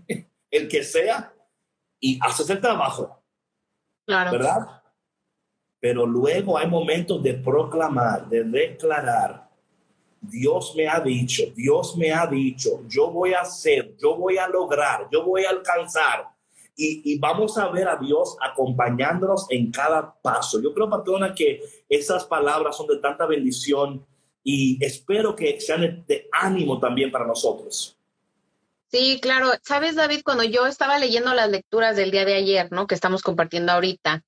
el 0.52 0.68
que 0.68 0.84
sea, 0.84 1.34
y 2.00 2.20
haces 2.22 2.50
el 2.50 2.62
trabajo. 2.62 3.22
Claro. 4.06 4.32
¿Verdad? 4.32 4.82
Pero 5.80 6.06
luego 6.06 6.58
hay 6.58 6.68
momentos 6.68 7.22
de 7.22 7.34
proclamar, 7.36 8.28
de 8.28 8.44
declarar. 8.44 9.50
Dios 10.22 10.74
me 10.76 10.88
ha 10.88 11.00
dicho, 11.00 11.44
Dios 11.56 11.96
me 11.98 12.12
ha 12.12 12.26
dicho, 12.26 12.84
yo 12.88 13.12
voy 13.12 13.34
a 13.34 13.42
hacer, 13.42 13.96
yo 13.98 14.16
voy 14.16 14.38
a 14.38 14.48
lograr, 14.48 15.08
yo 15.12 15.24
voy 15.24 15.46
a 15.46 15.52
alcanzar. 15.52 16.35
Y, 16.78 17.18
vamos 17.20 17.58
a 17.58 17.70
ver 17.70 17.88
a 17.88 17.96
Dios 17.96 18.36
acompañándonos 18.42 19.46
en 19.50 19.72
cada 19.72 20.14
paso. 20.22 20.62
Yo 20.62 20.74
creo, 20.74 20.90
patrona, 20.90 21.34
que 21.34 21.62
esas 21.88 22.26
palabras 22.26 22.76
son 22.76 22.88
de 22.88 22.98
tanta 22.98 23.26
bendición 23.26 24.06
y 24.44 24.84
espero 24.84 25.36
que 25.36 25.60
sean 25.62 26.04
de 26.06 26.28
ánimo 26.34 26.80
también 26.80 27.12
para 27.12 27.26
nosotros. 27.26 27.98
Sí, 28.92 29.20
claro. 29.22 29.52
Sabes, 29.64 29.96
David, 29.96 30.22
cuando 30.24 30.44
yo 30.44 30.68
estaba 30.68 31.00
leyendo 31.00 31.34
las 31.34 31.50
lecturas 31.50 31.96
del 31.96 32.12
día 32.12 32.26
de 32.26 32.36
ayer, 32.36 32.72
¿no? 32.72 32.88
Que 32.88 32.96
estamos 32.96 33.22
compartiendo 33.24 33.72
ahorita, 33.72 34.24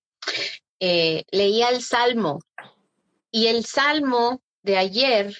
eh, 0.79 1.23
leía 1.31 1.69
el 1.69 1.81
Salmo. 1.81 2.41
Y 3.29 3.47
el 3.47 3.65
Salmo 3.65 4.41
de 4.63 4.77
ayer, 4.77 5.35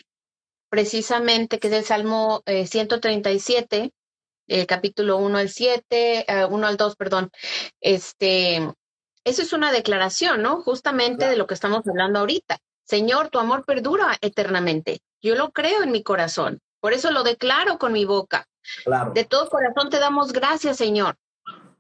precisamente, 0.70 1.60
que 1.60 1.68
es 1.68 1.74
el 1.74 1.86
Salmo 1.86 2.44
137, 2.46 3.92
eh, 4.48 4.62
el 4.62 4.68
capítulo 4.68 5.18
1 5.18 5.38
al 5.38 5.50
7, 5.50 6.26
1 6.50 6.68
al 6.68 6.78
2, 6.78 6.96
perdón, 6.96 7.32
este, 7.82 8.74
eso 9.24 9.42
es 9.42 9.54
una 9.54 9.72
declaración, 9.72 10.42
¿no? 10.42 10.62
Justamente 10.62 11.28
de 11.28 11.36
lo 11.36 11.48
que 11.48 11.54
estamos 11.54 11.86
hablando 11.88 12.20
ahorita. 12.20 12.60
Señor, 12.86 13.30
tu 13.30 13.40
amor 13.40 13.66
perdura 13.66 14.18
eternamente. 14.22 15.02
Yo 15.22 15.36
lo 15.36 15.52
creo 15.52 15.84
en 15.84 15.92
mi 15.92 16.02
corazón. 16.02 16.62
Por 16.80 16.94
eso 16.94 17.12
lo 17.12 17.24
declaro 17.24 17.78
con 17.78 17.92
mi 17.92 18.06
boca. 18.06 18.48
De 19.14 19.26
todo 19.26 19.50
corazón 19.50 19.90
te 19.90 20.00
damos 20.00 20.32
gracias, 20.32 20.78
Señor, 20.78 21.18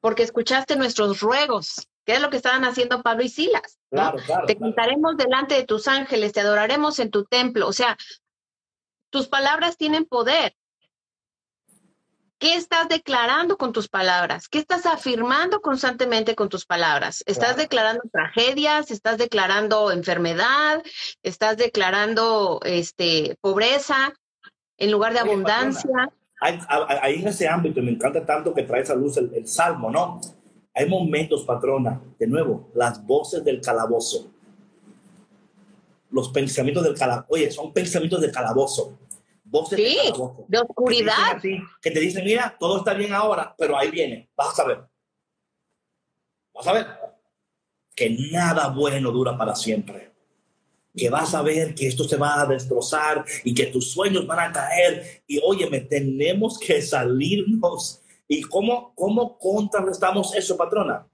porque 0.02 0.24
escuchaste 0.24 0.76
nuestros 0.76 1.22
ruegos, 1.22 1.88
que 2.06 2.16
es 2.16 2.22
lo 2.22 2.30
que 2.30 2.38
estaban 2.38 2.66
haciendo 2.66 3.02
Pablo 3.02 3.24
y 3.24 3.30
Silas. 3.30 3.78
te 4.48 4.58
cantaremos 4.58 5.16
delante 5.18 5.56
de 5.56 5.64
tus 5.64 5.88
ángeles, 5.88 6.34
te 6.34 6.42
adoraremos 6.42 7.00
en 7.00 7.12
tu 7.12 7.24
templo. 7.24 7.68
O 7.68 7.74
sea, 7.74 7.98
tus 9.10 9.28
palabras 9.28 9.78
tienen 9.78 10.06
poder. 10.06 10.54
¿Qué 12.40 12.54
estás 12.54 12.88
declarando 12.88 13.58
con 13.58 13.74
tus 13.74 13.90
palabras? 13.90 14.48
¿Qué 14.48 14.60
estás 14.60 14.86
afirmando 14.86 15.60
constantemente 15.60 16.36
con 16.36 16.50
tus 16.50 16.66
palabras? 16.66 17.24
¿Estás 17.26 17.58
declarando 17.58 18.04
tragedias? 18.12 18.92
¿Estás 18.92 19.18
declarando 19.18 19.92
enfermedad? 19.92 20.84
¿Estás 21.24 21.58
declarando 21.58 22.60
este, 22.64 23.38
pobreza 23.42 24.14
en 24.78 24.92
lugar 24.92 25.14
de 25.14 25.20
abundancia? 25.20 26.12
Ahí 26.40 27.22
en 27.22 27.28
ese 27.28 27.48
ámbito 27.48 27.82
me 27.82 27.90
encanta 27.90 28.24
tanto 28.24 28.54
que 28.54 28.62
trae 28.62 28.84
a 28.84 28.94
luz 28.94 29.18
el, 29.18 29.48
salmo, 29.48 29.90
¿no? 29.90 30.22
Hay 30.76 30.88
momentos, 30.88 31.44
patrona, 31.44 32.00
de 32.20 32.28
nuevo, 32.28 32.70
las 32.76 33.04
voces 33.04 33.44
del 33.44 33.62
calabozo. 33.62 34.32
Los 36.12 36.30
pensamientos 36.30 36.84
del 36.84 36.96
calabozo. 36.96 37.26
Oye, 37.30 37.50
son 37.50 37.74
pensamientos 37.74 38.22
del 38.22 38.32
calabozo 38.32 38.96
voces 39.50 39.80
sí, 39.80 39.98
de, 40.48 40.60
oscuridad. 40.60 41.42
Que 41.82 41.92
te, 41.92 42.00
dicen, 42.00 42.24
mira, 42.26 42.56
todo 42.60 42.80
está 42.80 42.94
bien 42.94 43.14
ahora, 43.14 43.56
pero 43.58 43.78
ahí 43.78 43.90
viene, 43.90 44.30
vas 44.36 44.58
a 44.60 44.66
ver. 44.66 44.80
Vas 46.54 46.68
a 46.68 46.74
ver 46.74 46.88
que 47.96 48.16
nada 48.32 48.70
bueno 48.70 49.12
dura 49.12 49.38
para 49.38 49.56
siempre. 49.56 50.12
Que 50.96 51.10
vas 51.10 51.34
a 51.34 51.42
ver 51.42 51.76
que 51.76 51.88
esto 51.88 52.04
se 52.04 52.18
va 52.18 52.42
a 52.42 52.46
destrozar 52.46 53.26
y 53.44 53.54
que 53.54 53.68
tus 53.68 53.92
sueños 53.92 54.26
van 54.26 54.40
a 54.40 54.52
caer. 54.52 55.24
Y 55.28 55.40
óyeme, 55.44 55.82
tenemos 55.82 56.60
que 56.60 56.82
salirnos. 56.82 58.02
¿Y 58.28 58.42
cómo, 58.44 58.94
cómo 58.96 59.38
contrarrestamos 59.38 60.36
eso, 60.36 60.58
patrona? 60.58 61.08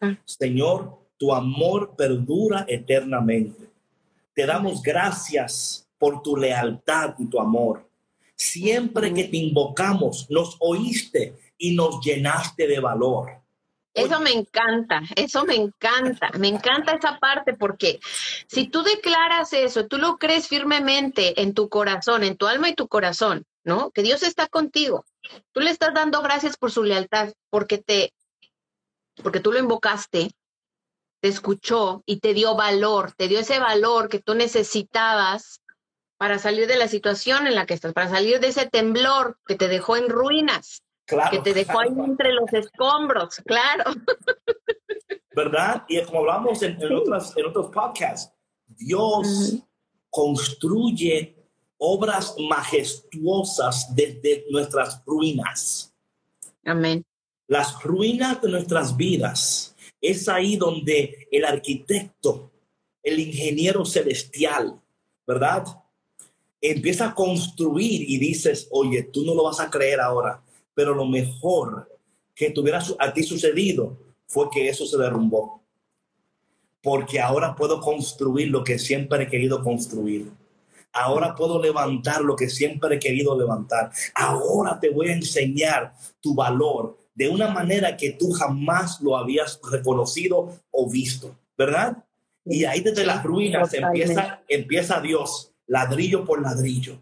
Ah. 0.00 0.18
Señor, 0.24 0.98
tu 1.16 1.32
amor 1.34 1.94
perdura 1.96 2.64
eternamente. 2.68 3.68
Te 4.34 4.46
damos 4.46 4.82
gracias 4.82 5.87
por 5.98 6.22
tu 6.22 6.36
lealtad 6.36 7.14
y 7.18 7.26
tu 7.26 7.40
amor. 7.40 7.88
Siempre 8.36 9.12
que 9.12 9.24
te 9.24 9.36
invocamos, 9.36 10.26
nos 10.30 10.56
oíste 10.60 11.36
y 11.58 11.74
nos 11.74 12.00
llenaste 12.00 12.66
de 12.66 12.80
valor. 12.80 13.30
Eso 13.94 14.20
me 14.20 14.30
encanta, 14.30 15.02
eso 15.16 15.44
me 15.44 15.56
encanta, 15.56 16.30
me 16.38 16.46
encanta 16.46 16.92
esa 16.92 17.18
parte 17.18 17.54
porque 17.54 17.98
si 18.46 18.68
tú 18.68 18.84
declaras 18.84 19.52
eso, 19.52 19.86
tú 19.86 19.98
lo 19.98 20.18
crees 20.18 20.46
firmemente 20.46 21.42
en 21.42 21.52
tu 21.52 21.68
corazón, 21.68 22.22
en 22.22 22.36
tu 22.36 22.46
alma 22.46 22.68
y 22.68 22.74
tu 22.74 22.86
corazón, 22.86 23.44
¿no? 23.64 23.90
Que 23.90 24.02
Dios 24.02 24.22
está 24.22 24.46
contigo. 24.46 25.04
Tú 25.52 25.60
le 25.60 25.70
estás 25.70 25.94
dando 25.94 26.22
gracias 26.22 26.56
por 26.56 26.70
su 26.70 26.84
lealtad, 26.84 27.32
porque 27.50 27.78
te, 27.78 28.12
porque 29.20 29.40
tú 29.40 29.50
lo 29.50 29.58
invocaste, 29.58 30.30
te 31.20 31.28
escuchó 31.28 32.04
y 32.06 32.20
te 32.20 32.34
dio 32.34 32.54
valor, 32.54 33.12
te 33.16 33.26
dio 33.26 33.40
ese 33.40 33.58
valor 33.58 34.08
que 34.08 34.20
tú 34.20 34.34
necesitabas 34.34 35.60
para 36.18 36.38
salir 36.40 36.66
de 36.66 36.76
la 36.76 36.88
situación 36.88 37.46
en 37.46 37.54
la 37.54 37.64
que 37.64 37.74
estás, 37.74 37.92
para 37.92 38.10
salir 38.10 38.40
de 38.40 38.48
ese 38.48 38.66
temblor 38.66 39.38
que 39.46 39.54
te 39.54 39.68
dejó 39.68 39.96
en 39.96 40.08
ruinas, 40.08 40.82
que 41.30 41.38
te 41.38 41.54
dejó 41.54 41.80
ahí 41.80 41.94
entre 41.96 42.32
los 42.32 42.52
escombros, 42.52 43.36
claro. 43.46 43.84
¿Verdad? 45.34 45.84
Y 45.88 46.02
como 46.02 46.18
hablamos 46.18 46.60
en, 46.62 46.76
otras, 46.92 47.34
en 47.36 47.46
otros 47.46 47.70
podcasts, 47.70 48.32
Dios 48.66 49.54
construye 50.10 51.36
obras 51.78 52.34
majestuosas 52.38 53.94
desde 53.94 54.44
nuestras 54.50 55.02
ruinas. 55.06 55.94
Amén. 56.64 57.04
Las 57.46 57.80
ruinas 57.82 58.42
de 58.42 58.50
nuestras 58.50 58.96
vidas. 58.96 59.76
Es 60.00 60.28
ahí 60.28 60.56
donde 60.56 61.28
el 61.30 61.44
arquitecto, 61.44 62.50
el 63.02 63.20
ingeniero 63.20 63.84
celestial, 63.84 64.80
¿verdad? 65.26 65.64
Empieza 66.60 67.06
a 67.06 67.14
construir 67.14 68.08
y 68.08 68.18
dices, 68.18 68.68
oye, 68.70 69.02
tú 69.02 69.24
no 69.24 69.34
lo 69.34 69.44
vas 69.44 69.60
a 69.60 69.70
creer 69.70 70.00
ahora, 70.00 70.42
pero 70.74 70.94
lo 70.94 71.06
mejor 71.06 71.88
que 72.34 72.50
tuviera 72.50 72.82
a 72.98 73.12
ti 73.12 73.22
sucedido 73.22 73.98
fue 74.26 74.48
que 74.50 74.68
eso 74.68 74.86
se 74.86 74.98
derrumbó. 74.98 75.62
Porque 76.82 77.20
ahora 77.20 77.56
puedo 77.56 77.80
construir 77.80 78.48
lo 78.48 78.62
que 78.62 78.78
siempre 78.78 79.24
he 79.24 79.28
querido 79.28 79.62
construir. 79.62 80.30
Ahora 80.92 81.34
puedo 81.34 81.60
levantar 81.60 82.22
lo 82.22 82.36
que 82.36 82.48
siempre 82.48 82.96
he 82.96 82.98
querido 82.98 83.38
levantar. 83.38 83.90
Ahora 84.14 84.78
te 84.80 84.90
voy 84.90 85.08
a 85.08 85.14
enseñar 85.14 85.92
tu 86.20 86.34
valor 86.34 86.96
de 87.14 87.28
una 87.28 87.48
manera 87.48 87.96
que 87.96 88.12
tú 88.12 88.30
jamás 88.30 89.00
lo 89.00 89.16
habías 89.16 89.60
reconocido 89.70 90.60
o 90.70 90.88
visto, 90.88 91.36
¿verdad? 91.56 92.04
Y 92.44 92.64
ahí 92.64 92.80
desde 92.80 93.04
las 93.04 93.24
ruinas 93.24 93.74
empieza, 93.74 94.40
empieza 94.48 95.00
Dios 95.00 95.47
ladrillo 95.68 96.24
por 96.24 96.42
ladrillo. 96.42 97.00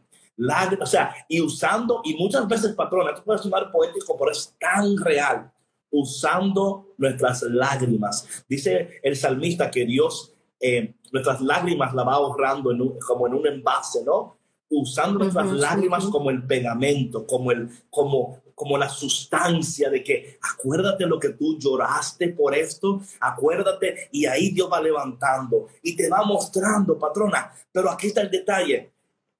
o 0.80 0.86
sea, 0.86 1.14
y 1.28 1.40
usando, 1.40 2.02
y 2.04 2.14
muchas 2.14 2.46
veces, 2.46 2.74
patrona, 2.74 3.10
esto 3.10 3.24
puede 3.24 3.38
sonar 3.38 3.72
poético, 3.72 4.16
pero 4.18 4.30
es 4.30 4.54
tan 4.60 4.96
real, 4.98 5.50
usando 5.90 6.94
nuestras 6.98 7.42
lágrimas. 7.42 8.44
Dice 8.48 9.00
el 9.02 9.16
salmista 9.16 9.70
que 9.70 9.86
Dios 9.86 10.32
eh, 10.60 10.94
nuestras 11.12 11.40
lágrimas 11.40 11.94
la 11.94 12.02
va 12.02 12.14
ahorrando 12.14 12.70
en 12.72 12.98
como 12.98 13.26
en 13.26 13.34
un 13.34 13.46
envase, 13.46 14.04
¿no? 14.04 14.36
usando 14.68 15.20
nuestras 15.20 15.52
lágrimas 15.52 16.06
como 16.06 16.30
el 16.30 16.42
pegamento, 16.44 17.26
como, 17.26 17.52
el, 17.52 17.68
como, 17.90 18.42
como 18.56 18.78
la 18.78 18.88
sustancia 18.88 19.90
de 19.90 20.02
que 20.02 20.38
acuérdate 20.40 21.04
lo 21.04 21.20
que 21.20 21.28
tú 21.28 21.58
lloraste 21.58 22.30
por 22.30 22.54
esto, 22.54 23.02
acuérdate 23.20 24.08
y 24.10 24.24
ahí 24.24 24.50
Dios 24.50 24.70
va 24.72 24.80
levantando 24.80 25.68
y 25.82 25.94
te 25.94 26.08
va 26.08 26.24
mostrando, 26.24 26.98
patrona. 26.98 27.52
Pero 27.70 27.90
aquí 27.90 28.06
está 28.06 28.22
el 28.22 28.30
detalle, 28.30 28.90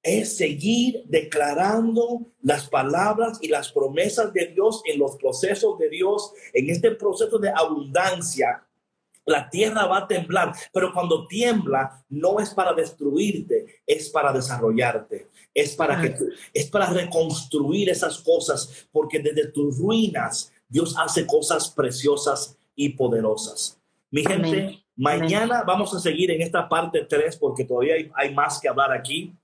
es 0.03 0.37
seguir 0.37 1.03
declarando 1.07 2.27
las 2.43 2.69
palabras 2.69 3.39
y 3.41 3.49
las 3.49 3.73
promesas 3.73 4.35
de 4.35 4.49
Dios 4.49 4.83
en 4.85 4.99
los 4.99 5.17
procesos 5.17 5.79
de 5.79 5.89
Dios, 5.89 6.33
en 6.53 6.69
este 6.69 6.91
proceso 6.91 7.39
de 7.39 7.49
abundancia 7.49 8.66
la 9.27 9.51
tierra 9.51 9.87
va 9.87 9.99
a 9.99 10.07
temblar, 10.07 10.53
pero 10.73 10.93
cuando 10.93 11.27
tiembla 11.27 12.05
no 12.09 12.39
es 12.39 12.55
para 12.55 12.73
destruirte, 12.73 13.83
es 13.85 14.09
para 14.09 14.33
desarrollarte, 14.33 15.29
es 15.53 15.75
para 15.75 16.01
que 16.01 16.15
es 16.55 16.71
para 16.71 16.87
reconstruir 16.87 17.91
esas 17.91 18.19
cosas, 18.21 18.89
porque 18.93 19.19
desde 19.19 19.49
tus 19.49 19.79
ruinas 19.79 20.53
Dios 20.69 20.95
hace 20.97 21.27
cosas 21.27 21.71
preciosas 21.71 22.57
y 22.77 22.91
poderosas. 22.91 23.81
Mi 24.11 24.25
gente, 24.25 24.85
mañana 24.95 25.65
vamos 25.67 25.93
a 25.95 26.01
seguir 26.01 26.31
en 26.31 26.43
esta 26.43 26.69
parte 26.69 27.05
3 27.09 27.37
porque 27.37 27.65
todavía 27.65 27.95
hay, 28.15 28.35
más 28.35 28.61
que 28.61 28.69
hablar 28.69 28.93
aquí 28.93 29.35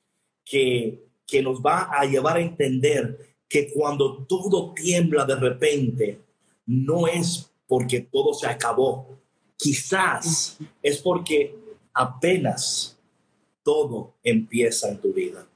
que, 0.44 1.04
que 1.26 1.42
nos 1.42 1.60
va 1.60 1.88
a 1.90 2.04
llevar 2.04 2.36
a 2.36 2.40
entender 2.40 3.36
que 3.48 3.72
cuando 3.72 4.24
todo 4.24 4.72
tiembla 4.72 5.24
de 5.24 5.36
repente, 5.36 6.20
no 6.66 7.06
es 7.06 7.50
porque 7.66 8.00
todo 8.00 8.32
se 8.32 8.46
acabó, 8.46 9.18
Quizás 9.62 10.58
es 10.82 10.98
porque 10.98 11.56
apenas 11.94 12.98
todo 13.62 14.14
empieza 14.24 14.88
en 14.88 14.98
tu 14.98 15.12
vida. 15.12 15.46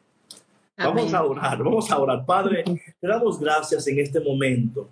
Vamos 0.79 1.13
a 1.13 1.25
orar, 1.25 1.59
vamos 1.59 1.91
a 1.91 1.99
orar. 1.99 2.25
Padre, 2.25 2.63
te 2.65 3.09
damos 3.09 3.41
gracias 3.41 3.87
en 3.89 3.99
este 3.99 4.21
momento 4.21 4.89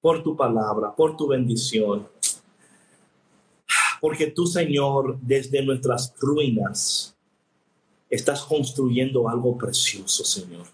por 0.00 0.22
tu 0.24 0.36
palabra, 0.36 0.92
por 0.94 1.16
tu 1.16 1.28
bendición. 1.28 2.08
Porque 4.00 4.26
tú, 4.28 4.46
Señor, 4.46 5.18
desde 5.20 5.62
nuestras 5.62 6.14
ruinas, 6.18 7.16
estás 8.10 8.42
construyendo 8.42 9.28
algo 9.28 9.56
precioso, 9.56 10.24
Señor. 10.24 10.66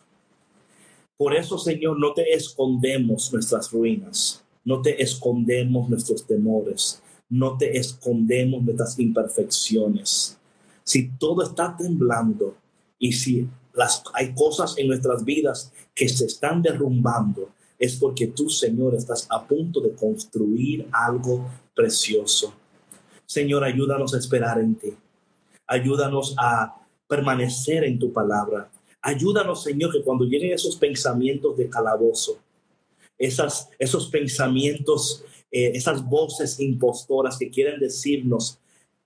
Por 1.17 1.35
eso, 1.35 1.59
Señor, 1.59 1.99
no 1.99 2.15
te 2.15 2.33
escondemos 2.33 3.33
nuestras 3.33 3.71
ruinas, 3.71 4.43
no 4.65 4.81
te 4.81 5.03
escondemos 5.03 5.89
nuestros 5.89 6.27
temores, 6.27 7.03
no 7.29 7.57
te 7.57 7.77
escondemos 7.77 8.63
nuestras 8.63 8.99
imperfecciones. 8.99 10.39
Si 10.83 11.11
todo 11.19 11.43
está 11.43 11.77
temblando 11.77 12.57
y 12.99 13.13
si 13.13 13.49
las, 13.73 14.03
hay 14.13 14.35
cosas 14.35 14.75
en 14.79 14.89
nuestras 14.89 15.25
vidas 15.25 15.73
que 15.95 16.09
se 16.09 16.27
están 16.27 16.63
derrumbando, 16.63 17.51
es 17.79 17.97
porque 17.97 18.29
tú, 18.29 18.49
Señor, 18.49 18.95
estás 18.95 19.27
a 19.31 19.47
punto 19.47 19.81
de 19.81 19.95
construir 19.95 20.87
algo 20.93 21.49
precioso. 21.75 22.55
Señor, 23.27 23.65
ayúdanos 23.65 24.15
a 24.15 24.19
esperar 24.19 24.61
en 24.61 24.75
ti. 24.77 24.95
Ayúdanos 25.67 26.35
a 26.39 26.77
permanecer 27.09 27.85
en 27.85 27.99
tu 27.99 28.13
palabra. 28.13 28.71
Ayúdanos, 29.01 29.63
Señor, 29.63 29.93
que 29.93 30.03
cuando 30.03 30.25
lleguen 30.25 30.53
esos 30.53 30.77
pensamientos 30.77 31.57
de 31.57 31.69
calabozo, 31.69 32.39
esos 33.19 34.07
pensamientos 34.11 35.25
eh, 35.57 35.71
esas 35.77 36.05
voces 36.05 36.59
impostoras 36.59 37.39
que 37.39 37.49
quieren 37.49 37.79
decirnos 37.79 38.59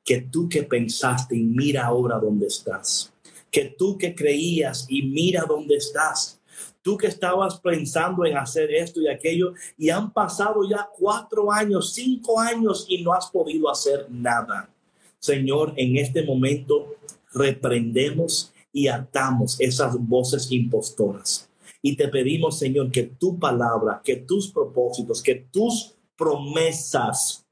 que 0.02 0.22
tú 0.22 0.48
que 0.48 0.62
pensaste 0.62 1.36
y 1.36 1.42
mira 1.42 1.84
ahora 1.84 2.18
dónde 2.18 2.46
estás, 2.46 3.12
que 3.50 3.66
tú 3.66 3.98
que 3.98 4.14
creías 4.14 4.86
y 4.88 5.02
mira 5.02 5.44
dónde 5.46 5.76
estás, 5.76 6.40
tú 6.80 6.96
que 6.96 7.08
estabas 7.08 7.60
pensando 7.60 8.24
en 8.24 8.38
hacer 8.38 8.72
esto 8.72 9.02
y 9.02 9.08
aquello 9.08 9.52
y 9.76 9.90
han 9.90 10.10
pasado 10.10 10.66
ya 10.66 10.88
cuatro 10.98 11.52
años, 11.52 11.92
cinco 11.92 12.40
años 12.40 12.86
y 12.88 13.02
no 13.02 13.12
has 13.12 13.30
podido 13.30 13.70
hacer 13.70 14.06
nada. 14.08 14.70
Señor, 15.18 15.74
en 15.76 15.98
este 15.98 16.22
momento 16.22 16.96
reprendemos 17.34 18.54
y 18.72 18.88
atamos 18.88 19.60
esas 19.60 19.98
voces 19.98 20.50
impostoras. 20.50 21.50
Y 21.82 21.94
te 21.94 22.08
pedimos, 22.08 22.58
Señor, 22.58 22.90
que 22.90 23.02
tu 23.02 23.38
palabra, 23.38 24.00
que 24.02 24.16
tus 24.16 24.48
propósitos, 24.50 25.22
que 25.22 25.34
tus 25.34 25.97
promesas 26.18 27.46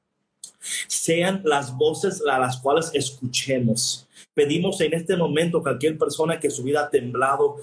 sean 0.89 1.41
las 1.45 1.75
voces 1.75 2.23
a 2.29 2.39
las 2.39 2.59
cuales 2.59 2.91
escuchemos. 2.93 4.07
Pedimos 4.35 4.81
en 4.81 4.95
este 4.95 5.17
momento 5.17 5.63
cualquier 5.63 5.97
persona 5.97 6.41
que 6.41 6.51
su 6.51 6.63
vida 6.63 6.83
ha 6.83 6.91
temblado 6.91 7.57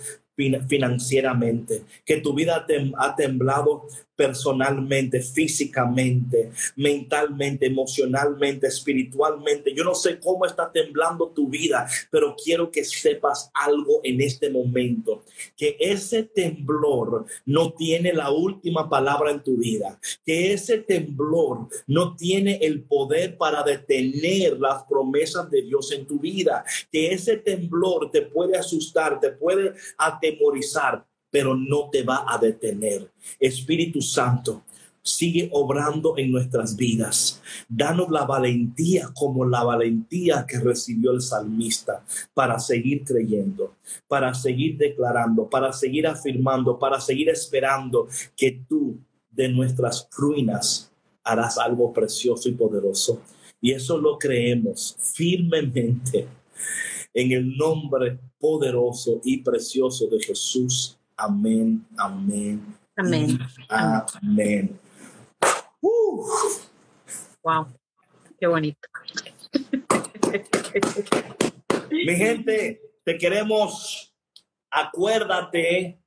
financieramente, 0.68 1.84
que 2.06 2.22
tu 2.22 2.34
vida 2.34 2.66
ha 2.98 3.16
temblado 3.16 3.86
personalmente, 4.16 5.22
físicamente, 5.22 6.52
mentalmente, 6.76 7.66
emocionalmente, 7.66 8.68
espiritualmente. 8.68 9.74
Yo 9.74 9.84
no 9.84 9.96
sé 9.96 10.20
cómo 10.20 10.46
está 10.46 10.72
temblando 10.72 11.30
tu 11.30 11.48
vida, 11.48 11.88
pero 12.12 12.36
quiero 12.42 12.72
que 12.72 12.84
sepas 12.84 13.50
algo 13.54 14.02
en 14.04 14.22
este 14.22 14.50
momento, 14.50 15.24
que 15.58 15.78
ese 15.80 16.24
temblor 16.24 17.26
no 17.46 17.74
tiene 17.74 18.14
la 18.14 18.32
última 18.32 18.90
palabra 18.90 19.32
en 19.32 19.44
tu 19.44 19.58
vida, 19.58 20.00
que 20.26 20.54
ese 20.54 20.80
temblor 20.80 21.68
no 21.88 22.16
tiene 22.16 22.58
el 22.62 22.84
poder 22.84 23.38
para 23.38 23.64
detener 23.64 24.60
las 24.60 24.84
promesas 24.84 25.50
de 25.50 25.62
Dios 25.64 25.92
en 25.92 26.06
tu 26.06 26.20
vida, 26.20 26.64
que 26.92 27.12
ese 27.12 27.38
temblor 27.38 28.12
te 28.12 28.22
puede 28.22 28.58
asustar, 28.58 29.20
te 29.20 29.32
puede 29.32 29.74
atemorizar, 29.98 31.06
pero 31.34 31.56
no 31.56 31.90
te 31.90 32.04
va 32.04 32.26
a 32.28 32.38
detener. 32.38 33.10
Espíritu 33.40 34.04
Santo, 34.04 34.62
sigue 35.02 35.50
obrando 35.52 36.16
en 36.16 36.32
nuestras 36.32 36.76
vidas. 36.76 37.42
Danos 37.68 38.12
la 38.12 38.24
valentía 38.24 39.10
como 39.16 39.44
la 39.44 39.64
valentía 39.64 40.46
que 40.48 40.60
recibió 40.60 41.12
el 41.12 41.22
salmista 41.22 42.06
para 42.36 42.60
seguir 42.60 43.04
creyendo, 43.04 43.78
para 44.08 44.36
seguir 44.36 44.78
declarando, 44.78 45.50
para 45.50 45.74
seguir 45.74 46.06
afirmando, 46.06 46.78
para 46.78 47.02
seguir 47.02 47.30
esperando 47.30 48.08
que 48.38 48.64
tú 48.70 49.00
de 49.32 49.50
nuestras 49.50 50.08
ruinas 50.16 50.92
harás 51.24 51.58
algo 51.58 51.92
precioso 51.92 52.48
y 52.48 52.54
poderoso. 52.54 53.24
Y 53.60 53.72
eso 53.72 53.98
lo 53.98 54.20
creemos 54.20 54.96
firmemente 55.00 56.28
en 57.12 57.32
el 57.32 57.58
nombre 57.58 58.20
poderoso 58.40 59.20
y 59.24 59.38
precioso 59.38 60.06
de 60.06 60.20
Jesús. 60.20 61.00
Amén, 61.18 61.86
amén. 61.98 62.78
Amén. 62.96 63.40
Amén. 63.70 64.80
Wow, 67.44 67.68
qué 68.40 68.48
bonito. 68.48 68.88
Mi 71.92 72.16
gente, 72.16 72.82
te 73.04 73.18
queremos, 73.18 74.16
acuérdate, 74.72 76.00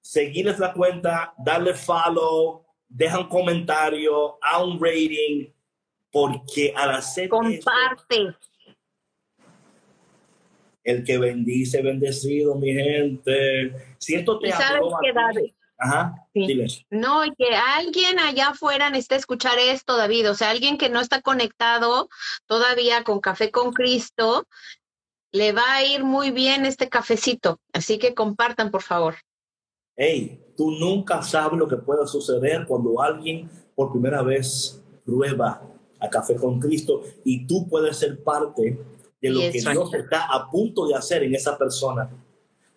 seguirles 0.00 0.58
la 0.58 0.72
cuenta, 0.72 1.32
darle 1.38 1.74
follow, 1.74 2.66
deja 2.88 3.20
un 3.20 3.28
comentario, 3.28 4.38
a 4.42 4.60
un 4.62 4.80
rating, 4.80 5.52
porque 6.10 6.74
al 6.76 6.90
hacer 6.90 7.28
comparte 7.28 8.36
el 10.84 11.04
que 11.04 11.18
bendice, 11.18 11.82
bendecido, 11.82 12.56
mi 12.56 12.72
gente. 12.72 13.74
Si 13.98 14.14
esto 14.14 14.38
te 14.38 14.52
Ajá, 15.78 16.14
No, 16.90 17.24
y 17.24 17.34
que 17.34 17.56
alguien 17.56 18.20
allá 18.20 18.50
afuera 18.50 18.88
necesita 18.88 19.16
escuchar 19.16 19.58
esto, 19.58 19.96
David. 19.96 20.30
O 20.30 20.34
sea, 20.34 20.50
alguien 20.50 20.78
que 20.78 20.88
no 20.88 21.00
está 21.00 21.22
conectado 21.22 22.08
todavía 22.46 23.02
con 23.02 23.18
Café 23.18 23.50
con 23.50 23.72
Cristo, 23.72 24.46
le 25.32 25.52
va 25.52 25.74
a 25.74 25.84
ir 25.84 26.04
muy 26.04 26.30
bien 26.30 26.66
este 26.66 26.88
cafecito. 26.88 27.58
Así 27.72 27.98
que 27.98 28.14
compartan, 28.14 28.70
por 28.70 28.82
favor. 28.82 29.16
Hey, 29.96 30.40
tú 30.56 30.70
nunca 30.70 31.20
sabes 31.22 31.58
lo 31.58 31.66
que 31.66 31.78
puede 31.78 32.06
suceder 32.06 32.64
cuando 32.66 33.02
alguien 33.02 33.50
por 33.74 33.90
primera 33.90 34.22
vez 34.22 34.80
prueba 35.04 35.62
a 35.98 36.08
Café 36.08 36.36
con 36.36 36.60
Cristo 36.60 37.02
y 37.24 37.46
tú 37.46 37.66
puedes 37.68 37.96
ser 37.96 38.22
parte 38.22 38.78
de 39.22 39.30
lo 39.30 39.40
que 39.40 39.60
Dios 39.60 39.94
está 39.94 40.26
a 40.26 40.50
punto 40.50 40.86
de 40.86 40.96
hacer 40.96 41.22
en 41.22 41.34
esa 41.34 41.56
persona. 41.56 42.10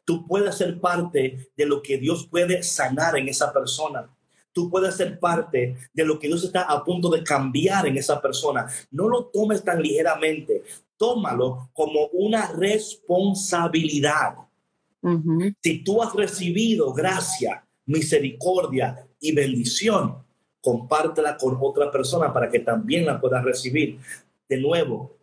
Tú 0.05 0.27
puedes 0.27 0.55
ser 0.55 0.79
parte 0.79 1.49
de 1.57 1.65
lo 1.65 1.81
que 1.81 1.97
Dios 1.97 2.27
puede 2.27 2.61
sanar 2.61 3.17
en 3.17 3.27
esa 3.27 3.51
persona. 3.51 4.07
Tú 4.53 4.69
puedes 4.69 4.95
ser 4.95 5.19
parte 5.19 5.75
de 5.91 6.05
lo 6.05 6.19
que 6.19 6.27
Dios 6.27 6.43
está 6.43 6.61
a 6.61 6.83
punto 6.83 7.09
de 7.09 7.23
cambiar 7.23 7.87
en 7.87 7.97
esa 7.97 8.21
persona. 8.21 8.67
No 8.91 9.09
lo 9.09 9.25
tomes 9.25 9.63
tan 9.63 9.81
ligeramente. 9.81 10.63
Tómalo 10.95 11.71
como 11.73 12.05
una 12.13 12.51
responsabilidad. 12.51 14.35
Si 15.61 15.83
tú 15.83 16.01
has 16.01 16.13
recibido 16.13 16.93
gracia, 16.93 17.65
misericordia 17.85 19.07
y 19.19 19.33
bendición, 19.33 20.23
compártela 20.61 21.37
con 21.37 21.57
otra 21.59 21.91
persona 21.91 22.31
para 22.31 22.49
que 22.49 22.59
también 22.59 23.05
la 23.05 23.19
pueda 23.19 23.41
recibir. 23.41 23.99
De 24.47 24.57
nuevo, 24.57 25.17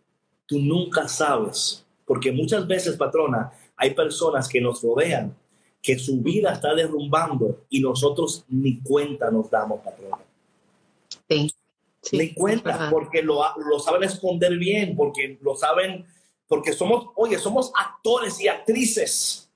tú 0.46 0.58
nunca 0.58 1.08
sabes, 1.08 1.84
porque 2.04 2.32
muchas 2.32 2.66
veces, 2.66 2.96
patrona, 2.96 3.52
hay 3.76 3.94
personas 3.94 4.48
que 4.48 4.60
nos 4.60 4.82
rodean 4.82 5.34
que 5.82 5.98
su 5.98 6.22
vida 6.22 6.52
está 6.52 6.74
derrumbando 6.74 7.64
y 7.68 7.80
nosotros 7.80 8.44
ni 8.48 8.80
cuenta 8.80 9.30
nos 9.30 9.50
damos, 9.50 9.80
patrón. 9.80 10.20
Sí. 11.28 11.50
ni 12.12 12.34
cuenta, 12.34 12.88
porque 12.90 13.22
lo, 13.22 13.42
lo 13.56 13.78
saben 13.78 14.04
esconder 14.04 14.56
bien, 14.58 14.96
porque 14.96 15.38
lo 15.40 15.56
saben, 15.56 16.06
porque 16.46 16.72
somos, 16.72 17.06
oye, 17.16 17.38
somos 17.38 17.72
actores 17.74 18.40
y 18.40 18.48
actrices. 18.48 19.50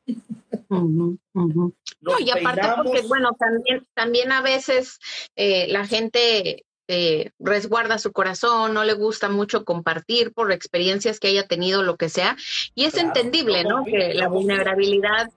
No, 0.69 2.19
y 2.19 2.31
aparte 2.31 2.69
porque, 2.77 3.03
bueno, 3.03 3.31
también, 3.39 3.87
también 3.95 4.33
a 4.33 4.43
veces 4.43 4.99
eh, 5.37 5.67
la 5.69 5.87
gente 5.87 6.65
eh, 6.89 7.31
resguarda 7.39 7.99
su 7.99 8.13
corazón, 8.13 8.75
no 8.75 8.85
le 8.85 8.95
gusta 8.95 9.29
mucho 9.29 9.65
compartir 9.65 10.33
por 10.33 10.53
experiencias 10.53 11.19
que 11.19 11.29
haya 11.29 11.47
tenido, 11.47 11.83
lo 11.83 11.97
que 11.97 12.09
sea, 12.09 12.37
y 12.75 12.85
es 12.85 12.97
entendible, 12.97 13.65
¿no? 13.65 13.85
Que 13.85 14.15
la 14.15 14.29
vulnerabilidad, 14.29 15.31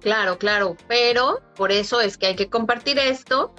claro, 0.00 0.38
claro, 0.38 0.76
pero 0.88 1.40
por 1.56 1.72
eso 1.72 2.00
es 2.00 2.16
que 2.16 2.26
hay 2.26 2.36
que 2.36 2.48
compartir 2.48 2.98
esto, 2.98 3.52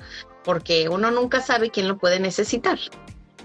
porque 0.43 0.89
uno 0.89 1.11
nunca 1.11 1.41
sabe 1.41 1.69
quién 1.69 1.87
lo 1.87 1.97
puede 1.97 2.19
necesitar. 2.19 2.79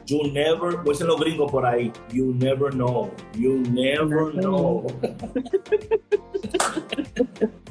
You 0.06 0.22
never, 0.32 0.78
pues 0.84 1.00
los 1.00 1.20
gringos 1.20 1.50
por 1.50 1.66
ahí, 1.66 1.92
you 2.12 2.32
never 2.34 2.72
know, 2.72 3.10
you 3.34 3.62
never 3.70 4.32
know. 4.32 4.86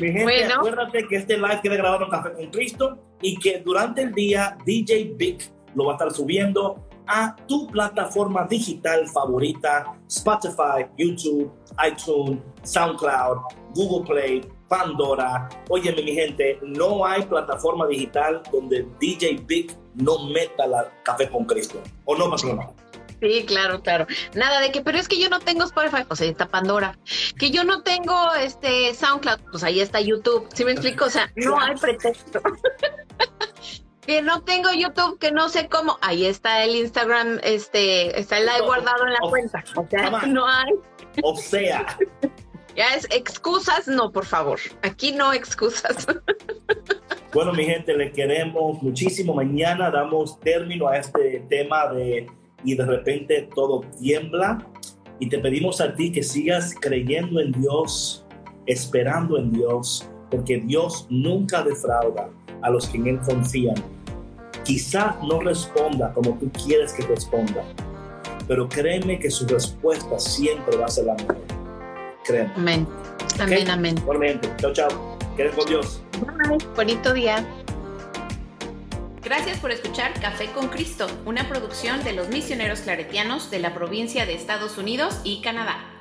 Mi 0.00 0.10
gente, 0.10 0.44
acuérdate 0.44 1.06
que 1.06 1.16
este 1.16 1.36
live 1.36 1.60
queda 1.62 1.76
grabado 1.76 2.04
en 2.04 2.10
Café 2.10 2.32
con 2.32 2.50
Cristo 2.50 2.98
y 3.24 3.38
que 3.38 3.58
durante 3.60 4.02
el 4.02 4.12
día 4.12 4.56
DJ 4.66 5.14
Big 5.16 5.38
lo 5.74 5.86
va 5.86 5.92
a 5.92 5.94
estar 5.94 6.12
subiendo 6.12 6.76
a 7.06 7.34
tu 7.48 7.66
plataforma 7.68 8.46
digital 8.48 9.08
favorita, 9.08 9.96
Spotify, 10.06 10.86
YouTube, 10.96 11.50
iTunes, 11.86 12.38
SoundCloud, 12.62 13.38
Google 13.74 14.06
Play, 14.06 14.40
Pandora. 14.68 15.48
Óyeme, 15.70 16.02
mi 16.02 16.12
gente, 16.12 16.58
no 16.62 17.04
hay 17.04 17.22
plataforma 17.22 17.86
digital 17.86 18.42
donde 18.52 18.86
DJ 19.00 19.42
Big 19.46 19.74
no 19.94 20.28
meta 20.28 20.66
la 20.66 20.92
Café 21.02 21.28
con 21.28 21.46
Cristo. 21.46 21.80
¿O 22.04 22.14
no, 22.16 22.30
patrona? 22.30 22.68
Sí, 23.24 23.44
claro, 23.46 23.80
claro. 23.80 24.06
Nada 24.34 24.60
de 24.60 24.70
que, 24.70 24.82
pero 24.82 24.98
es 24.98 25.08
que 25.08 25.18
yo 25.18 25.30
no 25.30 25.40
tengo 25.40 25.64
Spotify, 25.64 26.04
pues 26.06 26.20
ahí 26.20 26.28
está 26.28 26.46
Pandora. 26.46 26.98
Que 27.38 27.50
yo 27.50 27.64
no 27.64 27.82
tengo 27.82 28.34
este 28.34 28.92
SoundCloud, 28.92 29.40
pues 29.50 29.64
ahí 29.64 29.80
está 29.80 29.98
YouTube. 30.02 30.46
¿Sí 30.52 30.62
me 30.62 30.72
explico? 30.72 31.06
O 31.06 31.10
sea, 31.10 31.32
no 31.36 31.58
hay 31.58 31.74
pretexto. 31.74 32.42
que 34.06 34.20
no 34.20 34.42
tengo 34.42 34.70
YouTube, 34.72 35.18
que 35.18 35.32
no 35.32 35.48
sé 35.48 35.70
cómo. 35.70 35.96
Ahí 36.02 36.26
está 36.26 36.64
el 36.64 36.76
Instagram, 36.76 37.40
este, 37.42 38.20
está 38.20 38.36
el 38.36 38.44
live 38.44 38.66
guardado 38.66 39.06
en 39.06 39.14
la 39.14 39.20
cuenta. 39.20 39.64
O 39.74 39.86
sea, 39.88 40.10
no 40.26 40.46
hay. 40.46 40.74
O 41.22 41.34
sea. 41.34 41.96
Ya 42.76 42.92
es 42.96 43.06
excusas, 43.12 43.86
no, 43.86 44.10
por 44.10 44.26
favor. 44.26 44.58
Aquí 44.82 45.12
no 45.12 45.32
excusas. 45.32 46.08
Bueno, 47.32 47.52
mi 47.52 47.64
gente, 47.64 47.96
le 47.96 48.10
queremos 48.10 48.82
muchísimo. 48.82 49.32
Mañana 49.32 49.92
damos 49.92 50.40
término 50.40 50.88
a 50.88 50.96
este 50.96 51.46
tema 51.48 51.86
de 51.92 52.26
y 52.64 52.74
de 52.74 52.84
repente 52.84 53.48
todo 53.54 53.82
tiembla. 54.00 54.66
Y 55.20 55.28
te 55.28 55.38
pedimos 55.38 55.80
a 55.80 55.94
ti 55.94 56.10
que 56.10 56.22
sigas 56.22 56.74
creyendo 56.80 57.40
en 57.40 57.52
Dios, 57.52 58.26
esperando 58.66 59.38
en 59.38 59.52
Dios, 59.52 60.08
porque 60.30 60.58
Dios 60.58 61.06
nunca 61.08 61.62
defrauda 61.62 62.28
a 62.62 62.70
los 62.70 62.88
que 62.88 62.98
en 62.98 63.06
Él 63.06 63.20
confían. 63.20 63.76
Quizás 64.64 65.14
no 65.22 65.40
responda 65.40 66.12
como 66.12 66.36
tú 66.38 66.50
quieres 66.64 66.92
que 66.94 67.06
responda, 67.06 67.62
pero 68.48 68.68
créeme 68.68 69.18
que 69.18 69.30
su 69.30 69.46
respuesta 69.46 70.18
siempre 70.18 70.76
va 70.76 70.86
a 70.86 70.88
ser 70.88 71.04
la 71.04 71.14
mejor. 71.14 71.36
Créeme. 72.24 72.52
Amén. 72.56 72.88
Amén, 73.38 73.70
amén. 73.70 73.98
Igualmente. 73.98 74.48
Chao, 74.58 74.72
chao. 74.72 75.14
Con 75.56 75.66
Dios. 75.66 76.00
Bye. 76.48 76.58
Bonito 76.76 77.12
día. 77.12 77.44
Gracias 79.24 79.58
por 79.58 79.70
escuchar 79.70 80.12
Café 80.20 80.52
con 80.52 80.68
Cristo, 80.68 81.06
una 81.24 81.48
producción 81.48 82.04
de 82.04 82.12
los 82.12 82.28
misioneros 82.28 82.80
claretianos 82.80 83.50
de 83.50 83.58
la 83.58 83.72
provincia 83.72 84.26
de 84.26 84.34
Estados 84.34 84.76
Unidos 84.76 85.18
y 85.24 85.40
Canadá. 85.40 85.93